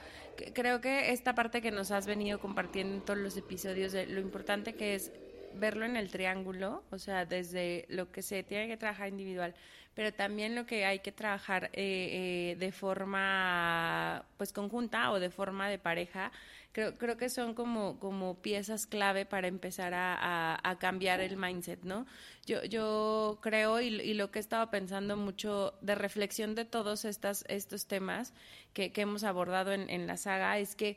creo 0.54 0.80
que 0.80 1.12
esta 1.12 1.34
parte 1.34 1.62
que 1.62 1.70
nos 1.70 1.90
has 1.90 2.06
venido 2.06 2.40
compartiendo 2.40 2.94
en 2.94 3.00
todos 3.02 3.18
los 3.18 3.36
episodios 3.36 3.92
de 3.92 4.06
lo 4.06 4.20
importante 4.20 4.74
que 4.74 4.94
es 4.94 5.12
verlo 5.54 5.84
en 5.84 5.96
el 5.96 6.10
triángulo, 6.10 6.84
o 6.90 6.98
sea, 6.98 7.26
desde 7.26 7.84
lo 7.88 8.10
que 8.12 8.22
se 8.22 8.42
tiene 8.42 8.68
que 8.68 8.76
trabajar 8.76 9.08
individual, 9.08 9.54
pero 9.94 10.12
también 10.12 10.54
lo 10.54 10.66
que 10.66 10.84
hay 10.84 11.00
que 11.00 11.12
trabajar 11.12 11.64
eh, 11.72 12.52
eh, 12.52 12.56
de 12.58 12.72
forma 12.72 14.24
pues 14.36 14.52
conjunta 14.52 15.10
o 15.10 15.20
de 15.20 15.30
forma 15.30 15.68
de 15.68 15.78
pareja, 15.78 16.30
creo, 16.72 16.96
creo 16.96 17.16
que 17.16 17.28
son 17.28 17.54
como, 17.54 17.98
como 17.98 18.36
piezas 18.36 18.86
clave 18.86 19.26
para 19.26 19.48
empezar 19.48 19.92
a, 19.94 20.58
a, 20.62 20.78
cambiar 20.78 21.20
el 21.20 21.36
mindset, 21.36 21.82
¿no? 21.82 22.06
Yo, 22.46 22.64
yo 22.64 23.38
creo 23.42 23.80
y, 23.80 23.88
y, 23.88 24.14
lo 24.14 24.30
que 24.30 24.38
he 24.38 24.40
estado 24.40 24.70
pensando 24.70 25.16
mucho 25.16 25.74
de 25.80 25.94
reflexión 25.96 26.54
de 26.54 26.64
todos 26.64 27.04
estos 27.04 27.86
temas 27.86 28.32
que, 28.72 28.92
que 28.92 29.02
hemos 29.02 29.24
abordado 29.24 29.72
en, 29.72 29.90
en 29.90 30.06
la 30.06 30.16
saga 30.16 30.58
es 30.58 30.76
que 30.76 30.96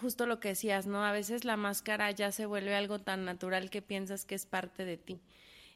justo 0.00 0.26
lo 0.26 0.38
que 0.38 0.50
decías, 0.50 0.86
¿no? 0.86 1.04
A 1.04 1.10
veces 1.10 1.44
la 1.44 1.56
máscara 1.56 2.10
ya 2.12 2.30
se 2.30 2.46
vuelve 2.46 2.74
algo 2.76 3.00
tan 3.00 3.24
natural 3.24 3.68
que 3.68 3.82
piensas 3.82 4.24
que 4.24 4.36
es 4.36 4.46
parte 4.46 4.84
de 4.84 4.96
ti 4.96 5.20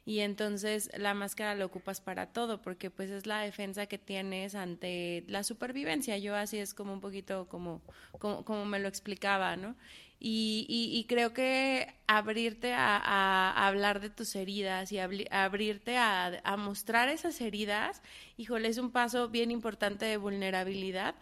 y 0.07 0.21
entonces 0.21 0.89
la 0.97 1.13
máscara 1.13 1.53
la 1.53 1.65
ocupas 1.65 1.99
para 1.99 2.27
todo 2.27 2.61
porque 2.61 2.89
pues 2.89 3.09
es 3.09 3.25
la 3.25 3.41
defensa 3.41 3.87
que 3.87 3.97
tienes 3.97 4.55
ante 4.55 5.25
la 5.27 5.43
supervivencia. 5.43 6.17
Yo 6.17 6.33
así 6.33 6.59
es 6.59 6.73
como 6.73 6.93
un 6.93 7.01
poquito 7.01 7.49
como 7.49 7.81
como, 8.17 8.63
me 8.63 8.79
lo 8.79 8.87
explicaba 8.87 9.57
no 9.57 9.75
y, 10.17 10.65
y, 10.69 11.03
creo 11.07 11.33
que 11.33 11.93
abrirte 12.07 12.73
a, 12.73 13.67
hablar 13.67 13.99
de 13.99 14.09
tus 14.09 14.33
heridas 14.35 14.93
y 14.93 14.97
abrirte 14.97 15.97
a, 15.97 16.39
a 16.43 16.57
mostrar 16.57 17.09
esas 17.09 17.39
heridas 17.41 18.01
híjole 18.37 18.69
es 18.69 18.77
un 18.77 18.91
paso 18.91 19.27
bien 19.27 19.51
importante 19.51 20.05
de 20.05 20.15
vulnerabilidad 20.15 21.15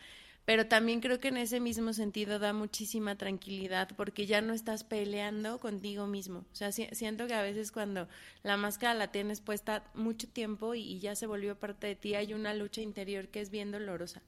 pero 0.46 0.68
también 0.68 1.02
creo 1.02 1.20
que 1.20 1.30
en 1.30 1.38
ese 1.38 1.60
mismo 1.60 1.92
sentido 1.92 2.38
da 2.38 2.54
muchísima 2.54 3.16
tranquilidad 3.16 3.90
porque 3.98 4.28
ya 4.28 4.42
no 4.42 4.54
estás 4.54 4.84
peleando 4.84 5.60
contigo 5.60 6.06
mismo. 6.06 6.46
O 6.52 6.56
sea, 6.56 6.72
siento 6.72 7.26
que 7.26 7.34
a 7.34 7.42
veces 7.42 7.72
cuando 7.72 8.08
la 8.44 8.56
máscara 8.56 8.94
la 8.94 9.12
tienes 9.12 9.42
puesta 9.42 9.84
mucho 9.96 10.28
tiempo 10.28 10.76
y, 10.76 11.00
ya 11.00 11.16
se 11.16 11.26
volvió 11.26 11.60
parte 11.60 11.88
de 11.88 11.96
ti, 11.96 12.14
hay 12.14 12.34
una 12.34 12.54
lucha 12.54 12.82
interior 12.82 13.28
que 13.30 13.42
es 13.42 13.50
bien 13.50 13.72
dolorosa. 13.72 14.22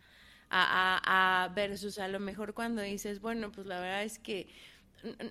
A, 0.49 1.01
a, 1.03 1.43
a 1.43 1.47
versus 1.49 1.99
a 1.99 2.07
lo 2.07 2.19
mejor 2.19 2.53
cuando 2.53 2.81
dices, 2.81 3.21
bueno, 3.21 3.51
pues 3.51 3.67
la 3.67 3.79
verdad 3.79 4.03
es 4.03 4.17
que 4.17 4.47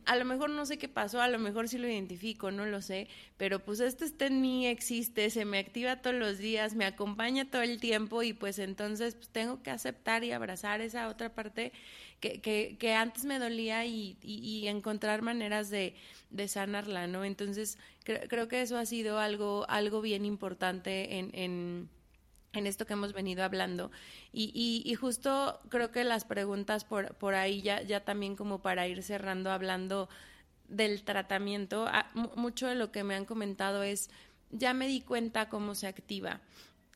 a 0.04 0.16
lo 0.16 0.24
mejor 0.24 0.50
no 0.50 0.64
sé 0.66 0.78
qué 0.78 0.88
pasó, 0.88 1.20
a 1.20 1.28
lo 1.28 1.38
mejor 1.38 1.68
sí 1.68 1.78
lo 1.78 1.88
identifico, 1.88 2.50
no 2.50 2.66
lo 2.66 2.80
sé, 2.82 3.08
pero 3.36 3.58
pues 3.58 3.80
esto 3.80 4.04
está 4.04 4.26
en 4.26 4.40
mí, 4.40 4.66
existe, 4.66 5.28
se 5.30 5.44
me 5.44 5.58
activa 5.58 5.96
todos 5.96 6.16
los 6.16 6.38
días, 6.38 6.74
me 6.74 6.84
acompaña 6.84 7.50
todo 7.50 7.62
el 7.62 7.80
tiempo 7.80 8.22
y 8.22 8.32
pues 8.32 8.58
entonces 8.58 9.14
pues, 9.14 9.28
tengo 9.28 9.62
que 9.62 9.70
aceptar 9.70 10.24
y 10.24 10.32
abrazar 10.32 10.80
esa 10.80 11.08
otra 11.08 11.34
parte 11.34 11.72
que, 12.20 12.40
que, 12.40 12.76
que 12.78 12.94
antes 12.94 13.24
me 13.24 13.38
dolía 13.38 13.84
y, 13.84 14.16
y, 14.22 14.68
encontrar 14.68 15.22
maneras 15.22 15.68
de, 15.70 15.94
sanarla, 16.46 17.06
¿no? 17.06 17.24
Entonces 17.24 17.78
creo 18.04 18.48
que 18.48 18.62
eso 18.62 18.78
ha 18.78 18.86
sido 18.86 19.18
algo, 19.18 19.66
algo 19.68 20.00
bien 20.00 20.24
importante 20.24 21.18
en, 21.18 21.30
en 21.34 21.88
en 22.56 22.66
esto 22.66 22.86
que 22.86 22.94
hemos 22.94 23.12
venido 23.12 23.44
hablando. 23.44 23.90
Y, 24.32 24.82
y, 24.84 24.94
justo 24.94 25.60
creo 25.68 25.90
que 25.90 26.04
las 26.04 26.24
preguntas 26.24 26.84
por, 26.84 27.14
por 27.14 27.34
ahí 27.34 27.62
ya, 27.62 27.82
ya 27.82 28.04
también 28.04 28.36
como 28.36 28.60
para 28.60 28.86
ir 28.88 29.02
cerrando 29.02 29.50
hablando 29.50 30.08
del 30.68 31.02
tratamiento, 31.04 31.86
ah, 31.88 32.10
mucho 32.34 32.66
de 32.66 32.74
lo 32.74 32.90
que 32.90 33.04
me 33.04 33.14
han 33.14 33.24
comentado 33.24 33.82
es, 33.82 34.10
ya 34.50 34.74
me 34.74 34.88
di 34.88 35.00
cuenta 35.00 35.48
cómo 35.48 35.74
se 35.74 35.86
activa 35.86 36.40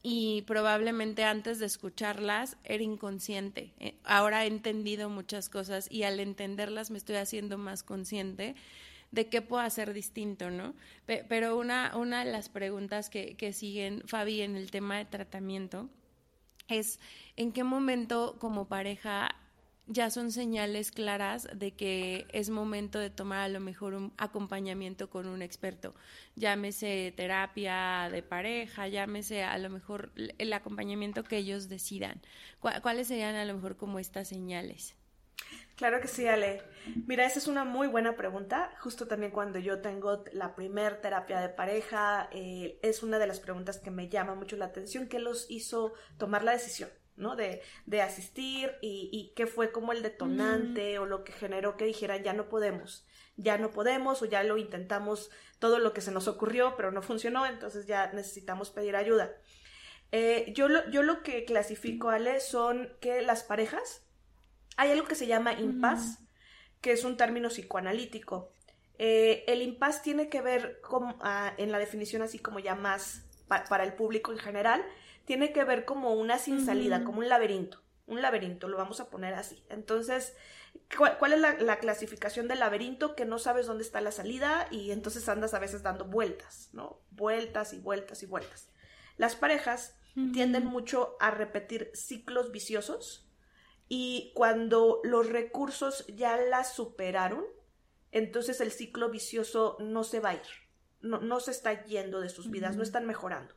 y 0.03 0.43
probablemente 0.43 1.25
antes 1.25 1.59
de 1.59 1.67
escucharlas 1.67 2.57
era 2.65 2.83
inconsciente. 2.83 3.73
Eh, 3.79 3.97
ahora 4.05 4.45
he 4.45 4.49
entendido 4.49 5.11
muchas 5.11 5.49
cosas 5.49 5.89
y 5.91 6.05
al 6.05 6.21
entenderlas 6.21 6.91
me 6.91 6.99
estoy 6.99 7.17
haciendo 7.17 7.59
más 7.59 7.83
consciente 7.83 8.55
de 9.11 9.29
qué 9.29 9.43
puedo 9.43 9.63
hacer 9.63 9.93
distinto, 9.93 10.51
¿no? 10.51 10.75
Pero 11.07 11.59
una, 11.59 11.97
una 11.97 12.25
de 12.25 12.31
las 12.31 12.49
preguntas 12.49 13.11
que, 13.11 13.37
que 13.37 13.53
siguen, 13.53 14.03
Fabi, 14.07 14.43
en 14.43 14.57
el 14.57 14.71
tema 14.71 14.99
de 14.99 15.05
tratamiento 15.05 15.89
es 16.69 17.01
en 17.37 17.53
qué 17.53 17.65
momento 17.65 18.37
como 18.39 18.69
pareja 18.69 19.35
ya 19.91 20.09
son 20.09 20.31
señales 20.31 20.93
claras 20.93 21.49
de 21.53 21.73
que 21.73 22.27
es 22.33 22.49
momento 22.49 23.01
de 23.01 23.11
tomar 23.11 23.41
a 23.41 23.49
lo 23.49 23.59
mejor 23.59 23.95
un 23.95 24.13
acompañamiento 24.19 25.11
con 25.11 25.27
un 25.27 25.43
experto. 25.43 25.97
Llámese 26.37 27.13
terapia 27.17 28.09
de 28.13 28.23
pareja, 28.23 28.87
llámese 28.87 29.43
a 29.43 29.59
lo 29.59 29.69
mejor 29.69 30.13
el 30.15 30.53
acompañamiento 30.53 31.25
que 31.25 31.39
ellos 31.39 31.69
decidan. 31.69 32.21
¿Cuáles 32.61 33.09
serían 33.09 33.35
a 33.35 33.45
lo 33.45 33.55
mejor 33.55 33.77
como 33.77 33.99
estas 33.99 34.29
señales? 34.29 34.95
Claro 35.81 35.99
que 36.03 36.09
sí, 36.09 36.29
Ale. 36.29 36.63
Mira, 37.07 37.25
esa 37.25 37.39
es 37.39 37.47
una 37.49 37.65
muy 37.65 37.89
buena 37.89 38.15
pregunta. 38.15 38.71
Justo 38.81 39.09
también 39.09 39.33
cuando 39.33 39.59
yo 39.59 39.81
tengo 39.81 40.25
la 40.31 40.55
primer 40.55 41.01
terapia 41.01 41.41
de 41.41 41.49
pareja, 41.49 42.29
eh, 42.33 42.79
es 42.83 43.03
una 43.03 43.19
de 43.19 43.27
las 43.27 43.41
preguntas 43.41 43.79
que 43.79 43.91
me 43.91 44.11
llama 44.11 44.35
mucho 44.35 44.59
la 44.59 44.67
atención. 44.67 45.09
¿Qué 45.09 45.19
los 45.19 45.51
hizo 45.51 45.95
tomar 46.19 46.45
la 46.45 46.53
decisión? 46.53 46.91
¿no? 47.17 47.35
De, 47.35 47.63
de 47.87 48.03
asistir 48.03 48.73
y, 48.83 49.09
y, 49.11 49.33
qué 49.35 49.47
fue 49.47 49.73
como 49.73 49.93
el 49.93 50.03
detonante 50.03 50.99
o 50.99 51.07
lo 51.07 51.25
que 51.25 51.33
generó 51.33 51.79
que 51.79 51.87
dijeran 51.87 52.23
ya 52.23 52.35
no 52.35 52.51
podemos, 52.51 53.07
ya 53.37 53.57
no 53.57 53.71
podemos 53.71 54.21
o 54.21 54.27
ya 54.27 54.43
lo 54.43 54.59
intentamos 54.59 55.31
todo 55.59 55.79
lo 55.79 55.95
que 55.95 56.01
se 56.03 56.13
nos 56.13 56.29
ocurrió 56.29 56.77
pero 56.77 56.93
no 56.93 57.03
funcionó, 57.03 57.47
entonces 57.47 57.87
ya 57.87 58.13
necesitamos 58.13 58.71
pedir 58.71 58.97
ayuda. 58.97 59.35
Eh, 60.13 60.53
yo, 60.55 60.69
lo, 60.69 60.89
yo 60.91 61.03
lo 61.03 61.23
que 61.23 61.45
clasifico, 61.45 62.11
Ale, 62.11 62.41
son 62.41 62.91
que 63.01 63.21
las 63.23 63.43
parejas 63.43 64.03
hay 64.81 64.93
algo 64.93 65.07
que 65.07 65.15
se 65.15 65.27
llama 65.27 65.53
impas, 65.53 66.21
que 66.81 66.93
es 66.93 67.05
un 67.05 67.19
término 67.19 67.51
psicoanalítico. 67.51 68.55
Eh, 68.97 69.45
el 69.47 69.61
impas 69.61 70.03
tiene 70.03 70.31
que 70.31 70.41
ver 70.41 70.81
con, 70.81 71.17
ah, 71.21 71.53
en 71.59 71.71
la 71.71 71.79
definición 71.79 72.23
así 72.23 72.39
como 72.39 72.61
ya 72.61 72.75
más 72.75 73.27
para 73.47 73.85
el 73.85 73.93
público 73.93 74.33
en 74.33 74.39
general, 74.39 74.83
tiene 75.27 75.53
que 75.53 75.65
ver 75.65 75.85
como 75.85 76.15
una 76.15 76.39
sin 76.39 76.65
salida, 76.65 77.05
como 77.05 77.19
un 77.19 77.29
laberinto. 77.29 77.83
Un 78.07 78.23
laberinto, 78.23 78.69
lo 78.69 78.79
vamos 78.79 79.01
a 79.01 79.11
poner 79.11 79.35
así. 79.35 79.63
Entonces, 79.69 80.35
¿cuál, 80.97 81.35
es 81.35 81.41
la, 81.41 81.77
clasificación 81.79 82.49
del 82.49 82.61
laberinto? 82.61 83.15
Que 83.15 83.27
no 83.27 83.39
sabes 83.39 83.67
dónde 83.67 83.85
está 83.85 84.01
la 84.01 84.13
salida 84.13 84.67
y 84.71 84.93
entonces 84.93 85.29
andas 85.29 85.53
a 85.53 85.59
veces 85.59 85.83
dando 85.83 86.07
vueltas, 86.07 86.71
¿no? 86.73 87.03
Vueltas 87.11 87.75
y 87.75 87.81
vueltas 87.81 88.23
y 88.23 88.27
vueltas. 88.27 88.71
Las 89.19 89.37
parejas 89.37 89.99
tienden 90.33 90.65
mucho 90.65 91.17
a 91.21 91.31
repetir 91.31 91.91
ciclos 91.93 92.51
viciosos 92.51 93.30
y 93.93 94.31
cuando 94.37 95.01
los 95.03 95.29
recursos 95.29 96.07
ya 96.07 96.37
la 96.37 96.63
superaron, 96.63 97.45
entonces 98.13 98.61
el 98.61 98.71
ciclo 98.71 99.11
vicioso 99.11 99.77
no 99.81 100.05
se 100.05 100.21
va 100.21 100.29
a 100.29 100.35
ir, 100.35 100.43
no, 101.01 101.21
no 101.21 101.41
se 101.41 101.51
está 101.51 101.85
yendo 101.85 102.21
de 102.21 102.29
sus 102.29 102.53
vidas, 102.53 102.77
no 102.77 102.85
están 102.85 103.05
mejorando. 103.05 103.53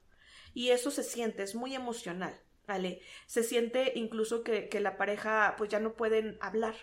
Y 0.56 0.70
eso 0.70 0.90
se 0.90 1.04
siente, 1.04 1.44
es 1.44 1.54
muy 1.54 1.76
emocional, 1.76 2.36
¿vale? 2.66 3.04
Se 3.28 3.44
siente 3.44 3.94
incluso 3.94 4.44
que, 4.44 4.70
que 4.70 4.80
la 4.80 4.98
pareja 4.98 5.54
pues 5.56 5.70
ya 5.70 5.80
no 5.80 5.94
pueden 5.94 6.40
hablar 6.42 6.74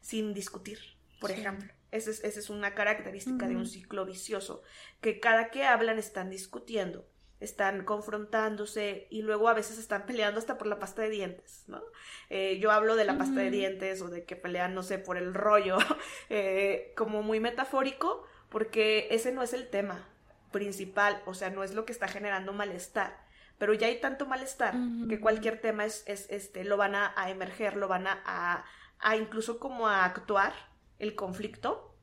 sin 0.00 0.32
discutir, 0.32 0.78
por 1.20 1.32
ejemplo. 1.32 1.72
Esa 1.90 2.10
es, 2.10 2.22
esa 2.22 2.38
es, 2.38 2.50
una 2.50 2.76
característica 2.76 3.48
de 3.48 3.56
un 3.56 3.66
ciclo 3.66 4.06
vicioso, 4.06 4.62
que 5.00 5.18
cada 5.18 5.50
que 5.50 5.64
hablan 5.64 5.98
están 5.98 6.30
discutiendo 6.30 7.08
están 7.40 7.84
confrontándose 7.84 9.06
y 9.10 9.22
luego 9.22 9.48
a 9.48 9.54
veces 9.54 9.78
están 9.78 10.06
peleando 10.06 10.38
hasta 10.38 10.56
por 10.56 10.66
la 10.66 10.78
pasta 10.78 11.02
de 11.02 11.10
dientes, 11.10 11.64
¿no? 11.66 11.82
Eh, 12.30 12.58
yo 12.60 12.70
hablo 12.70 12.96
de 12.96 13.04
la 13.04 13.18
pasta 13.18 13.40
de 13.40 13.50
dientes 13.50 14.00
o 14.00 14.08
de 14.08 14.24
que 14.24 14.36
pelean, 14.36 14.74
no 14.74 14.82
sé, 14.82 14.98
por 14.98 15.18
el 15.18 15.34
rollo, 15.34 15.78
eh, 16.30 16.92
como 16.96 17.22
muy 17.22 17.40
metafórico, 17.40 18.26
porque 18.48 19.08
ese 19.10 19.32
no 19.32 19.42
es 19.42 19.52
el 19.52 19.68
tema 19.68 20.08
principal, 20.50 21.22
o 21.26 21.34
sea, 21.34 21.50
no 21.50 21.62
es 21.62 21.74
lo 21.74 21.84
que 21.84 21.92
está 21.92 22.08
generando 22.08 22.52
malestar, 22.52 23.18
pero 23.58 23.74
ya 23.74 23.88
hay 23.88 24.00
tanto 24.00 24.26
malestar 24.26 24.74
que 25.08 25.20
cualquier 25.20 25.60
tema 25.60 25.84
es, 25.84 26.04
es, 26.06 26.26
este, 26.30 26.64
lo 26.64 26.76
van 26.76 26.94
a, 26.94 27.12
emerger, 27.28 27.76
lo 27.76 27.88
van 27.88 28.06
a, 28.06 28.64
a 28.98 29.16
incluso 29.16 29.58
como 29.58 29.88
a 29.88 30.04
actuar 30.04 30.52
el 30.98 31.14
conflicto 31.14 31.95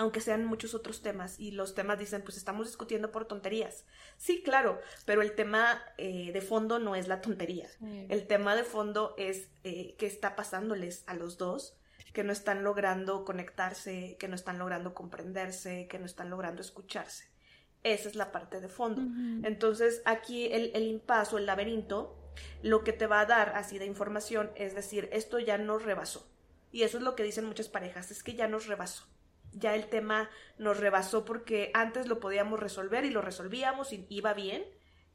aunque 0.00 0.22
sean 0.22 0.46
muchos 0.46 0.74
otros 0.74 1.02
temas 1.02 1.38
y 1.38 1.50
los 1.50 1.74
temas 1.74 1.98
dicen, 1.98 2.22
pues 2.22 2.38
estamos 2.38 2.68
discutiendo 2.68 3.12
por 3.12 3.26
tonterías. 3.26 3.84
Sí, 4.16 4.42
claro, 4.42 4.80
pero 5.04 5.20
el 5.20 5.32
tema 5.32 5.82
eh, 5.98 6.32
de 6.32 6.40
fondo 6.40 6.78
no 6.78 6.96
es 6.96 7.06
la 7.06 7.20
tontería. 7.20 7.68
El 8.08 8.26
tema 8.26 8.56
de 8.56 8.64
fondo 8.64 9.14
es 9.18 9.50
eh, 9.62 9.96
qué 9.98 10.06
está 10.06 10.36
pasándoles 10.36 11.04
a 11.06 11.12
los 11.12 11.36
dos, 11.36 11.76
que 12.14 12.24
no 12.24 12.32
están 12.32 12.64
logrando 12.64 13.26
conectarse, 13.26 14.16
que 14.18 14.26
no 14.26 14.36
están 14.36 14.58
logrando 14.58 14.94
comprenderse, 14.94 15.86
que 15.86 15.98
no 15.98 16.06
están 16.06 16.30
logrando 16.30 16.62
escucharse. 16.62 17.26
Esa 17.82 18.08
es 18.08 18.14
la 18.14 18.32
parte 18.32 18.58
de 18.58 18.68
fondo. 18.70 19.02
Entonces, 19.46 20.00
aquí 20.06 20.46
el, 20.46 20.70
el 20.72 20.84
impaso, 20.84 21.36
el 21.36 21.44
laberinto, 21.44 22.16
lo 22.62 22.84
que 22.84 22.94
te 22.94 23.06
va 23.06 23.20
a 23.20 23.26
dar 23.26 23.50
así 23.54 23.78
de 23.78 23.84
información 23.84 24.50
es 24.54 24.74
decir, 24.74 25.10
esto 25.12 25.38
ya 25.38 25.58
nos 25.58 25.84
rebasó. 25.84 26.26
Y 26.72 26.84
eso 26.84 26.96
es 26.96 27.02
lo 27.02 27.16
que 27.16 27.22
dicen 27.22 27.44
muchas 27.44 27.68
parejas, 27.68 28.10
es 28.10 28.22
que 28.22 28.34
ya 28.34 28.48
nos 28.48 28.66
rebasó 28.66 29.10
ya 29.52 29.74
el 29.74 29.88
tema 29.88 30.30
nos 30.58 30.78
rebasó 30.78 31.24
porque 31.24 31.70
antes 31.74 32.06
lo 32.06 32.20
podíamos 32.20 32.60
resolver 32.60 33.04
y 33.04 33.10
lo 33.10 33.22
resolvíamos 33.22 33.92
y 33.92 34.06
iba 34.08 34.34
bien 34.34 34.64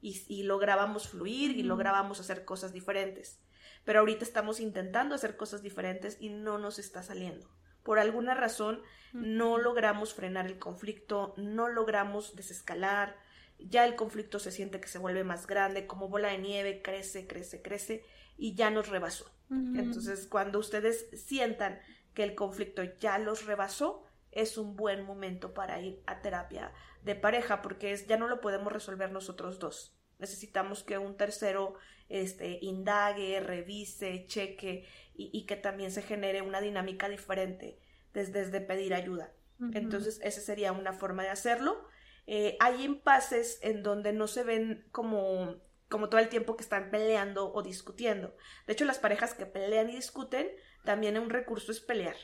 y, 0.01 0.43
lográbamos 0.43 1.07
fluir 1.07 1.57
y 1.57 1.63
lográbamos 1.63 2.19
hacer 2.19 2.45
cosas 2.45 2.73
diferentes. 2.73 3.39
Pero 3.85 3.99
ahorita 3.99 4.23
estamos 4.23 4.59
intentando 4.59 5.15
hacer 5.15 5.35
cosas 5.35 5.63
diferentes 5.63 6.17
y 6.19 6.29
no 6.29 6.59
nos 6.59 6.77
está 6.77 7.01
saliendo. 7.01 7.49
Por 7.81 7.97
alguna 7.97 8.35
razón 8.35 8.81
no 9.13 9.57
logramos 9.57 10.13
frenar 10.13 10.45
el 10.45 10.59
conflicto, 10.59 11.33
no 11.37 11.69
logramos 11.69 12.35
desescalar, 12.35 13.15
ya 13.57 13.85
el 13.85 13.95
conflicto 13.95 14.39
se 14.39 14.51
siente 14.51 14.79
que 14.79 14.87
se 14.87 14.99
vuelve 14.99 15.23
más 15.23 15.47
grande, 15.47 15.87
como 15.87 16.09
bola 16.09 16.29
de 16.29 16.37
nieve, 16.37 16.81
crece, 16.81 17.25
crece, 17.25 17.61
crece 17.61 18.03
y 18.37 18.53
ya 18.55 18.69
nos 18.69 18.89
rebasó. 18.89 19.31
Entonces, 19.49 20.25
cuando 20.27 20.57
ustedes 20.57 21.07
sientan 21.13 21.79
que 22.15 22.23
el 22.23 22.33
conflicto 22.33 22.83
ya 22.99 23.19
los 23.19 23.45
rebasó, 23.45 24.04
es 24.35 24.57
un 24.57 24.75
buen 24.75 25.03
momento 25.03 25.53
para 25.53 25.81
ir 25.81 26.03
a 26.05 26.21
terapia 26.21 26.71
de 27.01 27.15
pareja 27.15 27.61
porque 27.61 27.91
es, 27.91 28.05
ya 28.05 28.17
no 28.17 28.27
lo 28.27 28.41
podemos 28.41 28.71
resolver 28.71 29.11
nosotros 29.11 29.59
dos. 29.59 29.97
Necesitamos 30.19 30.83
que 30.83 30.97
un 30.97 31.17
tercero 31.17 31.75
este, 32.09 32.59
indague, 32.61 33.39
revise, 33.39 34.25
cheque 34.27 34.87
y, 35.15 35.45
que 35.45 35.55
también 35.55 35.91
se 35.91 36.01
genere 36.01 36.41
una 36.41 36.61
dinámica 36.61 37.09
diferente 37.09 37.79
desde, 38.13 38.61
pedir 38.61 38.93
ayuda. 38.93 39.33
Entonces, 39.73 40.19
esa 40.21 40.41
sería 40.41 40.73
una 40.73 40.91
forma 40.91 41.23
de 41.23 41.29
hacerlo. 41.29 41.87
Eh, 42.27 42.57
hay 42.59 42.83
impases 42.83 43.59
en 43.61 43.83
donde 43.83 44.11
no 44.11 44.27
se 44.27 44.43
ven 44.43 44.85
como, 44.91 45.61
como 45.87 46.09
todo 46.09 46.19
el 46.19 46.27
tiempo 46.27 46.57
que 46.57 46.63
están 46.63 46.91
peleando 46.91 47.53
o 47.53 47.63
discutiendo. 47.63 48.35
De 48.67 48.73
hecho, 48.73 48.83
las 48.83 48.99
parejas 48.99 49.33
que 49.33 49.45
pelean 49.45 49.89
y 49.89 49.95
discuten, 49.95 50.49
también 50.83 51.17
un 51.17 51.29
recurso 51.29 51.71
es 51.71 51.79
pelear 51.79 52.15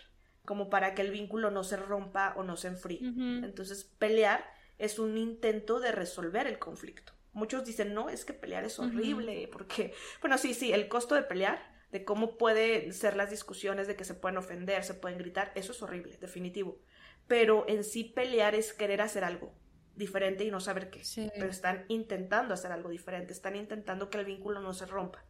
como 0.52 0.70
para 0.70 0.94
que 0.94 1.02
el 1.02 1.12
vínculo 1.12 1.50
no 1.50 1.64
se 1.64 1.78
rompa 1.78 2.34
o 2.36 2.44
no 2.44 2.58
se 2.58 2.68
enfríe. 2.68 3.00
Entonces, 3.08 3.86
pelear 3.86 4.44
es 4.78 5.00
un 5.00 5.18
intento 5.18 5.80
de 5.80 5.94
resolver 5.94 6.46
el 6.46 6.60
conflicto. 6.60 7.14
Muchos 7.32 7.64
dicen, 7.64 7.94
no, 7.94 8.10
es 8.10 8.26
que 8.26 8.34
pelear 8.34 8.66
es 8.66 8.78
horrible, 8.78 9.48
porque, 9.50 9.94
bueno, 10.20 10.38
sí, 10.38 10.54
sí, 10.54 10.74
el 10.74 10.90
costo 10.90 11.16
de 11.16 11.24
pelear, 11.24 11.74
de 11.94 12.04
cómo 12.04 12.38
pueden 12.38 12.94
ser 12.94 13.16
las 13.16 13.30
discusiones, 13.30 13.88
de 13.88 13.96
que 13.96 14.04
se 14.04 14.14
pueden 14.14 14.40
ofender, 14.40 14.84
se 14.84 14.94
pueden 14.94 15.20
gritar, 15.20 15.54
eso 15.56 15.72
es 15.72 15.82
horrible, 15.82 16.18
definitivo. 16.18 16.82
Pero 17.28 17.64
en 17.70 17.86
sí 17.86 18.04
pelear 18.04 18.54
es 18.54 18.74
querer 18.74 19.00
hacer 19.00 19.24
algo 19.24 19.54
diferente 19.96 20.44
y 20.44 20.52
no 20.52 20.60
saber 20.60 20.90
qué. 20.90 21.02
Pero 21.34 21.50
están 21.50 21.86
intentando 21.88 22.54
hacer 22.54 22.74
algo 22.74 22.90
diferente, 22.90 23.32
están 23.32 23.56
intentando 23.56 24.10
que 24.10 24.18
el 24.18 24.26
vínculo 24.26 24.60
no 24.60 24.74
se 24.74 24.86
rompa. 24.86 25.24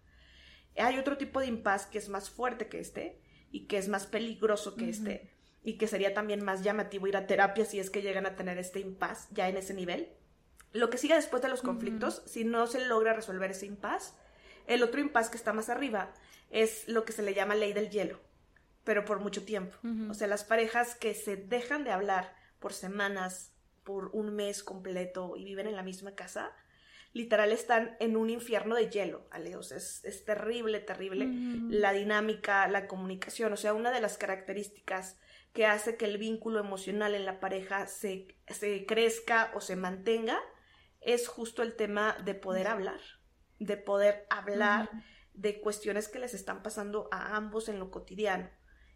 Hay 0.78 0.98
otro 0.98 1.16
tipo 1.16 1.42
de 1.42 1.46
impas 1.46 1.86
que 1.86 2.00
es 2.00 2.10
más 2.10 2.32
fuerte 2.32 2.70
que 2.70 2.80
este, 2.80 3.21
y 3.52 3.68
que 3.68 3.78
es 3.78 3.88
más 3.88 4.08
peligroso 4.08 4.76
que 4.76 4.90
este 4.90 5.32
y 5.64 5.74
que 5.74 5.88
sería 5.88 6.14
también 6.14 6.44
más 6.44 6.64
llamativo 6.64 7.08
ir 7.08 7.18
a 7.18 7.28
terapia 7.28 7.66
si 7.66 7.80
es 7.80 7.90
que 7.90 8.02
llegan 8.02 8.26
a 8.26 8.36
tener 8.36 8.58
este 8.58 8.80
impas 8.80 9.28
ya 9.32 9.48
en 9.48 9.58
ese 9.58 9.74
nivel. 9.74 10.10
Lo 10.74 10.90
que 10.90 10.98
sigue 10.98 11.16
después 11.16 11.42
de 11.42 11.50
los 11.50 11.62
conflictos, 11.62 12.24
si 12.26 12.46
no 12.46 12.66
se 12.66 12.86
logra 12.86 13.14
resolver 13.14 13.52
ese 13.52 13.66
impas, 13.66 14.16
el 14.68 14.84
otro 14.84 15.02
impas 15.02 15.30
que 15.30 15.38
está 15.38 15.54
más 15.54 15.70
arriba 15.70 16.14
es 16.50 16.88
lo 16.88 17.06
que 17.06 17.14
se 17.14 17.22
le 17.22 17.34
llama 17.34 17.56
ley 17.56 17.74
del 17.74 17.90
hielo, 17.90 18.20
pero 18.84 19.06
por 19.06 19.20
mucho 19.20 19.44
tiempo. 19.44 19.78
O 20.10 20.14
sea, 20.14 20.28
las 20.28 20.44
parejas 20.44 20.96
que 20.96 21.14
se 21.14 21.36
dejan 21.36 21.84
de 21.84 21.92
hablar 21.92 22.34
por 22.60 22.74
semanas, 22.74 23.52
por 23.84 24.10
un 24.14 24.36
mes 24.36 24.64
completo 24.64 25.36
y 25.36 25.44
viven 25.44 25.68
en 25.68 25.76
la 25.76 25.84
misma 25.84 26.16
casa, 26.16 26.52
literal 27.14 27.52
están 27.52 27.96
en 28.00 28.16
un 28.16 28.30
infierno 28.30 28.76
de 28.76 28.90
hielo, 28.90 29.28
Aleos. 29.32 29.72
Es, 29.72 30.04
es 30.06 30.24
terrible, 30.26 30.80
terrible 30.80 31.28
la 31.70 31.94
dinámica, 31.94 32.68
la 32.68 32.88
comunicación. 32.88 33.54
O 33.54 33.58
sea, 33.58 33.74
una 33.74 33.92
de 33.92 34.02
las 34.02 34.18
características 34.18 35.20
que 35.54 35.66
hace 35.66 35.98
que 35.98 36.06
el 36.06 36.18
vínculo 36.18 36.60
emocional 36.60 37.16
en 37.16 37.26
la 37.26 37.40
pareja 37.40 37.88
se, 37.88 38.28
se 38.48 38.86
crezca 38.86 39.52
o 39.54 39.62
se 39.62 39.76
mantenga 39.76 40.40
es 41.02 41.28
justo 41.28 41.64
el 41.64 41.76
tema 41.76 42.16
de 42.24 42.36
poder 42.36 42.68
hablar, 42.68 43.02
de 43.60 43.76
poder 43.76 44.26
hablar 44.30 44.90
de 45.34 45.60
cuestiones 45.60 46.08
que 46.08 46.20
les 46.20 46.34
están 46.34 46.62
pasando 46.62 47.10
a 47.12 47.36
ambos 47.36 47.70
en 47.70 47.80
lo 47.80 47.92
cotidiano. 47.92 48.50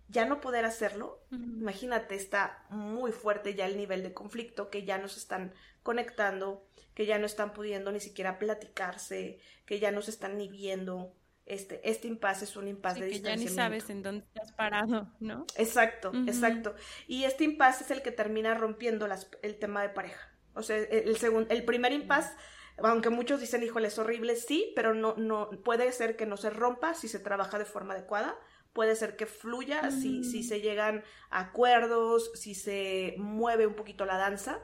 Ya 0.08 0.26
no 0.26 0.39
poder 0.39 0.66
hacerlo, 0.66 1.20
imagínate, 1.32 2.16
está 2.16 2.64
muy 2.70 3.12
fuerte 3.12 3.56
ya 3.56 3.66
el 3.66 3.76
nivel 3.76 4.03
de 4.03 4.14
conflicto, 4.14 4.70
que 4.70 4.84
ya 4.84 4.97
nos 4.99 5.18
están 5.18 5.53
conectando, 5.82 6.68
que 6.93 7.06
ya 7.06 7.18
no 7.18 7.26
están 7.26 7.53
pudiendo 7.53 7.91
ni 7.91 7.99
siquiera 7.99 8.38
platicarse, 8.38 9.39
que 9.66 9.80
ya 9.80 9.91
no 9.91 10.01
se 10.01 10.12
están 10.12 10.38
ni 10.38 10.47
viendo. 10.47 11.14
Este, 11.45 11.88
este 11.88 12.08
impasse 12.08 12.45
es 12.45 12.56
un 12.56 12.68
impasse 12.68 13.01
de 13.01 13.10
que 13.12 13.22
ya 13.22 13.36
ni 13.36 13.47
sabes 13.47 13.89
en 13.89 14.01
dónde 14.01 14.26
estás 14.26 14.51
parado, 14.53 15.12
¿no? 15.20 15.45
Exacto, 15.56 16.12
exacto. 16.28 16.76
Y 17.08 17.26
este 17.26 17.43
impasse 17.43 17.84
es 17.84 17.91
el 17.91 18.01
que 18.01 18.12
termina 18.12 18.56
rompiendo 18.56 19.08
las, 19.08 19.30
el 19.43 19.58
tema 19.58 19.82
de 19.82 19.89
pareja. 19.89 20.32
O 20.56 20.64
sea, 20.64 20.78
el, 20.78 21.18
segundo, 21.18 21.53
el 21.53 21.66
primer 21.66 21.93
impasse, 21.93 22.34
aunque 22.78 23.10
muchos 23.10 23.41
dicen, 23.41 23.62
híjole, 23.62 23.89
es 23.89 23.99
horrible, 23.99 24.36
sí, 24.36 24.72
pero 24.76 24.93
no, 24.93 25.16
no, 25.18 25.49
puede 25.64 25.91
ser 25.91 26.16
que 26.16 26.26
no 26.26 26.38
se 26.38 26.49
rompa 26.49 26.93
si 26.93 27.08
se 27.08 27.20
trabaja 27.20 27.60
de 27.60 27.66
forma 27.66 27.93
adecuada 27.93 28.36
puede 28.76 28.96
ser 28.96 29.16
que 29.16 29.26
fluya 29.26 29.90
si, 29.90 30.24
si 30.24 30.44
se 30.44 30.62
llegan 30.62 31.04
a 31.32 31.40
acuerdos, 31.40 32.30
si 32.36 32.54
se 32.54 33.16
mueve 33.18 33.66
un 33.66 33.74
poquito 33.74 34.06
la 34.06 34.18
danza. 34.18 34.60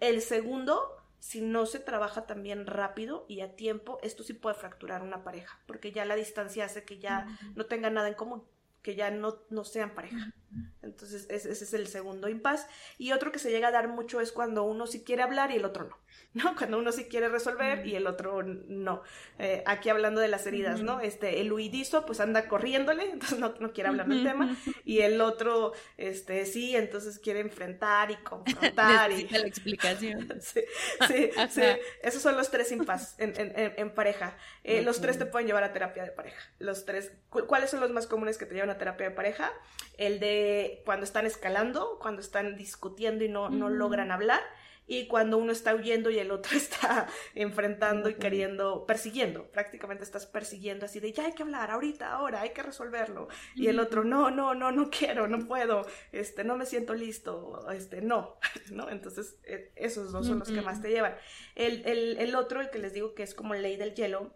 El 0.00 0.20
segundo 0.20 1.04
si 1.24 1.40
no 1.40 1.64
se 1.64 1.78
trabaja 1.78 2.26
también 2.26 2.66
rápido 2.66 3.24
y 3.28 3.40
a 3.40 3.56
tiempo, 3.56 3.98
esto 4.02 4.22
sí 4.22 4.34
puede 4.34 4.56
fracturar 4.56 5.00
una 5.00 5.24
pareja, 5.24 5.58
porque 5.64 5.90
ya 5.90 6.04
la 6.04 6.16
distancia 6.16 6.66
hace 6.66 6.84
que 6.84 6.98
ya 6.98 7.26
no 7.54 7.64
tengan 7.64 7.94
nada 7.94 8.08
en 8.08 8.14
común, 8.14 8.44
que 8.82 8.94
ya 8.94 9.10
no, 9.10 9.38
no 9.48 9.64
sean 9.64 9.94
pareja. 9.94 10.34
Entonces, 10.82 11.26
ese, 11.30 11.52
es 11.52 11.74
el 11.74 11.86
segundo 11.86 12.28
impas. 12.28 12.66
Y 12.98 13.12
otro 13.12 13.32
que 13.32 13.38
se 13.38 13.50
llega 13.50 13.68
a 13.68 13.72
dar 13.72 13.88
mucho 13.88 14.20
es 14.20 14.32
cuando 14.32 14.64
uno 14.64 14.86
sí 14.86 15.02
quiere 15.02 15.22
hablar 15.22 15.50
y 15.50 15.56
el 15.56 15.64
otro 15.64 15.84
no. 15.84 16.04
¿no? 16.34 16.56
Cuando 16.56 16.78
uno 16.78 16.92
sí 16.92 17.04
quiere 17.04 17.28
resolver 17.28 17.86
y 17.86 17.94
el 17.94 18.06
otro 18.06 18.42
no. 18.42 19.02
Eh, 19.38 19.62
aquí 19.66 19.88
hablando 19.88 20.20
de 20.20 20.28
las 20.28 20.46
heridas, 20.46 20.80
¿no? 20.82 21.00
Este, 21.00 21.40
el 21.40 21.52
huidizo 21.52 22.04
pues 22.06 22.20
anda 22.20 22.48
corriéndole, 22.48 23.04
entonces 23.12 23.38
no, 23.38 23.54
no 23.60 23.72
quiere 23.72 23.90
hablar 23.90 24.08
del 24.08 24.24
tema, 24.24 24.56
y 24.84 25.00
el 25.00 25.20
otro, 25.20 25.72
este, 25.96 26.44
sí, 26.46 26.76
entonces 26.76 27.18
quiere 27.18 27.40
enfrentar 27.40 28.10
y 28.10 28.16
confrontar. 28.16 29.12
y 29.12 29.28
la 29.28 29.46
explicación. 29.46 30.40
sí, 30.40 30.60
sí, 31.06 31.30
sí, 31.50 31.62
esos 32.02 32.22
son 32.22 32.36
los 32.36 32.50
tres 32.50 32.72
impas 32.72 33.14
en, 33.18 33.34
en, 33.36 33.90
pareja. 33.94 34.36
Eh, 34.64 34.82
los 34.82 35.00
tres 35.00 35.18
te 35.18 35.26
pueden 35.26 35.46
llevar 35.46 35.62
a 35.64 35.72
terapia 35.72 36.04
de 36.04 36.10
pareja. 36.10 36.40
Los 36.58 36.84
tres, 36.84 37.12
¿cuáles 37.28 37.70
son 37.70 37.80
los 37.80 37.90
más 37.90 38.06
comunes 38.06 38.38
que 38.38 38.46
te 38.46 38.54
llevan 38.54 38.70
a 38.70 38.78
terapia 38.78 39.08
de 39.08 39.14
pareja? 39.14 39.52
El 39.96 40.18
de 40.18 40.43
cuando 40.84 41.04
están 41.04 41.26
escalando, 41.26 41.98
cuando 42.00 42.20
están 42.20 42.56
discutiendo 42.56 43.24
y 43.24 43.28
no, 43.28 43.50
no 43.50 43.68
logran 43.68 44.10
hablar 44.10 44.40
y 44.86 45.06
cuando 45.06 45.38
uno 45.38 45.52
está 45.52 45.74
huyendo 45.74 46.10
y 46.10 46.18
el 46.18 46.30
otro 46.30 46.52
está 46.56 47.08
enfrentando 47.34 48.08
y 48.08 48.14
queriendo, 48.14 48.86
persiguiendo, 48.86 49.50
prácticamente 49.50 50.04
estás 50.04 50.26
persiguiendo 50.26 50.86
así 50.86 51.00
de 51.00 51.12
ya 51.12 51.26
hay 51.26 51.32
que 51.32 51.42
hablar 51.42 51.70
ahorita, 51.70 52.12
ahora 52.12 52.42
hay 52.42 52.50
que 52.50 52.62
resolverlo 52.62 53.28
y 53.54 53.68
el 53.68 53.78
otro 53.78 54.04
no, 54.04 54.30
no, 54.30 54.54
no, 54.54 54.72
no 54.72 54.90
quiero, 54.90 55.26
no 55.26 55.46
puedo, 55.46 55.86
este, 56.12 56.44
no 56.44 56.56
me 56.56 56.66
siento 56.66 56.94
listo, 56.94 57.70
este, 57.70 58.02
no, 58.02 58.38
¿no? 58.72 58.90
Entonces 58.90 59.36
e, 59.44 59.72
esos 59.76 60.12
dos 60.12 60.26
son 60.26 60.38
los 60.38 60.50
que 60.50 60.60
más 60.60 60.80
te 60.80 60.90
llevan. 60.90 61.14
El, 61.54 61.84
el, 61.86 62.18
el 62.18 62.34
otro, 62.34 62.60
el 62.60 62.70
que 62.70 62.78
les 62.78 62.92
digo 62.92 63.14
que 63.14 63.22
es 63.22 63.34
como 63.34 63.54
ley 63.54 63.76
del 63.76 63.94
hielo, 63.94 64.34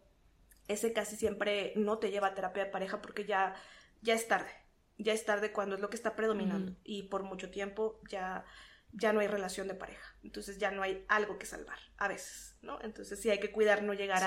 ese 0.68 0.92
casi 0.92 1.16
siempre 1.16 1.72
no 1.76 1.98
te 1.98 2.10
lleva 2.10 2.28
a 2.28 2.34
terapia 2.34 2.64
de 2.64 2.70
pareja 2.70 3.00
porque 3.00 3.24
ya, 3.24 3.54
ya 4.02 4.14
es 4.14 4.28
tarde, 4.28 4.50
ya 4.98 5.12
es 5.12 5.24
tarde 5.24 5.52
cuando 5.52 5.76
es 5.76 5.80
lo 5.80 5.90
que 5.90 5.96
está 5.96 6.16
predominando 6.16 6.76
y 6.84 7.04
por 7.04 7.22
mucho 7.22 7.50
tiempo 7.50 8.00
ya 8.08 8.44
ya 8.92 9.12
no 9.12 9.20
hay 9.20 9.26
relación 9.26 9.68
de 9.68 9.74
pareja. 9.74 10.14
Entonces 10.22 10.58
ya 10.58 10.70
no 10.70 10.82
hay 10.82 11.04
algo 11.08 11.38
que 11.38 11.46
salvar, 11.46 11.78
a 11.98 12.08
veces, 12.08 12.56
¿no? 12.62 12.78
Entonces 12.82 13.20
sí 13.20 13.30
hay 13.30 13.38
que 13.38 13.52
cuidar 13.52 13.82
no 13.82 13.94
llegar 13.94 14.22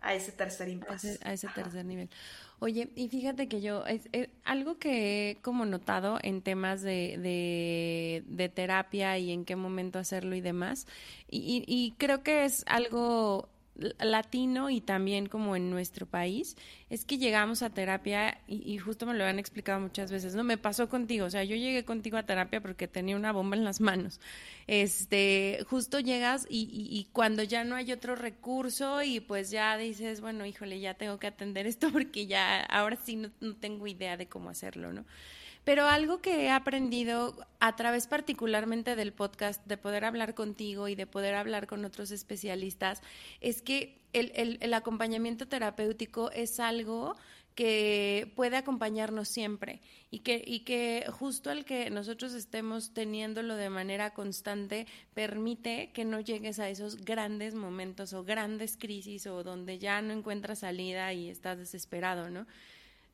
a, 0.00 0.14
ese 0.14 0.32
tercer 0.32 0.68
impasse. 0.68 1.18
A 1.22 1.32
ese, 1.32 1.48
tercer 1.48 1.84
nivel. 1.84 2.10
Oye, 2.58 2.90
y 2.94 3.08
fíjate 3.08 3.48
que 3.48 3.60
yo, 3.60 3.86
es, 3.86 4.08
algo 4.44 4.78
que 4.78 5.30
he 5.30 5.36
como 5.36 5.64
notado 5.64 6.18
en 6.22 6.42
temas 6.42 6.82
de, 6.82 8.22
de, 8.26 8.48
terapia 8.48 9.16
y 9.18 9.32
en 9.32 9.44
qué 9.44 9.56
momento 9.56 9.98
hacerlo 9.98 10.34
y 10.34 10.40
demás, 10.40 10.86
y, 11.28 11.64
y 11.66 11.92
creo 11.96 12.22
que 12.22 12.44
es 12.44 12.64
algo 12.66 13.48
latino 13.74 14.68
y 14.70 14.80
también 14.80 15.26
como 15.26 15.56
en 15.56 15.70
nuestro 15.70 16.06
país, 16.06 16.56
es 16.90 17.04
que 17.04 17.18
llegamos 17.18 17.62
a 17.62 17.70
terapia 17.70 18.40
y, 18.46 18.78
justo 18.78 19.06
me 19.06 19.14
lo 19.14 19.24
han 19.24 19.38
explicado 19.38 19.80
muchas 19.80 20.10
veces, 20.10 20.34
¿no? 20.34 20.44
Me 20.44 20.58
pasó 20.58 20.88
contigo, 20.88 21.26
o 21.26 21.30
sea, 21.30 21.44
yo 21.44 21.56
llegué 21.56 21.84
contigo 21.84 22.16
a 22.16 22.24
terapia 22.24 22.60
porque 22.60 22.88
tenía 22.88 23.16
una 23.16 23.32
bomba 23.32 23.56
en 23.56 23.64
las 23.64 23.80
manos. 23.80 24.20
Este, 24.66 25.64
justo 25.68 26.00
llegas 26.00 26.46
y, 26.50 26.68
y, 26.72 27.04
cuando 27.12 27.42
ya 27.42 27.64
no 27.64 27.76
hay 27.76 27.92
otro 27.92 28.16
recurso 28.16 29.02
y 29.02 29.20
pues 29.20 29.50
ya 29.50 29.76
dices, 29.76 30.20
bueno, 30.20 30.44
híjole, 30.44 30.80
ya 30.80 30.94
tengo 30.94 31.18
que 31.18 31.26
atender 31.26 31.66
esto 31.66 31.90
porque 31.92 32.26
ya 32.26 32.62
ahora 32.62 32.96
sí 32.96 33.16
no 33.16 33.30
tengo 33.56 33.86
idea 33.86 34.16
de 34.16 34.28
cómo 34.28 34.50
hacerlo, 34.50 34.92
¿no? 34.92 35.04
Pero 35.64 35.86
algo 35.86 36.20
que 36.20 36.44
he 36.44 36.50
aprendido 36.50 37.36
a 37.58 37.76
través 37.76 38.06
particularmente 38.06 38.96
del 38.96 39.12
podcast, 39.12 39.64
de 39.66 39.76
poder 39.76 40.04
hablar 40.04 40.34
contigo 40.34 40.88
y 40.88 40.94
de 40.94 41.06
poder 41.06 41.34
hablar 41.34 41.66
con 41.66 41.84
otros 41.84 42.10
especialistas, 42.10 43.02
es 43.40 43.60
que 43.60 44.00
el, 44.12 44.58
el, 44.60 44.74
acompañamiento 44.74 45.46
terapéutico 45.46 46.30
es 46.32 46.58
algo 46.58 47.14
que 47.54 48.32
puede 48.36 48.56
acompañarnos 48.56 49.28
siempre 49.28 49.80
y 50.10 50.20
que, 50.20 50.42
y 50.44 50.60
que 50.60 51.04
justo 51.10 51.50
el 51.50 51.64
que 51.64 51.90
nosotros 51.90 52.32
estemos 52.32 52.94
teniéndolo 52.94 53.56
de 53.56 53.70
manera 53.70 54.14
constante 54.14 54.86
permite 55.14 55.90
que 55.92 56.04
no 56.04 56.20
llegues 56.20 56.58
a 56.58 56.68
esos 56.70 57.04
grandes 57.04 57.54
momentos 57.54 58.12
o 58.12 58.24
grandes 58.24 58.76
crisis 58.76 59.26
o 59.26 59.42
donde 59.42 59.78
ya 59.78 60.00
no 60.00 60.12
encuentras 60.12 60.60
salida 60.60 61.12
y 61.12 61.28
estás 61.28 61.58
desesperado, 61.58 62.30
¿no? 62.30 62.46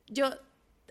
Yo 0.07 0.29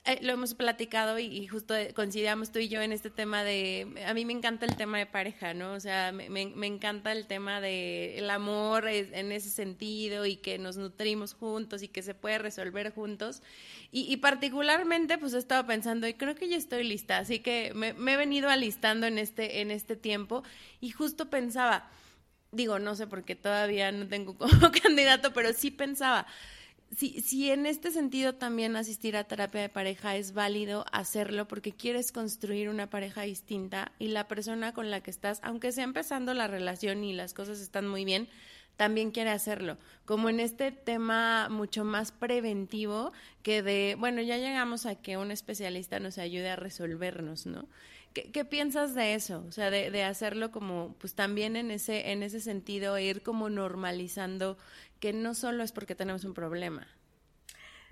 eh, 0.06 0.20
lo 0.22 0.32
hemos 0.32 0.54
platicado 0.54 1.18
y, 1.18 1.46
justo 1.46 1.74
coincidíamos 1.94 2.52
tú 2.52 2.58
y 2.60 2.68
yo 2.68 2.80
en 2.80 2.92
este 2.92 3.10
tema 3.10 3.42
de, 3.42 4.04
a 4.06 4.14
mí 4.14 4.24
me 4.24 4.32
encanta 4.32 4.64
el 4.64 4.76
tema 4.76 4.98
de 4.98 5.06
pareja, 5.06 5.52
¿no? 5.52 5.72
O 5.72 5.80
sea, 5.80 6.12
me, 6.12 6.28
me, 6.28 6.66
encanta 6.66 7.12
el 7.12 7.26
tema 7.26 7.60
de 7.60 8.18
el 8.18 8.30
amor 8.30 8.86
en 8.88 9.32
ese 9.32 9.50
sentido 9.50 10.24
y 10.24 10.36
que 10.36 10.58
nos 10.58 10.76
nutrimos 10.76 11.34
juntos 11.34 11.82
y 11.82 11.88
que 11.88 12.02
se 12.02 12.14
puede 12.14 12.38
resolver 12.38 12.92
juntos. 12.94 13.42
Y, 13.90 14.16
particularmente, 14.18 15.18
pues 15.18 15.32
he 15.34 15.38
estado 15.38 15.66
pensando 15.66 16.06
y 16.06 16.14
creo 16.14 16.34
que 16.34 16.48
ya 16.48 16.56
estoy 16.56 16.84
lista, 16.84 17.18
así 17.18 17.38
que 17.40 17.72
me, 17.74 17.92
me 17.94 18.14
he 18.14 18.16
venido 18.16 18.50
alistando 18.50 19.06
en 19.06 19.18
este, 19.18 19.60
en 19.60 19.70
este 19.70 19.96
tiempo 19.96 20.42
y 20.80 20.90
justo 20.90 21.30
pensaba, 21.30 21.88
digo, 22.52 22.78
no 22.78 22.94
sé 22.94 23.06
porque 23.06 23.36
todavía 23.36 23.92
no 23.92 24.06
tengo 24.06 24.34
como 24.38 24.70
candidato, 24.70 25.32
pero 25.32 25.52
sí 25.52 25.70
pensaba, 25.70 26.26
si, 26.94 27.20
si 27.20 27.50
en 27.50 27.66
este 27.66 27.90
sentido 27.90 28.34
también 28.34 28.76
asistir 28.76 29.16
a 29.16 29.24
terapia 29.24 29.60
de 29.60 29.68
pareja 29.68 30.16
es 30.16 30.32
válido 30.32 30.84
hacerlo 30.92 31.48
porque 31.48 31.72
quieres 31.72 32.12
construir 32.12 32.68
una 32.68 32.88
pareja 32.88 33.22
distinta 33.22 33.92
y 33.98 34.08
la 34.08 34.28
persona 34.28 34.72
con 34.72 34.90
la 34.90 35.02
que 35.02 35.10
estás, 35.10 35.40
aunque 35.42 35.72
sea 35.72 35.84
empezando 35.84 36.34
la 36.34 36.46
relación 36.46 37.04
y 37.04 37.12
las 37.12 37.34
cosas 37.34 37.60
están 37.60 37.88
muy 37.88 38.04
bien, 38.04 38.28
también 38.76 39.10
quiere 39.10 39.30
hacerlo. 39.30 39.78
Como 40.04 40.28
en 40.28 40.40
este 40.40 40.70
tema 40.70 41.48
mucho 41.50 41.84
más 41.84 42.12
preventivo 42.12 43.12
que 43.42 43.62
de, 43.62 43.96
bueno, 43.98 44.20
ya 44.22 44.36
llegamos 44.36 44.86
a 44.86 44.94
que 44.94 45.16
un 45.16 45.30
especialista 45.30 45.98
nos 45.98 46.18
ayude 46.18 46.50
a 46.50 46.56
resolvernos, 46.56 47.46
¿no? 47.46 47.66
¿Qué, 48.32 48.44
piensas 48.46 48.94
de 48.94 49.14
eso? 49.14 49.44
O 49.46 49.52
sea, 49.52 49.70
de, 49.70 49.90
de, 49.90 50.02
hacerlo 50.02 50.50
como, 50.50 50.94
pues 50.98 51.14
también 51.14 51.54
en 51.54 51.70
ese, 51.70 52.12
en 52.12 52.22
ese 52.22 52.40
sentido, 52.40 52.98
ir 52.98 53.22
como 53.22 53.50
normalizando 53.50 54.56
que 55.00 55.12
no 55.12 55.34
solo 55.34 55.62
es 55.62 55.72
porque 55.72 55.94
tenemos 55.94 56.24
un 56.24 56.32
problema. 56.32 56.86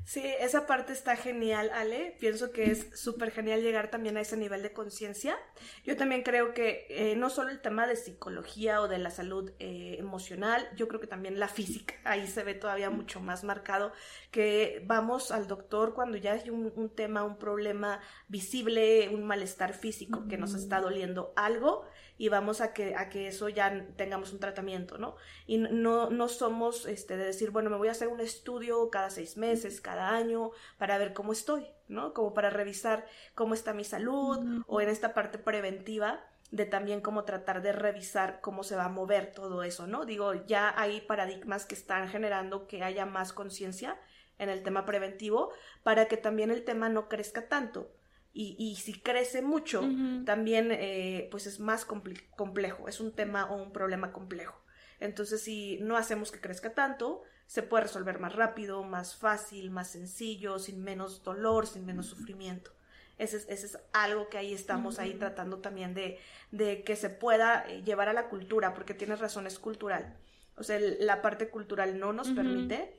Sí, 0.04 0.22
esa 0.38 0.66
parte 0.66 0.92
está 0.92 1.16
genial, 1.16 1.70
Ale. 1.72 2.14
Pienso 2.20 2.52
que 2.52 2.70
es 2.70 2.90
súper 2.94 3.30
genial 3.30 3.62
llegar 3.62 3.90
también 3.90 4.18
a 4.18 4.20
ese 4.20 4.36
nivel 4.36 4.62
de 4.62 4.72
conciencia. 4.72 5.34
Yo 5.82 5.96
también 5.96 6.22
creo 6.22 6.52
que 6.52 6.86
eh, 6.90 7.16
no 7.16 7.30
solo 7.30 7.48
el 7.48 7.62
tema 7.62 7.86
de 7.86 7.96
psicología 7.96 8.82
o 8.82 8.88
de 8.88 8.98
la 8.98 9.10
salud 9.10 9.50
eh, 9.58 9.96
emocional, 9.98 10.68
yo 10.76 10.88
creo 10.88 11.00
que 11.00 11.06
también 11.06 11.40
la 11.40 11.48
física, 11.48 11.94
ahí 12.04 12.26
se 12.26 12.44
ve 12.44 12.54
todavía 12.54 12.90
mucho 12.90 13.20
más 13.20 13.44
marcado, 13.44 13.92
que 14.30 14.82
vamos 14.86 15.30
al 15.30 15.46
doctor 15.46 15.94
cuando 15.94 16.18
ya 16.18 16.32
hay 16.32 16.50
un, 16.50 16.70
un 16.76 16.94
tema, 16.94 17.24
un 17.24 17.38
problema 17.38 18.00
visible, 18.28 19.08
un 19.08 19.24
malestar 19.24 19.72
físico, 19.72 20.28
que 20.28 20.36
nos 20.36 20.54
está 20.54 20.82
doliendo 20.82 21.32
algo 21.34 21.86
y 22.16 22.28
vamos 22.28 22.60
a 22.60 22.72
que, 22.72 22.94
a 22.94 23.08
que 23.08 23.28
eso 23.28 23.48
ya 23.48 23.86
tengamos 23.96 24.32
un 24.32 24.38
tratamiento, 24.38 24.98
¿no? 24.98 25.16
Y 25.46 25.58
no, 25.58 26.10
no 26.10 26.28
somos 26.28 26.86
este, 26.86 27.16
de 27.16 27.24
decir, 27.24 27.50
bueno, 27.50 27.70
me 27.70 27.76
voy 27.76 27.88
a 27.88 27.92
hacer 27.92 28.08
un 28.08 28.20
estudio 28.20 28.88
cada 28.90 29.10
seis 29.10 29.36
meses, 29.36 29.80
cada 29.80 30.10
año, 30.10 30.52
para 30.78 30.96
ver 30.98 31.12
cómo 31.12 31.32
estoy, 31.32 31.66
¿no? 31.88 32.14
Como 32.14 32.32
para 32.32 32.50
revisar 32.50 33.06
cómo 33.34 33.54
está 33.54 33.74
mi 33.74 33.84
salud 33.84 34.64
o 34.66 34.80
en 34.80 34.88
esta 34.88 35.12
parte 35.12 35.38
preventiva 35.38 36.24
de 36.50 36.66
también 36.66 37.00
cómo 37.00 37.24
tratar 37.24 37.62
de 37.62 37.72
revisar 37.72 38.40
cómo 38.40 38.62
se 38.62 38.76
va 38.76 38.84
a 38.84 38.88
mover 38.88 39.32
todo 39.32 39.64
eso, 39.64 39.88
¿no? 39.88 40.04
Digo, 40.04 40.34
ya 40.46 40.72
hay 40.80 41.00
paradigmas 41.00 41.66
que 41.66 41.74
están 41.74 42.08
generando 42.08 42.68
que 42.68 42.84
haya 42.84 43.06
más 43.06 43.32
conciencia 43.32 43.98
en 44.38 44.50
el 44.50 44.62
tema 44.62 44.84
preventivo 44.84 45.52
para 45.82 46.06
que 46.06 46.16
también 46.16 46.52
el 46.52 46.64
tema 46.64 46.88
no 46.88 47.08
crezca 47.08 47.48
tanto 47.48 47.90
y, 48.34 48.56
y 48.58 48.74
si 48.76 49.00
crece 49.00 49.40
mucho, 49.40 49.88
también 50.26 50.70
eh, 50.72 51.28
pues 51.30 51.46
es 51.46 51.60
más 51.60 51.86
complejo, 51.86 52.88
es 52.88 53.00
un 53.00 53.12
tema 53.12 53.50
o 53.50 53.62
un 53.62 53.72
problema 53.72 54.12
complejo. 54.12 54.60
Entonces, 55.00 55.40
si 55.40 55.78
no 55.80 55.96
hacemos 55.96 56.32
que 56.32 56.40
crezca 56.40 56.74
tanto, 56.74 57.22
se 57.46 57.62
puede 57.62 57.84
resolver 57.84 58.18
más 58.18 58.34
rápido, 58.34 58.82
más 58.82 59.16
fácil, 59.16 59.70
más 59.70 59.88
sencillo, 59.90 60.58
sin 60.58 60.82
menos 60.82 61.22
dolor, 61.22 61.66
sin 61.66 61.86
menos 61.86 62.06
sufrimiento. 62.06 62.72
Ese 63.18 63.36
es, 63.36 63.46
ese 63.48 63.66
es 63.66 63.78
algo 63.92 64.28
que 64.28 64.38
ahí 64.38 64.52
estamos 64.52 64.98
ahí 64.98 65.14
tratando 65.14 65.58
también 65.58 65.94
de, 65.94 66.18
de 66.50 66.82
que 66.82 66.96
se 66.96 67.10
pueda 67.10 67.64
eh, 67.68 67.82
llevar 67.84 68.08
a 68.08 68.12
la 68.12 68.28
cultura, 68.28 68.74
porque 68.74 68.94
tienes 68.94 69.20
razón, 69.20 69.46
es 69.46 69.60
cultural. 69.60 70.16
O 70.56 70.64
sea, 70.64 70.80
la 70.80 71.22
parte 71.22 71.48
cultural 71.48 72.00
no 72.00 72.12
nos 72.12 72.30
permite, 72.30 72.96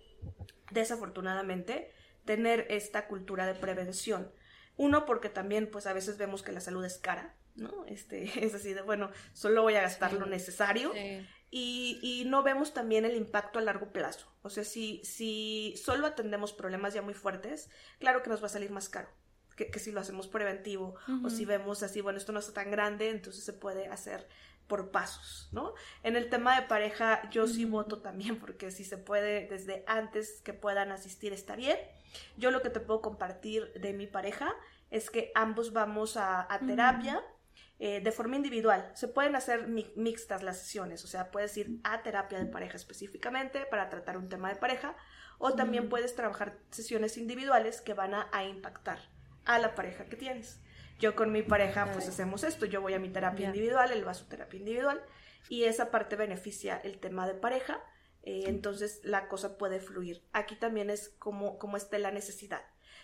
desafortunadamente, 0.71 1.91
tener 2.23 2.65
esta 2.69 3.07
cultura 3.07 3.45
de 3.45 3.55
prevención. 3.55 4.31
Uno, 4.77 5.05
porque 5.05 5.29
también, 5.29 5.69
pues 5.71 5.87
a 5.87 5.93
veces 5.93 6.17
vemos 6.17 6.43
que 6.43 6.51
la 6.51 6.59
salud 6.59 6.83
es 6.83 6.97
cara, 6.97 7.35
¿no? 7.55 7.85
Este, 7.87 8.23
es 8.45 8.53
así 8.53 8.73
de, 8.73 8.81
bueno, 8.81 9.11
solo 9.33 9.63
voy 9.63 9.75
a 9.75 9.81
gastar 9.81 10.13
lo 10.13 10.25
necesario. 10.25 10.91
Y, 11.51 11.99
y, 12.01 12.25
no 12.25 12.43
vemos 12.43 12.73
también 12.73 13.05
el 13.05 13.15
impacto 13.15 13.59
a 13.59 13.61
largo 13.61 13.93
plazo. 13.93 14.27
O 14.41 14.49
sea, 14.49 14.65
si, 14.65 15.01
si 15.05 15.75
solo 15.77 16.07
atendemos 16.07 16.51
problemas 16.51 16.93
ya 16.93 17.01
muy 17.01 17.13
fuertes, 17.13 17.69
claro 17.99 18.23
que 18.23 18.29
nos 18.29 18.41
va 18.41 18.47
a 18.47 18.49
salir 18.49 18.71
más 18.71 18.89
caro 18.89 19.07
que, 19.55 19.71
que 19.71 19.79
si 19.79 19.91
lo 19.91 20.01
hacemos 20.01 20.27
preventivo. 20.27 20.95
O 21.23 21.29
si 21.29 21.45
vemos 21.45 21.83
así, 21.83 22.01
bueno, 22.01 22.17
esto 22.17 22.31
no 22.31 22.39
está 22.39 22.53
tan 22.53 22.71
grande, 22.71 23.09
entonces 23.09 23.43
se 23.43 23.53
puede 23.53 23.87
hacer 23.87 24.27
por 24.67 24.89
pasos, 24.89 25.49
¿no? 25.51 25.73
En 26.03 26.15
el 26.15 26.29
tema 26.29 26.59
de 26.59 26.67
pareja, 26.67 27.29
yo 27.29 27.47
sí 27.47 27.65
voto 27.65 28.01
también, 28.01 28.39
porque 28.39 28.71
si 28.71 28.83
se 28.83 28.97
puede 28.97 29.47
desde 29.47 29.83
antes 29.87 30.41
que 30.43 30.53
puedan 30.53 30.91
asistir 30.91 31.33
está 31.33 31.55
bien. 31.55 31.77
Yo 32.37 32.51
lo 32.51 32.61
que 32.61 32.69
te 32.69 32.79
puedo 32.79 33.01
compartir 33.01 33.71
de 33.73 33.93
mi 33.93 34.07
pareja 34.07 34.53
es 34.91 35.09
que 35.09 35.31
ambos 35.35 35.73
vamos 35.73 36.17
a, 36.17 36.47
terapia. 36.65 37.23
Eh, 37.77 37.99
de 37.99 38.11
forma 38.13 38.37
individual. 38.37 38.89
Se 38.93 39.09
pueden 39.09 39.35
hacer 39.35 39.67
mixtas 39.67 40.43
las 40.43 40.59
sesiones, 40.59 41.03
o 41.03 41.07
sea, 41.07 41.29
puedes 41.29 41.57
ir 41.57 41.81
a 41.83 42.03
terapia 42.03 42.39
de 42.39 42.45
pareja 42.45 42.77
específicamente 42.77 43.65
para 43.65 43.89
tratar 43.89 44.17
un 44.17 44.29
tema 44.29 44.47
de 44.47 44.55
pareja, 44.55 44.95
o 45.39 45.55
también 45.55 45.89
puedes 45.89 46.15
trabajar 46.15 46.57
sesiones 46.71 47.17
individuales 47.17 47.81
que 47.81 47.93
van 47.93 48.13
a 48.13 48.45
impactar 48.45 48.99
a 49.43 49.59
la 49.59 49.75
pareja 49.75 50.05
que 50.05 50.15
tienes. 50.15 50.61
Yo 50.99 51.15
con 51.15 51.31
mi 51.31 51.43
pareja 51.43 51.91
pues 51.91 52.07
hacemos 52.07 52.43
esto, 52.43 52.65
yo 52.65 52.81
voy 52.81 52.93
a 52.93 52.99
mi 52.99 53.09
terapia 53.09 53.47
individual, 53.47 53.91
él 53.91 54.07
va 54.07 54.11
a 54.11 54.15
su 54.15 54.25
terapia 54.25 54.59
individual 54.59 55.03
y 55.49 55.65
esa 55.65 55.91
parte 55.91 56.15
beneficia 56.15 56.79
el 56.83 56.99
tema 56.99 57.27
de 57.27 57.33
pareja, 57.33 57.81
eh, 58.25 58.43
entonces 58.47 58.99
la 59.03 59.27
cosa 59.27 59.57
puede 59.57 59.79
fluir. 59.79 60.23
Aquí 60.33 60.55
también 60.55 60.89
es 60.89 61.09
como, 61.19 61.57
como 61.57 61.77
esté 61.77 61.99
la 61.99 62.11
necesidad. 62.11 62.61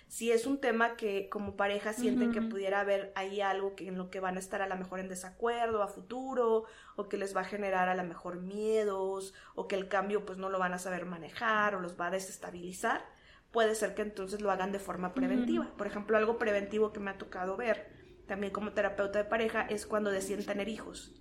Si 0.07 0.29
es 0.29 0.45
un 0.45 0.59
tema 0.59 0.97
que 0.97 1.29
como 1.29 1.55
pareja 1.55 1.93
sienten 1.93 2.33
que 2.33 2.41
pudiera 2.41 2.81
haber 2.81 3.13
ahí 3.15 3.39
algo 3.39 3.75
que 3.77 3.87
en 3.87 3.97
lo 3.97 4.09
que 4.09 4.19
van 4.19 4.35
a 4.35 4.39
estar 4.39 4.61
a 4.61 4.67
lo 4.67 4.75
mejor 4.75 4.99
en 4.99 5.07
desacuerdo 5.07 5.81
a 5.81 5.87
futuro 5.87 6.65
o 6.97 7.07
que 7.07 7.15
les 7.15 7.33
va 7.33 7.41
a 7.41 7.45
generar 7.45 7.87
a 7.87 7.95
lo 7.95 8.03
mejor 8.03 8.41
miedos 8.41 9.33
o 9.55 9.69
que 9.69 9.75
el 9.75 9.87
cambio 9.87 10.25
pues 10.25 10.37
no 10.37 10.49
lo 10.49 10.59
van 10.59 10.73
a 10.73 10.79
saber 10.79 11.05
manejar 11.05 11.75
o 11.75 11.79
los 11.79 11.97
va 11.97 12.07
a 12.07 12.11
desestabilizar, 12.11 13.05
puede 13.51 13.73
ser 13.73 13.95
que 13.95 14.01
entonces 14.01 14.41
lo 14.41 14.51
hagan 14.51 14.73
de 14.73 14.79
forma 14.79 15.13
preventiva. 15.13 15.71
Por 15.77 15.87
ejemplo, 15.87 16.17
algo 16.17 16.37
preventivo 16.37 16.91
que 16.91 16.99
me 16.99 17.11
ha 17.11 17.17
tocado 17.17 17.55
ver 17.55 18.01
también 18.27 18.51
como 18.51 18.71
terapeuta 18.71 19.19
de 19.19 19.25
pareja 19.25 19.61
es 19.63 19.85
cuando 19.85 20.09
deciden 20.09 20.45
tener 20.45 20.67
hijos. 20.67 21.20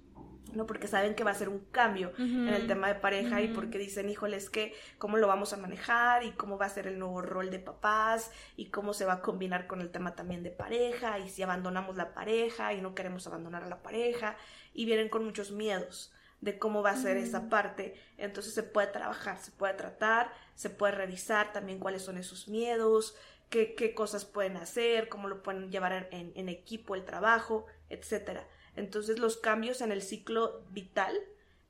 ¿No? 0.54 0.66
Porque 0.66 0.86
saben 0.86 1.14
que 1.14 1.24
va 1.24 1.30
a 1.30 1.34
ser 1.34 1.48
un 1.48 1.60
cambio 1.70 2.12
en 2.18 2.48
el 2.48 2.66
tema 2.66 2.88
de 2.88 2.94
pareja 2.94 3.40
y 3.40 3.48
porque 3.48 3.78
dicen, 3.78 4.08
híjole, 4.08 4.36
es 4.36 4.50
que 4.50 4.74
cómo 4.98 5.16
lo 5.16 5.26
vamos 5.26 5.52
a 5.52 5.56
manejar 5.56 6.24
y 6.24 6.32
cómo 6.32 6.58
va 6.58 6.66
a 6.66 6.70
ser 6.70 6.86
el 6.86 6.98
nuevo 6.98 7.22
rol 7.22 7.50
de 7.50 7.58
papás 7.58 8.30
y 8.56 8.66
cómo 8.66 8.92
se 8.94 9.04
va 9.04 9.14
a 9.14 9.22
combinar 9.22 9.66
con 9.66 9.80
el 9.80 9.90
tema 9.90 10.14
también 10.14 10.42
de 10.42 10.50
pareja 10.50 11.18
y 11.18 11.28
si 11.28 11.42
abandonamos 11.42 11.96
la 11.96 12.14
pareja 12.14 12.72
y 12.72 12.80
no 12.80 12.94
queremos 12.94 13.26
abandonar 13.26 13.64
a 13.64 13.68
la 13.68 13.82
pareja 13.82 14.36
y 14.74 14.84
vienen 14.84 15.08
con 15.08 15.24
muchos 15.24 15.50
miedos 15.50 16.12
de 16.40 16.58
cómo 16.58 16.82
va 16.82 16.90
a 16.90 16.96
ser 16.96 17.16
esa 17.16 17.48
parte. 17.48 17.94
Entonces 18.16 18.54
se 18.54 18.62
puede 18.62 18.88
trabajar, 18.88 19.38
se 19.38 19.50
puede 19.50 19.74
tratar, 19.74 20.32
se 20.54 20.70
puede 20.70 20.92
revisar 20.92 21.52
también 21.52 21.78
cuáles 21.78 22.02
son 22.02 22.16
esos 22.16 22.48
miedos, 22.48 23.16
qué, 23.50 23.74
qué 23.74 23.94
cosas 23.94 24.24
pueden 24.24 24.56
hacer, 24.56 25.08
cómo 25.08 25.28
lo 25.28 25.42
pueden 25.42 25.70
llevar 25.70 26.08
en, 26.10 26.32
en 26.34 26.48
equipo 26.48 26.94
el 26.94 27.04
trabajo, 27.04 27.66
etcétera. 27.90 28.46
Entonces 28.76 29.18
los 29.18 29.36
cambios 29.36 29.80
en 29.80 29.92
el 29.92 30.02
ciclo 30.02 30.62
vital 30.70 31.16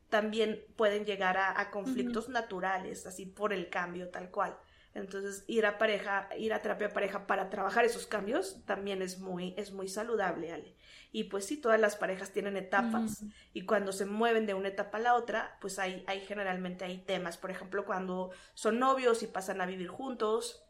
también 0.08 0.62
pueden 0.76 1.04
llegar 1.04 1.38
a, 1.38 1.70
conflictos 1.70 2.28
naturales, 2.28 3.06
así 3.06 3.26
por 3.26 3.52
el 3.52 3.70
cambio 3.70 4.08
tal 4.08 4.30
cual. 4.30 4.56
Entonces 4.92 5.44
ir 5.46 5.66
a 5.66 5.78
pareja, 5.78 6.28
ir 6.36 6.52
a 6.52 6.60
terapia 6.60 6.92
pareja 6.92 7.26
para 7.28 7.48
trabajar 7.48 7.84
esos 7.84 8.08
cambios 8.08 8.58
también 8.66 9.02
es 9.02 9.20
muy, 9.20 9.54
es 9.56 9.72
muy 9.72 9.88
saludable, 9.88 10.52
Ale. 10.52 10.74
Y 11.12 11.24
pues 11.24 11.46
sí, 11.46 11.56
todas 11.56 11.80
las 11.80 11.96
parejas 11.96 12.32
tienen 12.32 12.56
etapas 12.56 13.24
y 13.52 13.62
cuando 13.66 13.92
se 13.92 14.04
mueven 14.04 14.46
de 14.46 14.54
una 14.54 14.68
etapa 14.68 14.98
a 14.98 15.00
la 15.00 15.14
otra, 15.14 15.56
pues 15.60 15.78
hay, 15.78 16.04
hay 16.06 16.20
generalmente 16.20 16.84
hay 16.84 16.98
temas. 16.98 17.36
Por 17.36 17.50
ejemplo, 17.50 17.84
cuando 17.84 18.30
son 18.54 18.78
novios 18.78 19.22
y 19.22 19.26
pasan 19.26 19.60
a 19.60 19.66
vivir 19.66 19.88
juntos, 19.88 20.64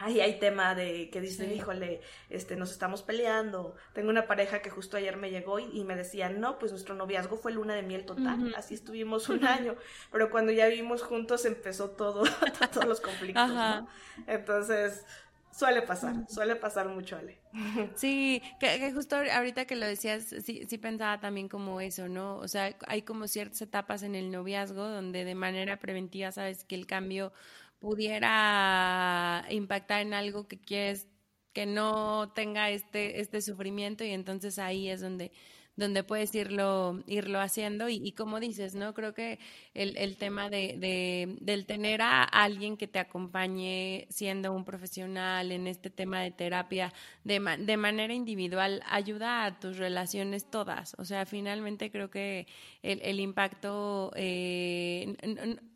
ahí 0.00 0.20
hay 0.20 0.38
tema 0.38 0.74
de 0.74 1.10
que 1.10 1.20
dicen, 1.20 1.52
híjole, 1.52 2.00
este, 2.30 2.56
nos 2.56 2.70
estamos 2.70 3.02
peleando. 3.02 3.76
Tengo 3.92 4.08
una 4.08 4.26
pareja 4.26 4.62
que 4.62 4.70
justo 4.70 4.96
ayer 4.96 5.16
me 5.16 5.30
llegó 5.30 5.58
y, 5.58 5.84
me 5.84 5.94
decía, 5.94 6.30
no, 6.30 6.58
pues 6.58 6.72
nuestro 6.72 6.94
noviazgo 6.94 7.36
fue 7.36 7.52
luna 7.52 7.74
de 7.74 7.82
miel 7.82 8.04
total, 8.06 8.54
así 8.56 8.74
estuvimos 8.74 9.28
un 9.28 9.44
año, 9.44 9.76
pero 10.10 10.30
cuando 10.30 10.52
ya 10.52 10.66
vivimos 10.68 11.02
juntos 11.02 11.44
empezó 11.44 11.90
todo, 11.90 12.24
todos 12.72 12.86
los 12.86 13.00
conflictos, 13.00 13.48
¿no? 13.50 13.88
Entonces, 14.26 15.04
suele 15.50 15.82
pasar, 15.82 16.14
suele 16.28 16.56
pasar 16.56 16.88
mucho, 16.88 17.16
Ale. 17.16 17.38
Sí, 17.94 18.42
que, 18.58 18.92
justo 18.92 19.16
ahorita 19.16 19.66
que 19.66 19.76
lo 19.76 19.86
decías, 19.86 20.34
sí, 20.44 20.66
sí 20.66 20.78
pensaba 20.78 21.20
también 21.20 21.48
como 21.48 21.80
eso, 21.80 22.08
¿no? 22.08 22.36
O 22.36 22.48
sea, 22.48 22.74
hay 22.86 23.02
como 23.02 23.28
ciertas 23.28 23.60
etapas 23.60 24.02
en 24.02 24.14
el 24.14 24.30
noviazgo 24.30 24.88
donde 24.88 25.24
de 25.24 25.34
manera 25.34 25.78
preventiva 25.78 26.32
sabes 26.32 26.64
que 26.64 26.74
el 26.74 26.86
cambio 26.86 27.32
pudiera 27.80 29.44
impactar 29.50 30.02
en 30.02 30.14
algo 30.14 30.46
que 30.48 30.60
quieres 30.60 31.08
que 31.52 31.66
no 31.66 32.32
tenga 32.34 32.70
este, 32.70 33.20
este 33.20 33.42
sufrimiento 33.42 34.04
y 34.04 34.10
entonces 34.10 34.58
ahí 34.58 34.88
es 34.88 35.00
donde 35.00 35.32
donde 35.76 36.04
puedes 36.04 36.34
irlo, 36.34 37.02
irlo 37.06 37.40
haciendo 37.40 37.88
y, 37.88 37.96
y 37.96 38.12
como 38.12 38.38
dices, 38.38 38.74
¿no? 38.74 38.94
Creo 38.94 39.14
que 39.14 39.38
el, 39.74 39.96
el 39.96 40.16
tema 40.16 40.50
de, 40.50 40.76
de, 40.78 41.36
del 41.40 41.66
tener 41.66 42.02
a 42.02 42.24
alguien 42.24 42.76
que 42.76 42.88
te 42.88 42.98
acompañe 42.98 44.06
siendo 44.10 44.52
un 44.52 44.64
profesional 44.64 45.52
en 45.52 45.66
este 45.66 45.90
tema 45.90 46.20
de 46.20 46.32
terapia 46.32 46.92
de, 47.24 47.40
de 47.60 47.76
manera 47.76 48.12
individual 48.12 48.82
ayuda 48.88 49.44
a 49.44 49.60
tus 49.60 49.76
relaciones 49.78 50.50
todas. 50.50 50.94
O 50.98 51.04
sea, 51.04 51.24
finalmente 51.26 51.90
creo 51.90 52.10
que 52.10 52.46
el, 52.82 53.00
el 53.02 53.20
impacto, 53.20 54.12
eh, 54.16 55.16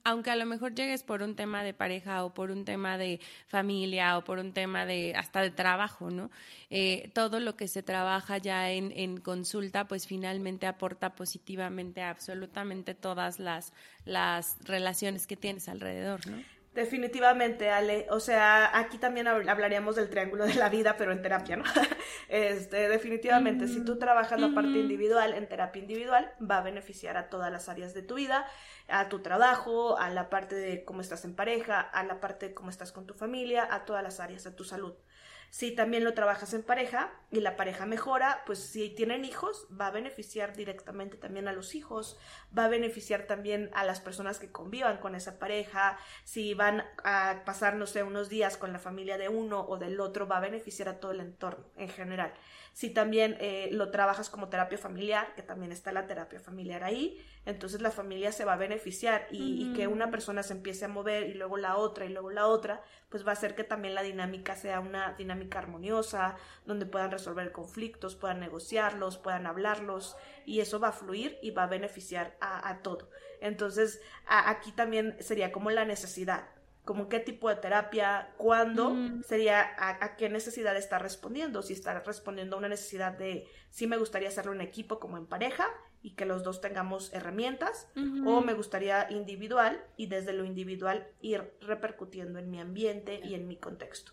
aunque 0.03 0.31
a 0.31 0.37
lo 0.37 0.47
mejor 0.47 0.75
llegues 0.75 1.03
por 1.03 1.23
un 1.23 1.37
tema 1.37 1.63
de 1.63 1.75
pareja 1.75 2.25
o 2.25 2.35
por 2.35 2.51
un 2.51 2.65
tema 2.65 2.99
de 2.99 3.21
familia 3.47 4.19
o 4.19 4.25
por 4.25 4.39
un 4.39 4.53
tema 4.53 4.87
de 4.87 5.15
hasta 5.15 5.41
de 5.41 5.51
trabajo, 5.51 6.11
¿no? 6.11 6.31
Eh, 6.71 7.11
todo 7.15 7.41
lo 7.41 7.57
que 7.57 7.69
se 7.69 7.83
trabaja 7.83 8.39
ya 8.39 8.71
en, 8.71 8.93
en 8.97 9.19
consulta, 9.21 9.87
pues 9.87 10.07
finalmente 10.07 10.67
aporta 10.67 11.15
positivamente 11.15 12.03
a 12.03 12.11
absolutamente 12.11 12.95
todas 12.95 13.39
las, 13.39 13.73
las 14.05 14.57
relaciones 14.65 15.27
que 15.27 15.37
tienes 15.37 15.69
alrededor, 15.69 16.27
¿no? 16.27 16.43
Definitivamente, 16.75 17.71
Ale. 17.71 18.09
O 18.11 18.19
sea, 18.19 18.77
aquí 18.77 18.99
también 18.99 19.29
hablaríamos 19.29 19.95
del 19.95 20.11
triángulo 20.11 20.45
de 20.45 20.55
la 20.55 20.69
vida, 20.69 20.97
pero 20.97 21.13
en 21.13 21.23
terapia, 21.23 21.57
¿no? 21.57 21.65
Este, 22.29 22.89
definitivamente, 22.89 23.69
si 23.69 23.85
tú 23.85 23.99
trabajas 23.99 24.41
la 24.41 24.53
parte 24.55 24.79
individual 24.79 25.35
en 25.35 25.47
terapia 25.47 25.81
individual, 25.81 26.33
va 26.41 26.59
a 26.59 26.63
beneficiar 26.63 27.17
a 27.17 27.29
todas 27.29 27.53
las 27.53 27.69
áreas 27.69 27.95
de 27.95 28.03
tu 28.03 28.15
vida, 28.15 28.47
a 28.89 29.09
tu 29.09 29.21
trabajo, 29.21 29.99
a 29.99 30.11
la 30.11 30.31
parte 30.31 30.57
de 30.57 30.85
cómo 30.85 31.01
estás 31.01 31.25
en 31.25 31.37
pareja, 31.37 31.81
a 31.81 32.03
la 32.03 32.21
parte 32.21 32.49
de 32.49 32.55
cómo 32.55 32.71
estás 32.71 32.93
con 32.93 33.07
tu 33.07 33.15
familia, 33.15 33.69
a 33.71 33.85
todas 33.85 34.03
las 34.03 34.19
áreas 34.21 34.43
de 34.43 34.51
tu 34.51 34.65
salud. 34.65 34.95
Si 35.55 35.71
también 35.71 36.03
lo 36.03 36.15
trabajas 36.15 36.53
en 36.53 36.65
pareja 36.65 37.13
y 37.31 37.39
la 37.39 37.55
pareja 37.55 37.87
mejora, 37.87 38.43
pues 38.45 38.59
si 38.59 38.91
tienen 38.91 39.25
hijos, 39.25 39.69
va 39.81 39.87
a 39.87 39.93
beneficiar 39.93 40.57
directamente 40.57 41.17
también 41.17 41.47
a 41.47 41.53
los 41.53 41.77
hijos, 41.77 42.19
va 42.59 42.65
a 42.65 42.69
beneficiar 42.69 43.29
también 43.29 43.71
a 43.73 43.85
las 43.85 44.01
personas 44.01 44.41
que 44.41 44.51
convivan 44.51 44.99
con 44.99 45.15
esa 45.15 45.39
pareja, 45.39 45.97
si 46.25 46.55
van 46.55 46.83
a 47.05 47.43
pasar, 47.47 47.77
no 47.77 47.87
sé, 47.87 48.03
unos 48.03 48.29
días 48.29 48.57
con 48.57 48.73
la 48.73 48.81
familia 48.81 49.17
de 49.17 49.29
uno 49.29 49.61
o 49.61 49.79
del 49.79 50.01
otro, 50.01 50.27
va 50.27 50.39
a 50.39 50.41
beneficiar 50.41 50.89
a 50.89 50.99
todo 50.99 51.13
el 51.13 51.21
entorno 51.21 51.65
en 51.77 51.89
general. 51.89 52.35
Si 52.75 52.91
también 52.91 53.37
eh, 53.39 53.69
lo 53.71 53.93
trabajas 53.93 54.29
como 54.29 54.49
terapia 54.49 54.77
familiar, 54.77 55.33
que 55.37 55.43
también 55.43 55.71
está 55.71 55.93
la 55.93 56.09
terapia 56.09 56.41
familiar 56.41 56.83
ahí, 56.83 57.25
entonces 57.47 57.81
la 57.81 57.93
familia 57.93 58.33
se 58.33 58.45
va 58.45 58.55
a 58.55 58.57
beneficiar 58.57 59.29
y, 59.31 59.73
que 59.75 59.87
una 59.87 60.11
persona 60.11 60.43
se 60.43 60.55
empiece 60.55 60.85
a 60.85 60.89
mover 60.89 61.29
y 61.29 61.35
luego 61.35 61.57
la 61.57 61.77
otra 61.77 62.05
y 62.05 62.09
luego 62.09 62.31
la 62.31 62.49
otra, 62.49 62.83
pues 63.11 63.25
va 63.25 63.31
a 63.31 63.35
hacer 63.35 63.55
que 63.55 63.63
también 63.63 63.95
la 63.95 64.03
dinámica 64.03 64.57
sea 64.57 64.81
una 64.81 65.13
dinámica 65.13 65.61
armoniosa, 65.61 66.35
donde 66.67 66.85
puedan 66.85 67.13
resolver 67.13 67.53
conflictos, 67.53 68.17
puedan 68.17 68.41
negociarlos, 68.41 69.19
puedan 69.19 69.47
hablarlos 69.47 70.17
y 70.45 70.59
eso 70.59 70.81
va 70.81 70.89
a 70.89 70.93
fluir 70.93 71.39
y 71.43 71.53
va 71.53 71.63
a 71.63 71.69
beneficiar 71.69 72.37
a, 72.41 72.81
todo. 72.83 73.09
Entonces 73.41 74.01
aquí 74.27 74.73
también 74.73 75.17
sería 75.21 75.53
como 75.53 75.71
la 75.71 75.85
necesidad 75.85 76.54
como 76.85 77.09
qué 77.09 77.21
tipo 77.21 77.49
de 77.49 77.57
terapia, 77.57 78.35
cuándo, 78.37 78.95
sería 79.27 79.75
a, 79.79 80.17
qué 80.17 80.29
necesidad 80.29 80.77
está 80.77 80.99
respondiendo, 80.99 81.63
si 81.63 81.73
está 81.73 81.99
respondiendo 82.01 82.57
a 82.57 82.59
una 82.59 82.69
necesidad 82.69 83.13
de 83.13 83.47
si 83.71 83.87
me 83.87 83.97
gustaría 83.97 84.29
hacerlo 84.29 84.53
en 84.53 84.61
equipo 84.61 85.01
como 85.01 85.17
en 85.17 85.27
pareja 85.27 85.67
y 86.03 86.11
que 86.11 86.27
los 86.27 86.43
dos 86.43 86.61
tengamos 86.61 87.13
herramientas, 87.15 87.89
o 88.27 88.43
me 88.43 88.53
gustaría 88.53 89.11
individual 89.11 89.83
y 89.97 90.07
desde 90.07 90.35
lo 90.35 90.45
individual 90.45 91.09
ir 91.21 91.55
repercutiendo 91.63 92.39
en 92.39 92.51
mi 92.51 92.61
ambiente 92.61 93.21
y 93.25 93.35
en 93.35 93.49
mi 93.49 93.57
contexto 93.57 94.13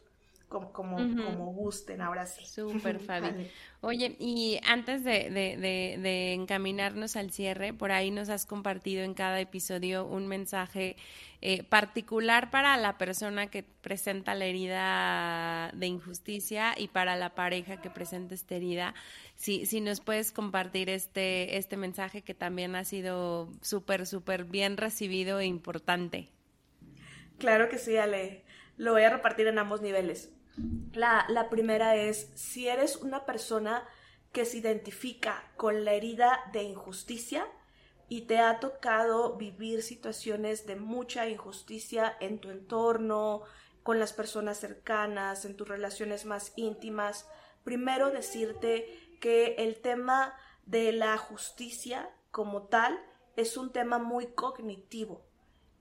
como, 0.52 0.74
como, 0.74 0.98
como 0.98 1.54
gusten, 1.54 2.02
ahora 2.02 2.26
sí. 2.26 2.46
Súper, 2.46 3.00
Fabi. 3.08 3.50
Oye, 3.80 4.18
y 4.20 4.60
antes 4.64 5.04
de, 5.04 5.32
de, 5.32 5.58
de, 5.98 6.34
encaminarnos 6.34 7.16
al 7.16 7.32
cierre, 7.32 7.74
por 7.74 7.92
ahí 7.92 8.12
nos 8.12 8.30
has 8.30 8.46
compartido 8.46 9.04
en 9.04 9.14
cada 9.14 9.40
episodio 9.40 10.06
un 10.06 10.28
mensaje 10.28 10.98
eh, 11.42 11.64
particular 11.64 12.52
para 12.52 12.76
la 12.78 12.98
persona 12.98 13.48
que 13.48 13.64
presenta 13.64 14.36
la 14.36 14.46
herida 14.46 15.72
de 15.74 15.88
injusticia 15.88 16.76
y 16.78 16.90
para 16.90 17.16
la 17.16 17.34
pareja 17.34 17.82
que 17.82 17.90
presenta 17.90 18.36
esta 18.36 18.56
herida. 18.56 18.94
Si, 19.36 19.66
si 19.66 19.80
nos 19.80 20.02
puedes 20.02 20.34
compartir 20.34 20.90
este, 20.90 21.58
este 21.58 21.78
mensaje 21.78 22.22
que 22.22 22.36
también 22.36 22.76
ha 22.76 22.84
sido 22.84 23.50
súper, 23.62 24.06
súper 24.06 24.44
bien 24.44 24.76
recibido 24.76 25.40
e 25.40 25.46
importante. 25.46 26.28
Claro 27.40 27.70
que 27.70 27.80
sí, 27.80 27.96
Ale. 27.96 28.44
Lo 28.78 28.92
voy 28.92 29.04
a 29.04 29.10
repartir 29.10 29.48
en 29.48 29.58
ambos 29.60 29.82
niveles. 29.82 30.32
La, 30.94 31.26
la 31.30 31.50
primera 31.50 31.96
es, 31.96 32.30
si 32.36 32.68
eres 32.68 32.98
una 32.98 33.26
persona 33.26 33.88
que 34.32 34.46
se 34.46 34.58
identifica 34.58 35.52
con 35.58 35.86
la 35.86 35.94
herida 35.94 36.40
de 36.54 36.64
injusticia 36.64 37.48
y 38.10 38.22
te 38.22 38.40
ha 38.40 38.60
tocado 38.60 39.38
vivir 39.38 39.84
situaciones 39.84 40.66
de 40.66 40.76
mucha 40.76 41.28
injusticia 41.30 42.16
en 42.20 42.40
tu 42.40 42.50
entorno, 42.50 43.44
con 43.84 44.00
las 44.00 44.14
personas 44.14 44.60
cercanas, 44.60 45.46
en 45.46 45.56
tus 45.56 45.68
relaciones 45.68 46.26
más 46.26 46.54
íntimas, 46.56 47.28
primero 47.64 48.12
decirte 48.12 49.18
que 49.20 49.56
el 49.58 49.82
tema 49.82 50.36
de 50.66 50.92
la 50.92 51.18
justicia 51.18 52.10
como 52.32 52.64
tal 52.64 53.00
es 53.36 53.58
un 53.58 53.72
tema 53.72 53.98
muy 53.98 54.28
cognitivo 54.28 55.26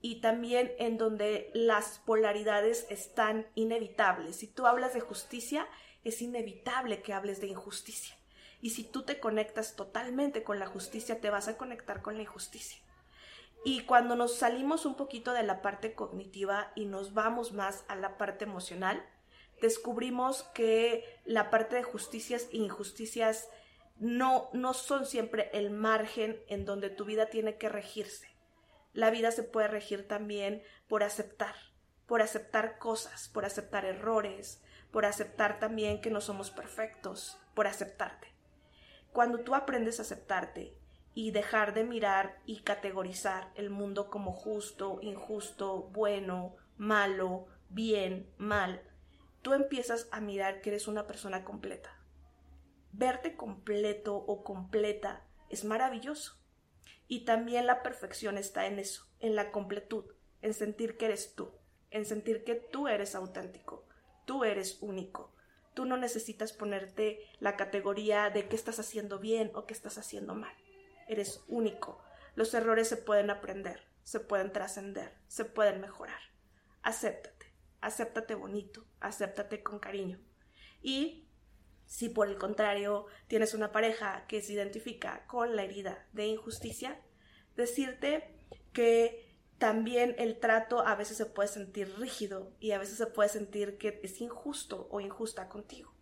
y 0.01 0.19
también 0.19 0.73
en 0.79 0.97
donde 0.97 1.51
las 1.53 1.99
polaridades 1.99 2.87
están 2.89 3.47
inevitables. 3.55 4.37
Si 4.37 4.47
tú 4.47 4.65
hablas 4.65 4.93
de 4.93 4.99
justicia, 4.99 5.67
es 6.03 6.21
inevitable 6.21 7.01
que 7.03 7.13
hables 7.13 7.39
de 7.39 7.47
injusticia. 7.47 8.17
Y 8.61 8.71
si 8.71 8.83
tú 8.83 9.03
te 9.03 9.19
conectas 9.19 9.75
totalmente 9.75 10.43
con 10.43 10.59
la 10.59 10.65
justicia, 10.65 11.21
te 11.21 11.29
vas 11.29 11.47
a 11.47 11.57
conectar 11.57 12.01
con 12.01 12.15
la 12.15 12.23
injusticia. 12.23 12.81
Y 13.63 13.81
cuando 13.81 14.15
nos 14.15 14.35
salimos 14.35 14.87
un 14.87 14.95
poquito 14.95 15.33
de 15.33 15.43
la 15.43 15.61
parte 15.61 15.93
cognitiva 15.93 16.71
y 16.75 16.85
nos 16.85 17.13
vamos 17.13 17.53
más 17.53 17.85
a 17.87 17.95
la 17.95 18.17
parte 18.17 18.45
emocional, 18.45 19.05
descubrimos 19.61 20.43
que 20.55 21.05
la 21.25 21.51
parte 21.51 21.75
de 21.75 21.83
justicias 21.83 22.47
e 22.51 22.57
injusticias 22.57 23.49
no, 23.99 24.49
no 24.53 24.73
son 24.73 25.05
siempre 25.05 25.51
el 25.53 25.69
margen 25.69 26.41
en 26.47 26.65
donde 26.65 26.89
tu 26.89 27.05
vida 27.05 27.27
tiene 27.27 27.57
que 27.57 27.69
regirse 27.69 28.30
la 28.93 29.09
vida 29.09 29.31
se 29.31 29.43
puede 29.43 29.67
regir 29.67 30.07
también 30.07 30.63
por 30.87 31.03
aceptar, 31.03 31.55
por 32.05 32.21
aceptar 32.21 32.77
cosas, 32.77 33.29
por 33.29 33.45
aceptar 33.45 33.85
errores, 33.85 34.61
por 34.91 35.05
aceptar 35.05 35.59
también 35.59 36.01
que 36.01 36.11
no 36.11 36.21
somos 36.21 36.51
perfectos, 36.51 37.39
por 37.53 37.67
aceptarte. 37.67 38.27
Cuando 39.13 39.39
tú 39.39 39.55
aprendes 39.55 39.99
a 39.99 40.03
aceptarte 40.03 40.75
y 41.13 41.31
dejar 41.31 41.73
de 41.73 41.83
mirar 41.83 42.39
y 42.45 42.61
categorizar 42.61 43.51
el 43.55 43.69
mundo 43.69 44.09
como 44.09 44.31
justo, 44.31 44.99
injusto, 45.01 45.83
bueno, 45.91 46.55
malo, 46.77 47.47
bien, 47.69 48.29
mal, 48.37 48.81
tú 49.41 49.53
empiezas 49.53 50.07
a 50.11 50.19
mirar 50.19 50.61
que 50.61 50.69
eres 50.69 50.87
una 50.87 51.07
persona 51.07 51.43
completa. 51.43 51.97
Verte 52.93 53.35
completo 53.35 54.15
o 54.15 54.43
completa 54.43 55.23
es 55.49 55.63
maravilloso. 55.63 56.40
Y 57.11 57.25
también 57.25 57.67
la 57.67 57.83
perfección 57.83 58.37
está 58.37 58.67
en 58.67 58.79
eso, 58.79 59.05
en 59.19 59.35
la 59.35 59.51
completud, 59.51 60.05
en 60.41 60.53
sentir 60.53 60.95
que 60.95 61.07
eres 61.07 61.35
tú, 61.35 61.51
en 61.89 62.05
sentir 62.05 62.45
que 62.45 62.55
tú 62.55 62.87
eres 62.87 63.15
auténtico, 63.15 63.85
tú 64.23 64.45
eres 64.45 64.81
único. 64.81 65.35
Tú 65.73 65.83
no 65.83 65.97
necesitas 65.97 66.53
ponerte 66.53 67.19
la 67.41 67.57
categoría 67.57 68.29
de 68.29 68.47
qué 68.47 68.55
estás 68.55 68.79
haciendo 68.79 69.19
bien 69.19 69.51
o 69.55 69.65
qué 69.65 69.73
estás 69.73 69.97
haciendo 69.97 70.35
mal. 70.35 70.55
Eres 71.09 71.43
único. 71.49 72.01
Los 72.35 72.53
errores 72.53 72.87
se 72.87 72.95
pueden 72.95 73.29
aprender, 73.29 73.81
se 74.03 74.21
pueden 74.21 74.53
trascender, 74.53 75.17
se 75.27 75.43
pueden 75.43 75.81
mejorar. 75.81 76.21
Acéptate, 76.81 77.53
acéptate 77.81 78.35
bonito, 78.35 78.85
acéptate 79.01 79.61
con 79.63 79.79
cariño. 79.79 80.17
Y 80.81 81.27
si 81.91 82.07
por 82.07 82.29
el 82.29 82.37
contrario 82.37 83.05
tienes 83.27 83.53
una 83.53 83.73
pareja 83.73 84.23
que 84.29 84.41
se 84.41 84.53
identifica 84.53 85.27
con 85.27 85.57
la 85.57 85.63
herida 85.63 86.07
de 86.13 86.25
injusticia, 86.25 87.01
decirte 87.57 88.33
que 88.71 89.35
también 89.57 90.15
el 90.17 90.39
trato 90.39 90.87
a 90.87 90.95
veces 90.95 91.17
se 91.17 91.25
puede 91.25 91.49
sentir 91.49 91.93
rígido 91.99 92.53
y 92.61 92.71
a 92.71 92.79
veces 92.79 92.97
se 92.97 93.07
puede 93.07 93.27
sentir 93.27 93.77
que 93.77 93.99
es 94.03 94.21
injusto 94.21 94.87
o 94.89 95.01
injusta 95.01 95.49
contigo. 95.49 95.93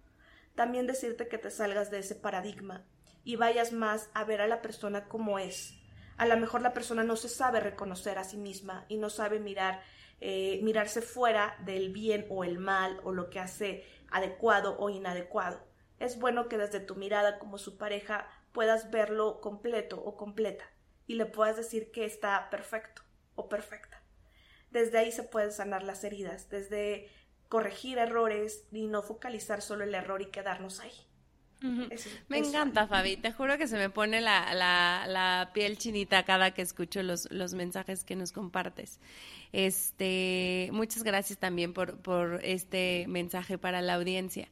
También 0.54 0.86
decirte 0.86 1.28
que 1.28 1.40
te 1.40 1.50
salgas 1.50 1.90
de 1.90 1.98
ese 1.98 2.14
paradigma 2.14 2.86
y 3.24 3.38
vayas 3.38 3.74
más 3.74 4.12
a 4.14 4.24
ver 4.26 4.42
a 4.42 4.48
la 4.48 4.62
persona 4.62 5.08
como 5.08 5.40
es. 5.40 5.74
A 6.18 6.28
lo 6.28 6.38
mejor 6.38 6.62
la 6.62 6.76
persona 6.76 7.04
no 7.04 7.16
se 7.16 7.30
sabe 7.30 7.62
reconocer 7.62 8.20
a 8.20 8.26
sí 8.26 8.38
misma 8.38 8.86
y 8.90 8.98
no 8.98 9.10
sabe 9.10 9.40
mirar, 9.40 9.82
eh, 10.22 10.60
mirarse 10.62 11.02
fuera 11.02 11.58
del 11.66 11.92
bien 11.92 12.28
o 12.30 12.44
el 12.44 12.60
mal 12.60 13.02
o 13.04 13.12
lo 13.12 13.32
que 13.32 13.40
hace 13.40 13.86
adecuado 14.12 14.78
o 14.78 14.92
inadecuado 14.92 15.68
es 16.00 16.20
bueno 16.20 16.48
que 16.48 16.58
desde 16.58 16.80
tu 16.80 16.96
mirada 16.96 17.40
como 17.40 17.58
su 17.58 17.78
pareja 17.78 18.28
puedas 18.52 18.90
verlo 18.90 19.42
completo 19.42 20.02
o 20.04 20.16
completa 20.16 20.66
y 21.08 21.16
le 21.16 21.26
puedas 21.26 21.58
decir 21.58 21.92
que 21.92 22.06
está 22.06 22.50
perfecto 22.50 23.02
o 23.36 23.50
perfecta. 23.50 24.02
Desde 24.72 25.00
ahí 25.00 25.12
se 25.12 25.24
pueden 25.24 25.52
sanar 25.52 25.84
las 25.84 26.04
heridas, 26.04 26.50
desde 26.50 27.10
corregir 27.48 27.98
errores 27.98 28.66
y 28.72 28.88
no 28.88 29.02
focalizar 29.02 29.62
solo 29.62 29.84
el 29.84 29.96
error 29.96 30.22
y 30.22 30.28
quedarnos 30.28 30.80
ahí. 30.80 30.94
me 32.30 32.38
encanta, 32.38 32.88
Fabi. 32.88 33.18
Te 33.18 33.34
juro 33.34 33.58
que 33.58 33.68
se 33.68 33.76
me 33.76 33.90
pone 33.90 34.22
la, 34.22 34.54
la, 34.54 35.50
piel 35.54 35.78
chinita 35.78 36.24
cada 36.24 36.52
que 36.52 36.62
escucho 36.62 37.02
los, 37.02 37.30
los, 37.32 37.56
mensajes 37.56 38.04
que 38.04 38.16
nos 38.16 38.32
compartes. 38.32 39.00
Este, 39.52 40.70
muchas 40.72 41.04
gracias 41.04 41.40
también 41.40 41.74
por, 41.74 41.98
por 41.98 42.40
este 42.46 43.06
mensaje 43.08 43.58
para 43.58 43.82
la 43.82 43.96
audiencia. 43.96 44.48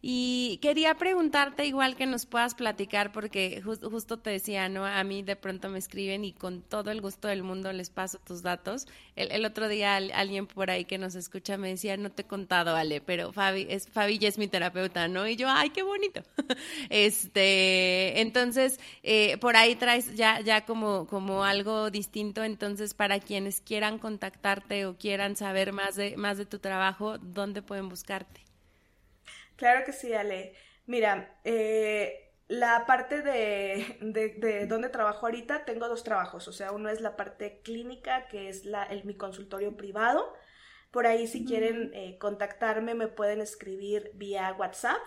Y 0.00 0.58
quería 0.62 0.94
preguntarte 0.94 1.66
igual 1.66 1.96
que 1.96 2.06
nos 2.06 2.24
puedas 2.24 2.54
platicar, 2.54 3.10
porque 3.10 3.60
justo 3.62 4.18
te 4.18 4.30
decía, 4.30 4.68
¿no? 4.68 4.86
A 4.86 5.02
mí 5.02 5.22
de 5.22 5.34
pronto 5.34 5.68
me 5.70 5.78
escriben 5.80 6.24
y 6.24 6.32
con 6.32 6.62
todo 6.62 6.92
el 6.92 7.00
gusto 7.00 7.26
del 7.26 7.42
mundo 7.42 7.72
les 7.72 7.90
paso 7.90 8.18
tus 8.24 8.42
datos. 8.42 8.86
El, 9.16 9.44
otro 9.44 9.68
día 9.68 9.96
alguien 9.96 10.46
por 10.46 10.70
ahí 10.70 10.84
que 10.84 10.98
nos 10.98 11.16
escucha 11.16 11.56
me 11.56 11.70
decía, 11.70 11.96
no 11.96 12.10
te 12.12 12.22
he 12.22 12.26
contado, 12.26 12.76
Ale, 12.76 13.00
pero 13.00 13.32
Fabi, 13.32 13.66
es, 13.68 13.88
Fabi 13.88 14.18
ya 14.18 14.28
es 14.28 14.38
mi 14.38 14.46
terapeuta, 14.46 15.08
¿no? 15.08 15.26
Y 15.26 15.34
yo, 15.34 15.48
ay, 15.50 15.70
qué 15.70 15.82
bonito. 15.82 16.22
este, 16.90 18.20
entonces, 18.20 18.78
eh, 19.02 19.36
por 19.38 19.56
ahí 19.56 19.74
traes 19.74 20.14
ya, 20.14 20.40
ya 20.40 20.64
como, 20.64 21.08
como 21.08 21.42
algo 21.42 21.90
distinto. 21.90 22.44
Entonces, 22.44 22.94
para 22.94 23.18
quienes 23.18 23.60
quieran 23.60 23.98
contactarte 23.98 24.86
o 24.86 24.96
quieran 24.96 25.34
saber 25.34 25.72
más 25.72 25.96
de, 25.96 26.16
más 26.16 26.38
de 26.38 26.46
tu 26.46 26.60
trabajo, 26.60 27.18
¿dónde 27.18 27.62
pueden 27.62 27.88
buscarte? 27.88 28.47
Claro 29.58 29.84
que 29.84 29.92
sí, 29.92 30.14
Ale. 30.14 30.54
Mira, 30.86 31.38
eh, 31.44 32.32
la 32.48 32.86
parte 32.86 33.22
de, 33.22 33.98
de, 34.00 34.66
donde 34.66 34.88
trabajo 34.88 35.26
ahorita, 35.26 35.66
tengo 35.66 35.88
dos 35.88 36.04
trabajos. 36.04 36.48
O 36.48 36.52
sea, 36.52 36.72
uno 36.72 36.88
es 36.90 37.00
la 37.02 37.16
parte 37.16 37.60
clínica, 37.62 38.28
que 38.28 38.48
es 38.48 38.64
la, 38.64 38.84
el, 38.84 39.04
mi 39.04 39.16
consultorio 39.16 39.76
privado. 39.76 40.32
Por 40.92 41.06
ahí, 41.06 41.26
si 41.28 41.44
quieren 41.46 41.92
eh, 41.94 42.18
contactarme, 42.18 42.94
me 42.94 43.08
pueden 43.08 43.40
escribir 43.42 44.12
vía 44.14 44.54
WhatsApp. 44.58 45.00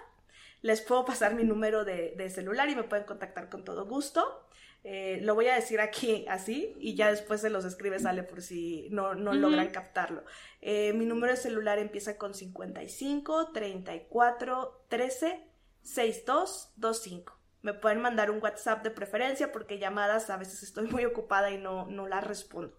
Les 0.61 0.81
puedo 0.81 1.05
pasar 1.05 1.35
mi 1.35 1.43
número 1.45 1.85
de, 1.85 2.13
de 2.17 2.29
celular 2.29 2.69
y 2.69 2.75
me 2.75 2.83
pueden 2.83 3.05
contactar 3.05 3.49
con 3.49 3.65
todo 3.65 3.85
gusto. 3.87 4.47
Eh, 4.83 5.19
lo 5.21 5.35
voy 5.35 5.47
a 5.47 5.55
decir 5.55 5.79
aquí 5.79 6.25
así 6.27 6.75
y 6.79 6.95
ya 6.95 7.11
después 7.11 7.41
se 7.41 7.51
los 7.51 7.65
escribe, 7.65 7.99
sale 7.99 8.23
por 8.23 8.41
si 8.41 8.87
no, 8.89 9.13
no 9.13 9.33
logran 9.33 9.69
captarlo. 9.69 10.23
Eh, 10.59 10.93
mi 10.93 11.05
número 11.05 11.33
de 11.33 11.37
celular 11.37 11.77
empieza 11.77 12.17
con 12.17 12.33
55 12.33 13.51
34 13.51 14.85
13 14.89 15.45
62 15.83 16.73
25. 16.77 17.37
Me 17.61 17.73
pueden 17.75 18.01
mandar 18.01 18.31
un 18.31 18.41
WhatsApp 18.41 18.83
de 18.83 18.89
preferencia 18.89 19.51
porque 19.51 19.77
llamadas 19.77 20.31
a 20.31 20.37
veces 20.37 20.63
estoy 20.63 20.87
muy 20.87 21.05
ocupada 21.05 21.51
y 21.51 21.59
no, 21.59 21.85
no 21.85 22.07
las 22.07 22.25
respondo. 22.25 22.75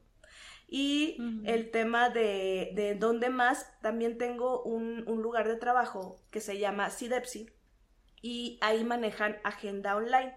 Y 0.67 1.19
el 1.45 1.71
tema 1.71 2.09
de, 2.09 2.73
de 2.75 2.95
dónde 2.95 3.29
más, 3.29 3.67
también 3.83 4.17
tengo 4.17 4.63
un, 4.63 5.05
un 5.07 5.21
lugar 5.21 5.47
de 5.47 5.57
trabajo 5.57 6.19
que 6.31 6.41
se 6.41 6.59
llama 6.59 6.89
CIDEPSI 6.89 7.51
y 8.23 8.59
ahí 8.63 8.83
manejan 8.83 9.37
agenda 9.45 9.95
online. 9.95 10.35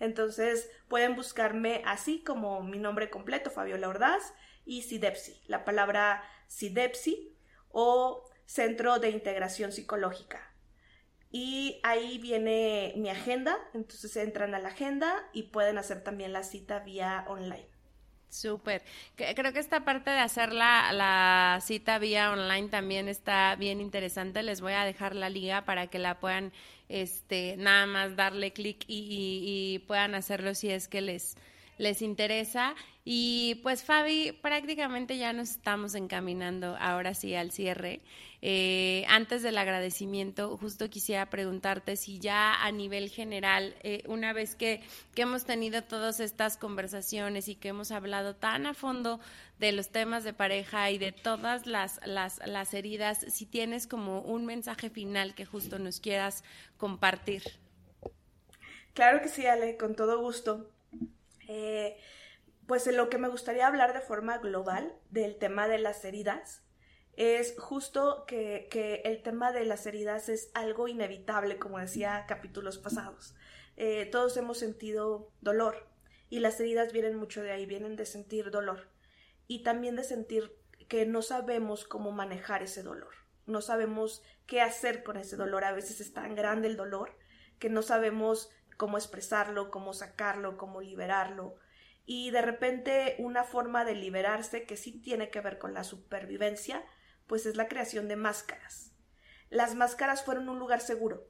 Entonces 0.00 0.70
pueden 0.88 1.16
buscarme 1.16 1.82
así 1.86 2.22
como 2.22 2.62
mi 2.62 2.78
nombre 2.78 3.10
completo, 3.10 3.50
Fabiola 3.50 3.88
Ordaz, 3.88 4.34
y 4.66 4.82
CIDEPSI, 4.82 5.42
la 5.46 5.64
palabra 5.64 6.22
CIDEPSI 6.48 7.36
o 7.70 8.24
Centro 8.46 8.98
de 8.98 9.10
Integración 9.10 9.72
Psicológica. 9.72 10.50
Y 11.30 11.80
ahí 11.82 12.18
viene 12.18 12.92
mi 12.96 13.10
agenda, 13.10 13.58
entonces 13.74 14.16
entran 14.16 14.54
a 14.54 14.60
la 14.60 14.68
agenda 14.68 15.28
y 15.32 15.44
pueden 15.44 15.78
hacer 15.78 16.02
también 16.04 16.32
la 16.32 16.44
cita 16.44 16.78
vía 16.78 17.24
online. 17.28 17.66
Súper. 18.28 18.82
Creo 19.16 19.52
que 19.52 19.60
esta 19.60 19.84
parte 19.84 20.10
de 20.10 20.18
hacer 20.18 20.52
la, 20.52 20.92
la, 20.92 21.60
cita 21.60 21.98
vía 21.98 22.32
online 22.32 22.68
también 22.68 23.08
está 23.08 23.54
bien 23.54 23.80
interesante. 23.80 24.42
Les 24.42 24.60
voy 24.60 24.72
a 24.72 24.84
dejar 24.84 25.14
la 25.14 25.28
liga 25.28 25.64
para 25.64 25.86
que 25.86 26.00
la 26.00 26.18
puedan 26.18 26.52
este, 26.88 27.56
nada 27.56 27.86
más 27.86 28.16
darle 28.16 28.52
clic 28.52 28.84
y, 28.86 29.82
puedan 29.86 30.14
hacerlo 30.14 30.54
si 30.54 30.70
es 30.70 30.88
que 30.88 31.00
les, 31.00 31.36
les 31.78 32.02
interesa. 32.02 32.74
Y 33.04 33.56
pues 33.62 33.84
Fabi, 33.84 34.32
prácticamente 34.32 35.18
ya 35.18 35.32
nos 35.32 35.50
estamos 35.50 35.94
encaminando 35.94 36.76
ahora 36.80 37.14
sí 37.14 37.34
al 37.34 37.50
cierre. 37.50 38.00
Eh, 38.40 39.04
antes 39.08 39.42
del 39.42 39.56
agradecimiento, 39.56 40.56
justo 40.58 40.90
quisiera 40.90 41.30
preguntarte 41.30 41.96
si 41.96 42.18
ya 42.18 42.62
a 42.62 42.70
nivel 42.72 43.08
general, 43.08 43.74
eh, 43.82 44.02
una 44.06 44.32
vez 44.34 44.54
que, 44.54 44.82
que 45.14 45.22
hemos 45.22 45.44
tenido 45.44 45.82
todas 45.82 46.20
estas 46.20 46.58
conversaciones 46.58 47.48
y 47.48 47.54
que 47.54 47.68
hemos 47.68 47.90
hablado 47.90 48.36
tan 48.36 48.66
a 48.66 48.74
fondo 48.74 49.18
de 49.58 49.72
los 49.72 49.88
temas 49.88 50.24
de 50.24 50.34
pareja 50.34 50.90
y 50.90 50.98
de 50.98 51.12
todas 51.12 51.66
las, 51.66 52.00
las, 52.06 52.40
las 52.46 52.74
heridas, 52.74 53.24
si 53.28 53.46
tienes 53.46 53.86
como 53.86 54.20
un 54.20 54.44
mensaje 54.44 54.90
final 54.90 55.34
que 55.34 55.46
justo 55.46 55.78
nos 55.78 56.00
quieras 56.00 56.44
compartir. 56.76 57.42
Claro 58.92 59.22
que 59.22 59.28
sí, 59.28 59.46
Ale, 59.46 59.76
con 59.76 59.96
todo 59.96 60.20
gusto. 60.20 60.70
Eh, 61.56 61.96
pues 62.66 62.88
en 62.88 62.96
lo 62.96 63.08
que 63.08 63.18
me 63.18 63.28
gustaría 63.28 63.68
hablar 63.68 63.92
de 63.92 64.00
forma 64.00 64.38
global 64.38 64.92
del 65.10 65.36
tema 65.36 65.68
de 65.68 65.78
las 65.78 66.04
heridas 66.04 66.64
es 67.16 67.54
justo 67.58 68.24
que, 68.26 68.68
el 69.04 69.22
tema 69.22 69.52
de 69.52 69.64
las 69.64 69.86
heridas 69.86 70.28
es 70.28 70.50
algo 70.54 70.88
inevitable, 70.88 71.58
como 71.58 71.78
decía 71.78 72.24
capítulos 72.26 72.78
pasados. 72.78 73.36
Eh, 73.76 74.06
todos 74.10 74.36
hemos 74.36 74.58
sentido 74.58 75.30
dolor 75.42 75.86
y 76.28 76.40
las 76.40 76.58
heridas 76.58 76.92
vienen 76.92 77.14
mucho 77.14 77.40
de 77.40 77.52
ahí, 77.52 77.66
vienen 77.66 77.94
de 77.94 78.06
sentir 78.06 78.50
dolor 78.50 78.88
y 79.46 79.62
también 79.62 79.94
de 79.94 80.02
sentir 80.02 80.56
que 80.88 81.06
no 81.06 81.22
sabemos 81.22 81.84
cómo 81.84 82.10
manejar 82.10 82.64
ese 82.64 82.82
dolor, 82.82 83.14
no 83.46 83.60
sabemos 83.60 84.24
qué 84.46 84.60
hacer 84.60 85.04
con 85.04 85.18
ese 85.18 85.36
dolor, 85.36 85.62
a 85.62 85.72
veces 85.72 86.00
es 86.00 86.12
tan 86.12 86.34
grande 86.34 86.66
el 86.66 86.76
dolor 86.76 87.16
que 87.60 87.68
no 87.68 87.82
sabemos 87.82 88.50
cómo 88.76 88.98
expresarlo, 88.98 89.70
cómo 89.70 89.92
sacarlo, 89.92 90.56
cómo 90.56 90.80
liberarlo. 90.80 91.56
Y 92.06 92.30
de 92.30 92.42
repente 92.42 93.16
una 93.18 93.44
forma 93.44 93.84
de 93.84 93.94
liberarse 93.94 94.64
que 94.64 94.76
sí 94.76 95.00
tiene 95.00 95.30
que 95.30 95.40
ver 95.40 95.58
con 95.58 95.74
la 95.74 95.84
supervivencia, 95.84 96.84
pues 97.26 97.46
es 97.46 97.56
la 97.56 97.68
creación 97.68 98.08
de 98.08 98.16
máscaras. 98.16 98.92
Las 99.50 99.74
máscaras 99.74 100.24
fueron 100.24 100.48
un 100.48 100.58
lugar 100.58 100.80
seguro. 100.80 101.28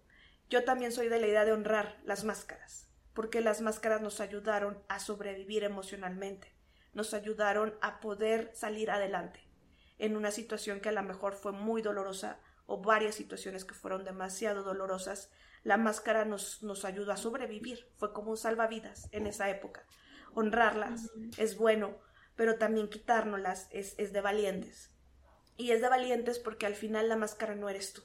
Yo 0.49 0.65
también 0.65 0.93
soy 0.93 1.09
de 1.09 1.21
la 1.21 1.27
idea 1.27 1.45
de 1.45 1.53
honrar 1.53 2.01
las 2.05 2.25
máscaras, 2.25 2.89
porque 3.13 3.41
las 3.41 3.61
máscaras 3.61 4.01
nos 4.01 4.21
ayudaron 4.21 4.83
a 4.89 4.99
sobrevivir 4.99 5.65
emocionalmente, 5.65 6.55
nos 6.93 7.15
ayudaron 7.15 7.75
a 7.81 8.01
poder 8.01 8.51
salir 8.55 8.91
adelante 8.91 9.41
en 9.99 10.17
una 10.17 10.31
situación 10.31 10.81
que 10.81 10.89
a 10.89 10.93
lo 10.93 11.03
mejor 11.03 11.35
fue 11.35 11.53
muy 11.53 11.83
dolorosa 11.83 12.41
o 12.67 12.81
varias 12.83 13.15
situaciones 13.15 13.65
que 13.65 13.75
fueron 13.75 14.05
demasiado 14.05 14.63
dolorosas, 14.63 15.31
la 15.65 15.77
máscara 15.79 16.25
nos, 16.25 16.63
nos 16.63 16.85
ayudó 16.85 17.11
a 17.11 17.17
sobrevivir, 17.17 17.91
fue 17.97 18.13
como 18.13 18.31
un 18.31 18.37
salvavidas 18.37 19.09
en 19.11 19.27
esa 19.27 19.51
época. 19.51 19.85
Honrarlas 20.35 21.11
es 21.39 21.57
bueno, 21.57 21.99
pero 22.37 22.59
también 22.59 22.89
quitárnoslas 22.89 23.69
es, 23.71 23.95
es 23.99 24.13
de 24.13 24.21
valientes. 24.21 24.93
Y 25.57 25.71
es 25.71 25.81
de 25.81 25.89
valientes 25.89 26.39
porque 26.39 26.67
al 26.67 26.75
final 26.75 27.09
la 27.09 27.17
máscara 27.17 27.55
no 27.55 27.69
eres 27.69 27.93
tú. 27.93 28.03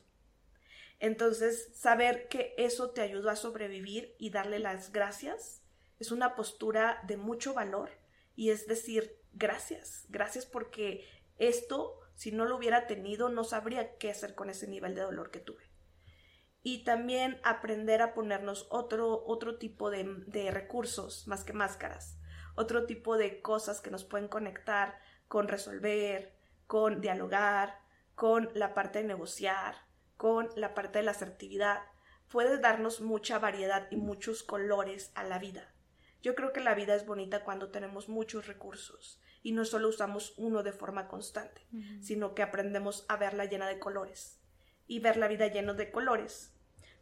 Entonces, 0.99 1.70
saber 1.76 2.28
que 2.28 2.53
eso 2.57 2.91
te 2.91 3.01
ayudó 3.01 3.30
a 3.30 3.36
sobrevivir 3.36 4.16
y 4.18 4.32
darle 4.32 4.60
las 4.60 4.91
gracias 4.91 5.62
es 5.99 6.12
una 6.12 6.36
postura 6.36 7.01
de 7.07 7.18
mucho 7.18 7.53
valor 7.53 7.89
y 8.36 8.51
es 8.51 8.68
decir, 8.68 9.18
gracias, 9.34 10.05
gracias 10.07 10.45
porque 10.45 11.05
esto, 11.38 11.99
si 12.16 12.32
no 12.32 12.45
lo 12.45 12.55
hubiera 12.55 12.88
tenido, 12.88 13.30
no 13.30 13.43
sabría 13.43 13.97
qué 13.97 14.12
hacer 14.12 14.34
con 14.34 14.49
ese 14.49 14.68
nivel 14.68 14.95
de 14.95 15.01
dolor 15.01 15.30
que 15.30 15.39
tuve. 15.39 15.68
Y 16.62 16.84
también 16.84 17.39
aprender 17.43 18.01
a 18.01 18.14
ponernos 18.14 18.68
otro, 18.70 19.24
otro 19.26 19.57
tipo 19.57 19.89
de, 19.89 20.03
de 20.28 20.51
recursos 20.51 21.28
más 21.28 21.43
que 21.43 21.53
máscaras, 21.53 22.20
otro 22.55 22.86
tipo 22.86 23.18
de 23.18 23.41
cosas 23.41 23.80
que 23.82 23.91
nos 23.91 24.03
pueden 24.03 24.28
conectar 24.28 24.99
con 25.28 25.47
resolver, 25.47 26.36
con 26.68 27.01
dialogar, 27.01 27.80
con 28.16 28.49
la 28.53 28.74
parte 28.74 28.99
de 28.99 29.07
negociar, 29.07 29.76
con 30.18 30.49
la 30.55 30.74
parte 30.74 30.99
de 30.99 31.05
la 31.05 31.12
asertividad, 31.12 31.84
puede 32.28 32.60
darnos 32.60 33.01
mucha 33.01 33.39
variedad 33.39 33.88
y 33.91 33.95
muchos 33.95 34.43
colores 34.43 35.12
a 35.16 35.24
la 35.24 35.39
vida. 35.39 35.74
Yo 36.22 36.36
creo 36.36 36.51
que 36.51 36.60
la 36.60 36.76
vida 36.76 36.95
es 36.95 37.05
bonita 37.05 37.43
cuando 37.43 37.72
tenemos 37.72 38.10
muchos 38.10 38.47
recursos 38.47 39.22
y 39.41 39.53
no 39.53 39.64
solo 39.66 39.88
usamos 39.88 40.34
uno 40.38 40.64
de 40.64 40.74
forma 40.74 41.07
constante, 41.07 41.66
sino 42.01 42.36
que 42.36 42.43
aprendemos 42.43 43.05
a 43.07 43.16
verla 43.16 43.45
llena 43.45 43.68
de 43.68 43.80
colores. 43.80 44.39
Y 44.90 45.00
ver 45.00 45.16
la 45.16 45.30
vida 45.30 45.48
llena 45.48 45.74
de 45.74 45.90
colores, 45.90 46.52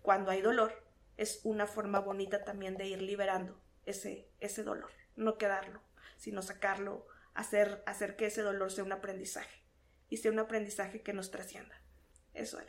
cuando 0.03 0.29
hay 0.29 0.41
dolor, 0.41 0.83
es 1.17 1.41
una 1.43 1.65
forma 1.65 1.99
bonita 1.99 2.43
también 2.43 2.77
de 2.77 2.85
ir 2.85 3.01
liberando 3.01 3.59
ese, 3.87 4.29
ese 4.39 4.61
dolor, 4.61 4.91
no 5.15 5.39
quedarlo, 5.39 5.81
sino 6.17 6.43
sacarlo, 6.43 7.07
hacer, 7.33 7.81
hacer 7.87 8.15
que 8.15 8.27
ese 8.27 8.43
dolor 8.43 8.71
sea 8.71 8.83
un 8.83 8.91
aprendizaje 8.91 9.63
y 10.09 10.17
sea 10.17 10.31
un 10.31 10.39
aprendizaje 10.39 11.01
que 11.01 11.13
nos 11.13 11.31
trascienda. 11.31 11.75
Eso. 12.33 12.59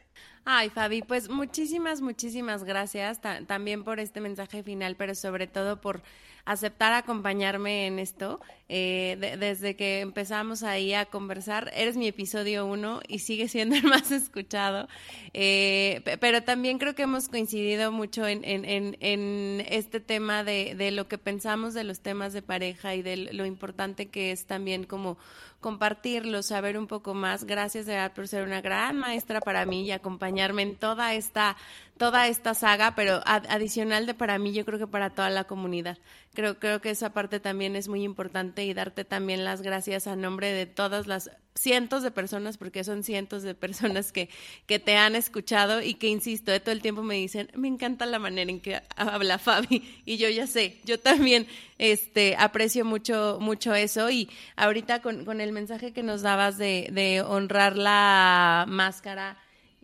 Ay, 0.46 0.70
Fabi, 0.70 1.02
pues 1.02 1.28
muchísimas, 1.28 2.00
muchísimas 2.00 2.64
gracias 2.64 3.20
también 3.20 3.84
por 3.84 4.00
este 4.00 4.22
mensaje 4.22 4.62
final, 4.62 4.96
pero 4.96 5.14
sobre 5.14 5.46
todo 5.46 5.82
por 5.82 6.00
aceptar 6.46 6.94
acompañarme 6.94 7.86
en 7.86 7.98
esto. 7.98 8.40
Eh, 8.70 9.36
desde 9.38 9.76
que 9.76 10.00
empezamos 10.00 10.62
ahí 10.62 10.92
a 10.92 11.06
conversar, 11.06 11.70
eres 11.74 11.96
mi 11.96 12.06
episodio 12.06 12.66
uno 12.66 13.00
y 13.08 13.20
sigue 13.20 13.48
siendo 13.48 13.76
el 13.76 13.82
más 13.84 14.10
escuchado. 14.10 14.88
Eh, 15.32 16.02
pero 16.20 16.42
también 16.42 16.78
creo 16.78 16.94
que 16.94 17.02
hemos 17.02 17.28
coincidido 17.28 17.92
mucho 17.92 18.26
en, 18.26 18.44
en, 18.44 18.96
en, 19.00 19.64
este 19.68 20.00
tema 20.00 20.44
de, 20.44 20.74
de, 20.74 20.90
lo 20.90 21.08
que 21.08 21.16
pensamos 21.16 21.72
de 21.72 21.84
los 21.84 22.00
temas 22.00 22.34
de 22.34 22.42
pareja 22.42 22.94
y 22.94 23.00
de 23.00 23.16
lo 23.16 23.46
importante 23.46 24.06
que 24.06 24.32
es 24.32 24.44
también 24.44 24.84
como 24.84 25.16
compartirlo, 25.60 26.42
saber 26.42 26.78
un 26.78 26.86
poco 26.86 27.14
más. 27.14 27.44
Gracias 27.44 27.86
de 27.86 27.94
verdad 27.94 28.12
por 28.12 28.28
ser 28.28 28.44
una 28.44 28.60
gran 28.60 28.96
maestra 28.98 29.40
para 29.40 29.64
mí 29.66 29.84
y 29.84 29.92
acompañarme 29.92 30.62
en 30.62 30.76
toda 30.76 31.14
esta 31.14 31.56
toda 31.98 32.28
esta 32.28 32.54
saga, 32.54 32.94
pero 32.94 33.20
adicional 33.24 34.06
de 34.06 34.14
para 34.14 34.38
mí, 34.38 34.52
yo 34.52 34.64
creo 34.64 34.78
que 34.78 34.86
para 34.86 35.10
toda 35.10 35.28
la 35.28 35.44
comunidad. 35.44 35.98
Creo, 36.32 36.58
creo 36.58 36.80
que 36.80 36.90
esa 36.90 37.12
parte 37.12 37.40
también 37.40 37.74
es 37.74 37.88
muy 37.88 38.04
importante 38.04 38.57
y 38.64 38.74
darte 38.74 39.04
también 39.04 39.44
las 39.44 39.62
gracias 39.62 40.06
a 40.06 40.16
nombre 40.16 40.52
de 40.52 40.66
todas 40.66 41.06
las 41.06 41.30
cientos 41.54 42.02
de 42.02 42.10
personas, 42.10 42.56
porque 42.56 42.84
son 42.84 43.02
cientos 43.02 43.42
de 43.42 43.54
personas 43.54 44.12
que, 44.12 44.28
que 44.66 44.78
te 44.78 44.96
han 44.96 45.16
escuchado 45.16 45.82
y 45.82 45.94
que, 45.94 46.08
insisto, 46.08 46.52
de 46.52 46.60
todo 46.60 46.72
el 46.72 46.82
tiempo 46.82 47.02
me 47.02 47.16
dicen, 47.16 47.50
me 47.54 47.68
encanta 47.68 48.06
la 48.06 48.18
manera 48.18 48.50
en 48.50 48.60
que 48.60 48.80
habla 48.96 49.38
Fabi, 49.38 50.02
y 50.04 50.16
yo 50.16 50.28
ya 50.28 50.46
sé, 50.46 50.78
yo 50.84 51.00
también 51.00 51.46
este, 51.78 52.36
aprecio 52.38 52.84
mucho, 52.84 53.38
mucho 53.40 53.74
eso, 53.74 54.10
y 54.10 54.30
ahorita 54.56 55.02
con, 55.02 55.24
con 55.24 55.40
el 55.40 55.52
mensaje 55.52 55.92
que 55.92 56.02
nos 56.02 56.22
dabas 56.22 56.58
de, 56.58 56.88
de 56.92 57.22
honrar 57.22 57.76
la 57.76 58.64
máscara, 58.68 59.38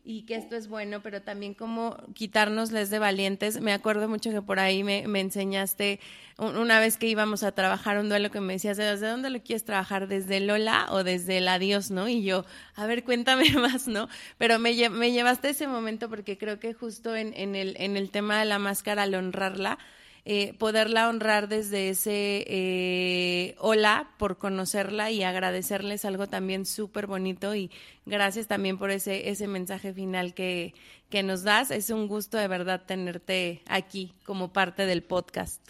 y 0.07 0.27
que 0.27 0.37
esto 0.37 0.55
es 0.55 0.69
bueno, 0.69 1.03
pero 1.03 1.23
también 1.23 1.55
como 1.55 1.97
quitárnosles 2.13 2.91
de 2.91 2.99
valientes. 2.99 3.63
Me 3.63 3.73
acuerdo 3.73 4.07
mucho 4.07 4.31
que 4.31 4.43
por 4.43 4.61
ahí 4.61 4.85
me, 4.85 5.09
me 5.09 5.21
enseñaste 5.21 5.99
una 6.37 6.79
vez 6.79 6.99
que 6.99 7.07
íbamos 7.07 7.43
a 7.43 7.53
trabajar 7.53 7.99
un 7.99 8.11
duelo 8.11 8.31
que 8.31 8.41
me 8.41 8.53
decías, 8.53 8.77
¿desde 8.77 9.09
dónde 9.09 9.31
lo 9.31 9.43
quieres 9.43 9.65
trabajar? 9.65 10.07
¿Desde 10.07 10.41
Lola 10.41 10.89
o 10.91 11.05
desde 11.05 11.39
el 11.39 11.49
adiós, 11.49 11.91
no? 11.91 12.07
Y 12.07 12.23
yo, 12.23 12.45
a 12.75 12.85
ver, 12.87 13.03
cuéntame 13.03 13.49
más, 13.55 13.89
¿no? 13.89 14.09
Pero 14.37 14.59
me, 14.59 14.91
me 14.91 15.13
llevaste 15.13 15.49
ese 15.49 15.67
momento 15.67 16.11
porque 16.11 16.37
creo 16.37 16.61
que 16.61 16.75
justo 16.75 17.17
en, 17.17 17.33
en, 17.35 17.55
el, 17.55 17.75
en 17.79 17.97
el 17.97 18.11
tema 18.11 18.39
de 18.39 18.45
la 18.45 18.59
máscara, 18.59 19.05
al 19.05 19.15
honrarla, 19.15 19.79
eh, 20.27 20.55
poderla 20.55 21.09
honrar 21.09 21.49
desde 21.49 21.91
ese 21.91 22.45
eh, 22.47 23.57
hola 23.59 24.15
por 24.19 24.39
conocerla 24.39 25.11
y 25.11 25.23
agradecerles 25.23 26.05
algo 26.05 26.27
también 26.29 26.65
súper 26.65 27.07
bonito 27.07 27.55
y 27.55 27.71
gracias 28.07 28.47
también 28.47 28.79
por 28.79 28.91
ese, 28.91 29.29
ese 29.29 29.49
mensaje 29.49 29.93
final 29.93 30.33
que, 30.33 30.75
que 31.11 31.23
nos 31.23 31.43
das. 31.43 31.71
Es 31.71 31.91
un 31.91 32.09
gusto 32.09 32.39
de 32.39 32.49
verdad 32.49 32.85
tenerte 32.87 33.63
aquí 33.67 34.15
como 34.25 34.53
parte 34.53 34.87
del 34.87 35.03
podcast. 35.03 35.63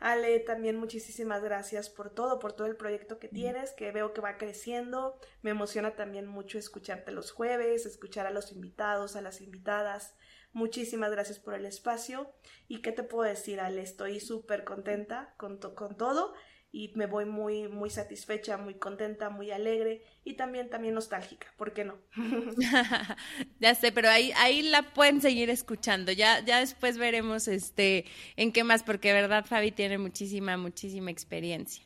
Ale, 0.00 0.40
también 0.40 0.76
muchísimas 0.76 1.42
gracias 1.42 1.90
por 1.90 2.08
todo, 2.08 2.38
por 2.38 2.54
todo 2.54 2.66
el 2.66 2.76
proyecto 2.76 3.18
que 3.18 3.28
tienes, 3.28 3.72
que 3.72 3.92
veo 3.92 4.14
que 4.14 4.22
va 4.22 4.38
creciendo. 4.38 5.20
Me 5.42 5.50
emociona 5.50 5.94
también 5.94 6.26
mucho 6.26 6.58
escucharte 6.58 7.12
los 7.12 7.32
jueves, 7.32 7.84
escuchar 7.84 8.26
a 8.26 8.30
los 8.30 8.50
invitados, 8.50 9.14
a 9.14 9.20
las 9.20 9.42
invitadas. 9.42 10.14
Muchísimas 10.52 11.10
gracias 11.10 11.38
por 11.38 11.54
el 11.54 11.66
espacio. 11.66 12.32
¿Y 12.68 12.82
qué 12.82 12.92
te 12.92 13.02
puedo 13.02 13.28
decir, 13.28 13.60
Ale? 13.60 13.82
Estoy 13.82 14.20
súper 14.20 14.64
contenta 14.64 15.34
con, 15.36 15.58
con 15.58 15.96
todo 15.96 16.34
y 16.72 16.92
me 16.94 17.06
voy 17.06 17.24
muy, 17.24 17.68
muy 17.68 17.90
satisfecha, 17.90 18.56
muy 18.56 18.74
contenta, 18.74 19.28
muy 19.28 19.50
alegre 19.50 20.02
y 20.24 20.34
también, 20.34 20.70
también 20.70 20.94
nostálgica, 20.94 21.48
¿por 21.56 21.72
qué 21.72 21.84
no? 21.84 21.98
ya 23.60 23.74
sé, 23.74 23.92
pero 23.92 24.08
ahí, 24.08 24.32
ahí 24.36 24.62
la 24.62 24.82
pueden 24.94 25.20
seguir 25.20 25.50
escuchando, 25.50 26.12
ya, 26.12 26.44
ya 26.44 26.60
después 26.60 26.96
veremos 26.98 27.48
este, 27.48 28.04
en 28.36 28.52
qué 28.52 28.62
más, 28.64 28.82
porque 28.82 29.12
verdad 29.12 29.44
Fabi 29.46 29.72
tiene 29.72 29.98
muchísima, 29.98 30.56
muchísima 30.56 31.10
experiencia. 31.10 31.84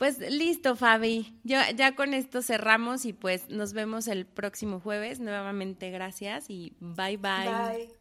Pues 0.00 0.18
listo, 0.18 0.76
Fabi. 0.76 1.38
Yo, 1.44 1.58
ya 1.76 1.94
con 1.94 2.14
esto 2.14 2.40
cerramos 2.40 3.04
y 3.04 3.12
pues 3.12 3.50
nos 3.50 3.74
vemos 3.74 4.08
el 4.08 4.24
próximo 4.24 4.80
jueves. 4.80 5.20
Nuevamente 5.20 5.90
gracias 5.90 6.48
y 6.48 6.72
bye 6.80 7.18
bye. 7.18 7.44
Bye. 7.44 7.99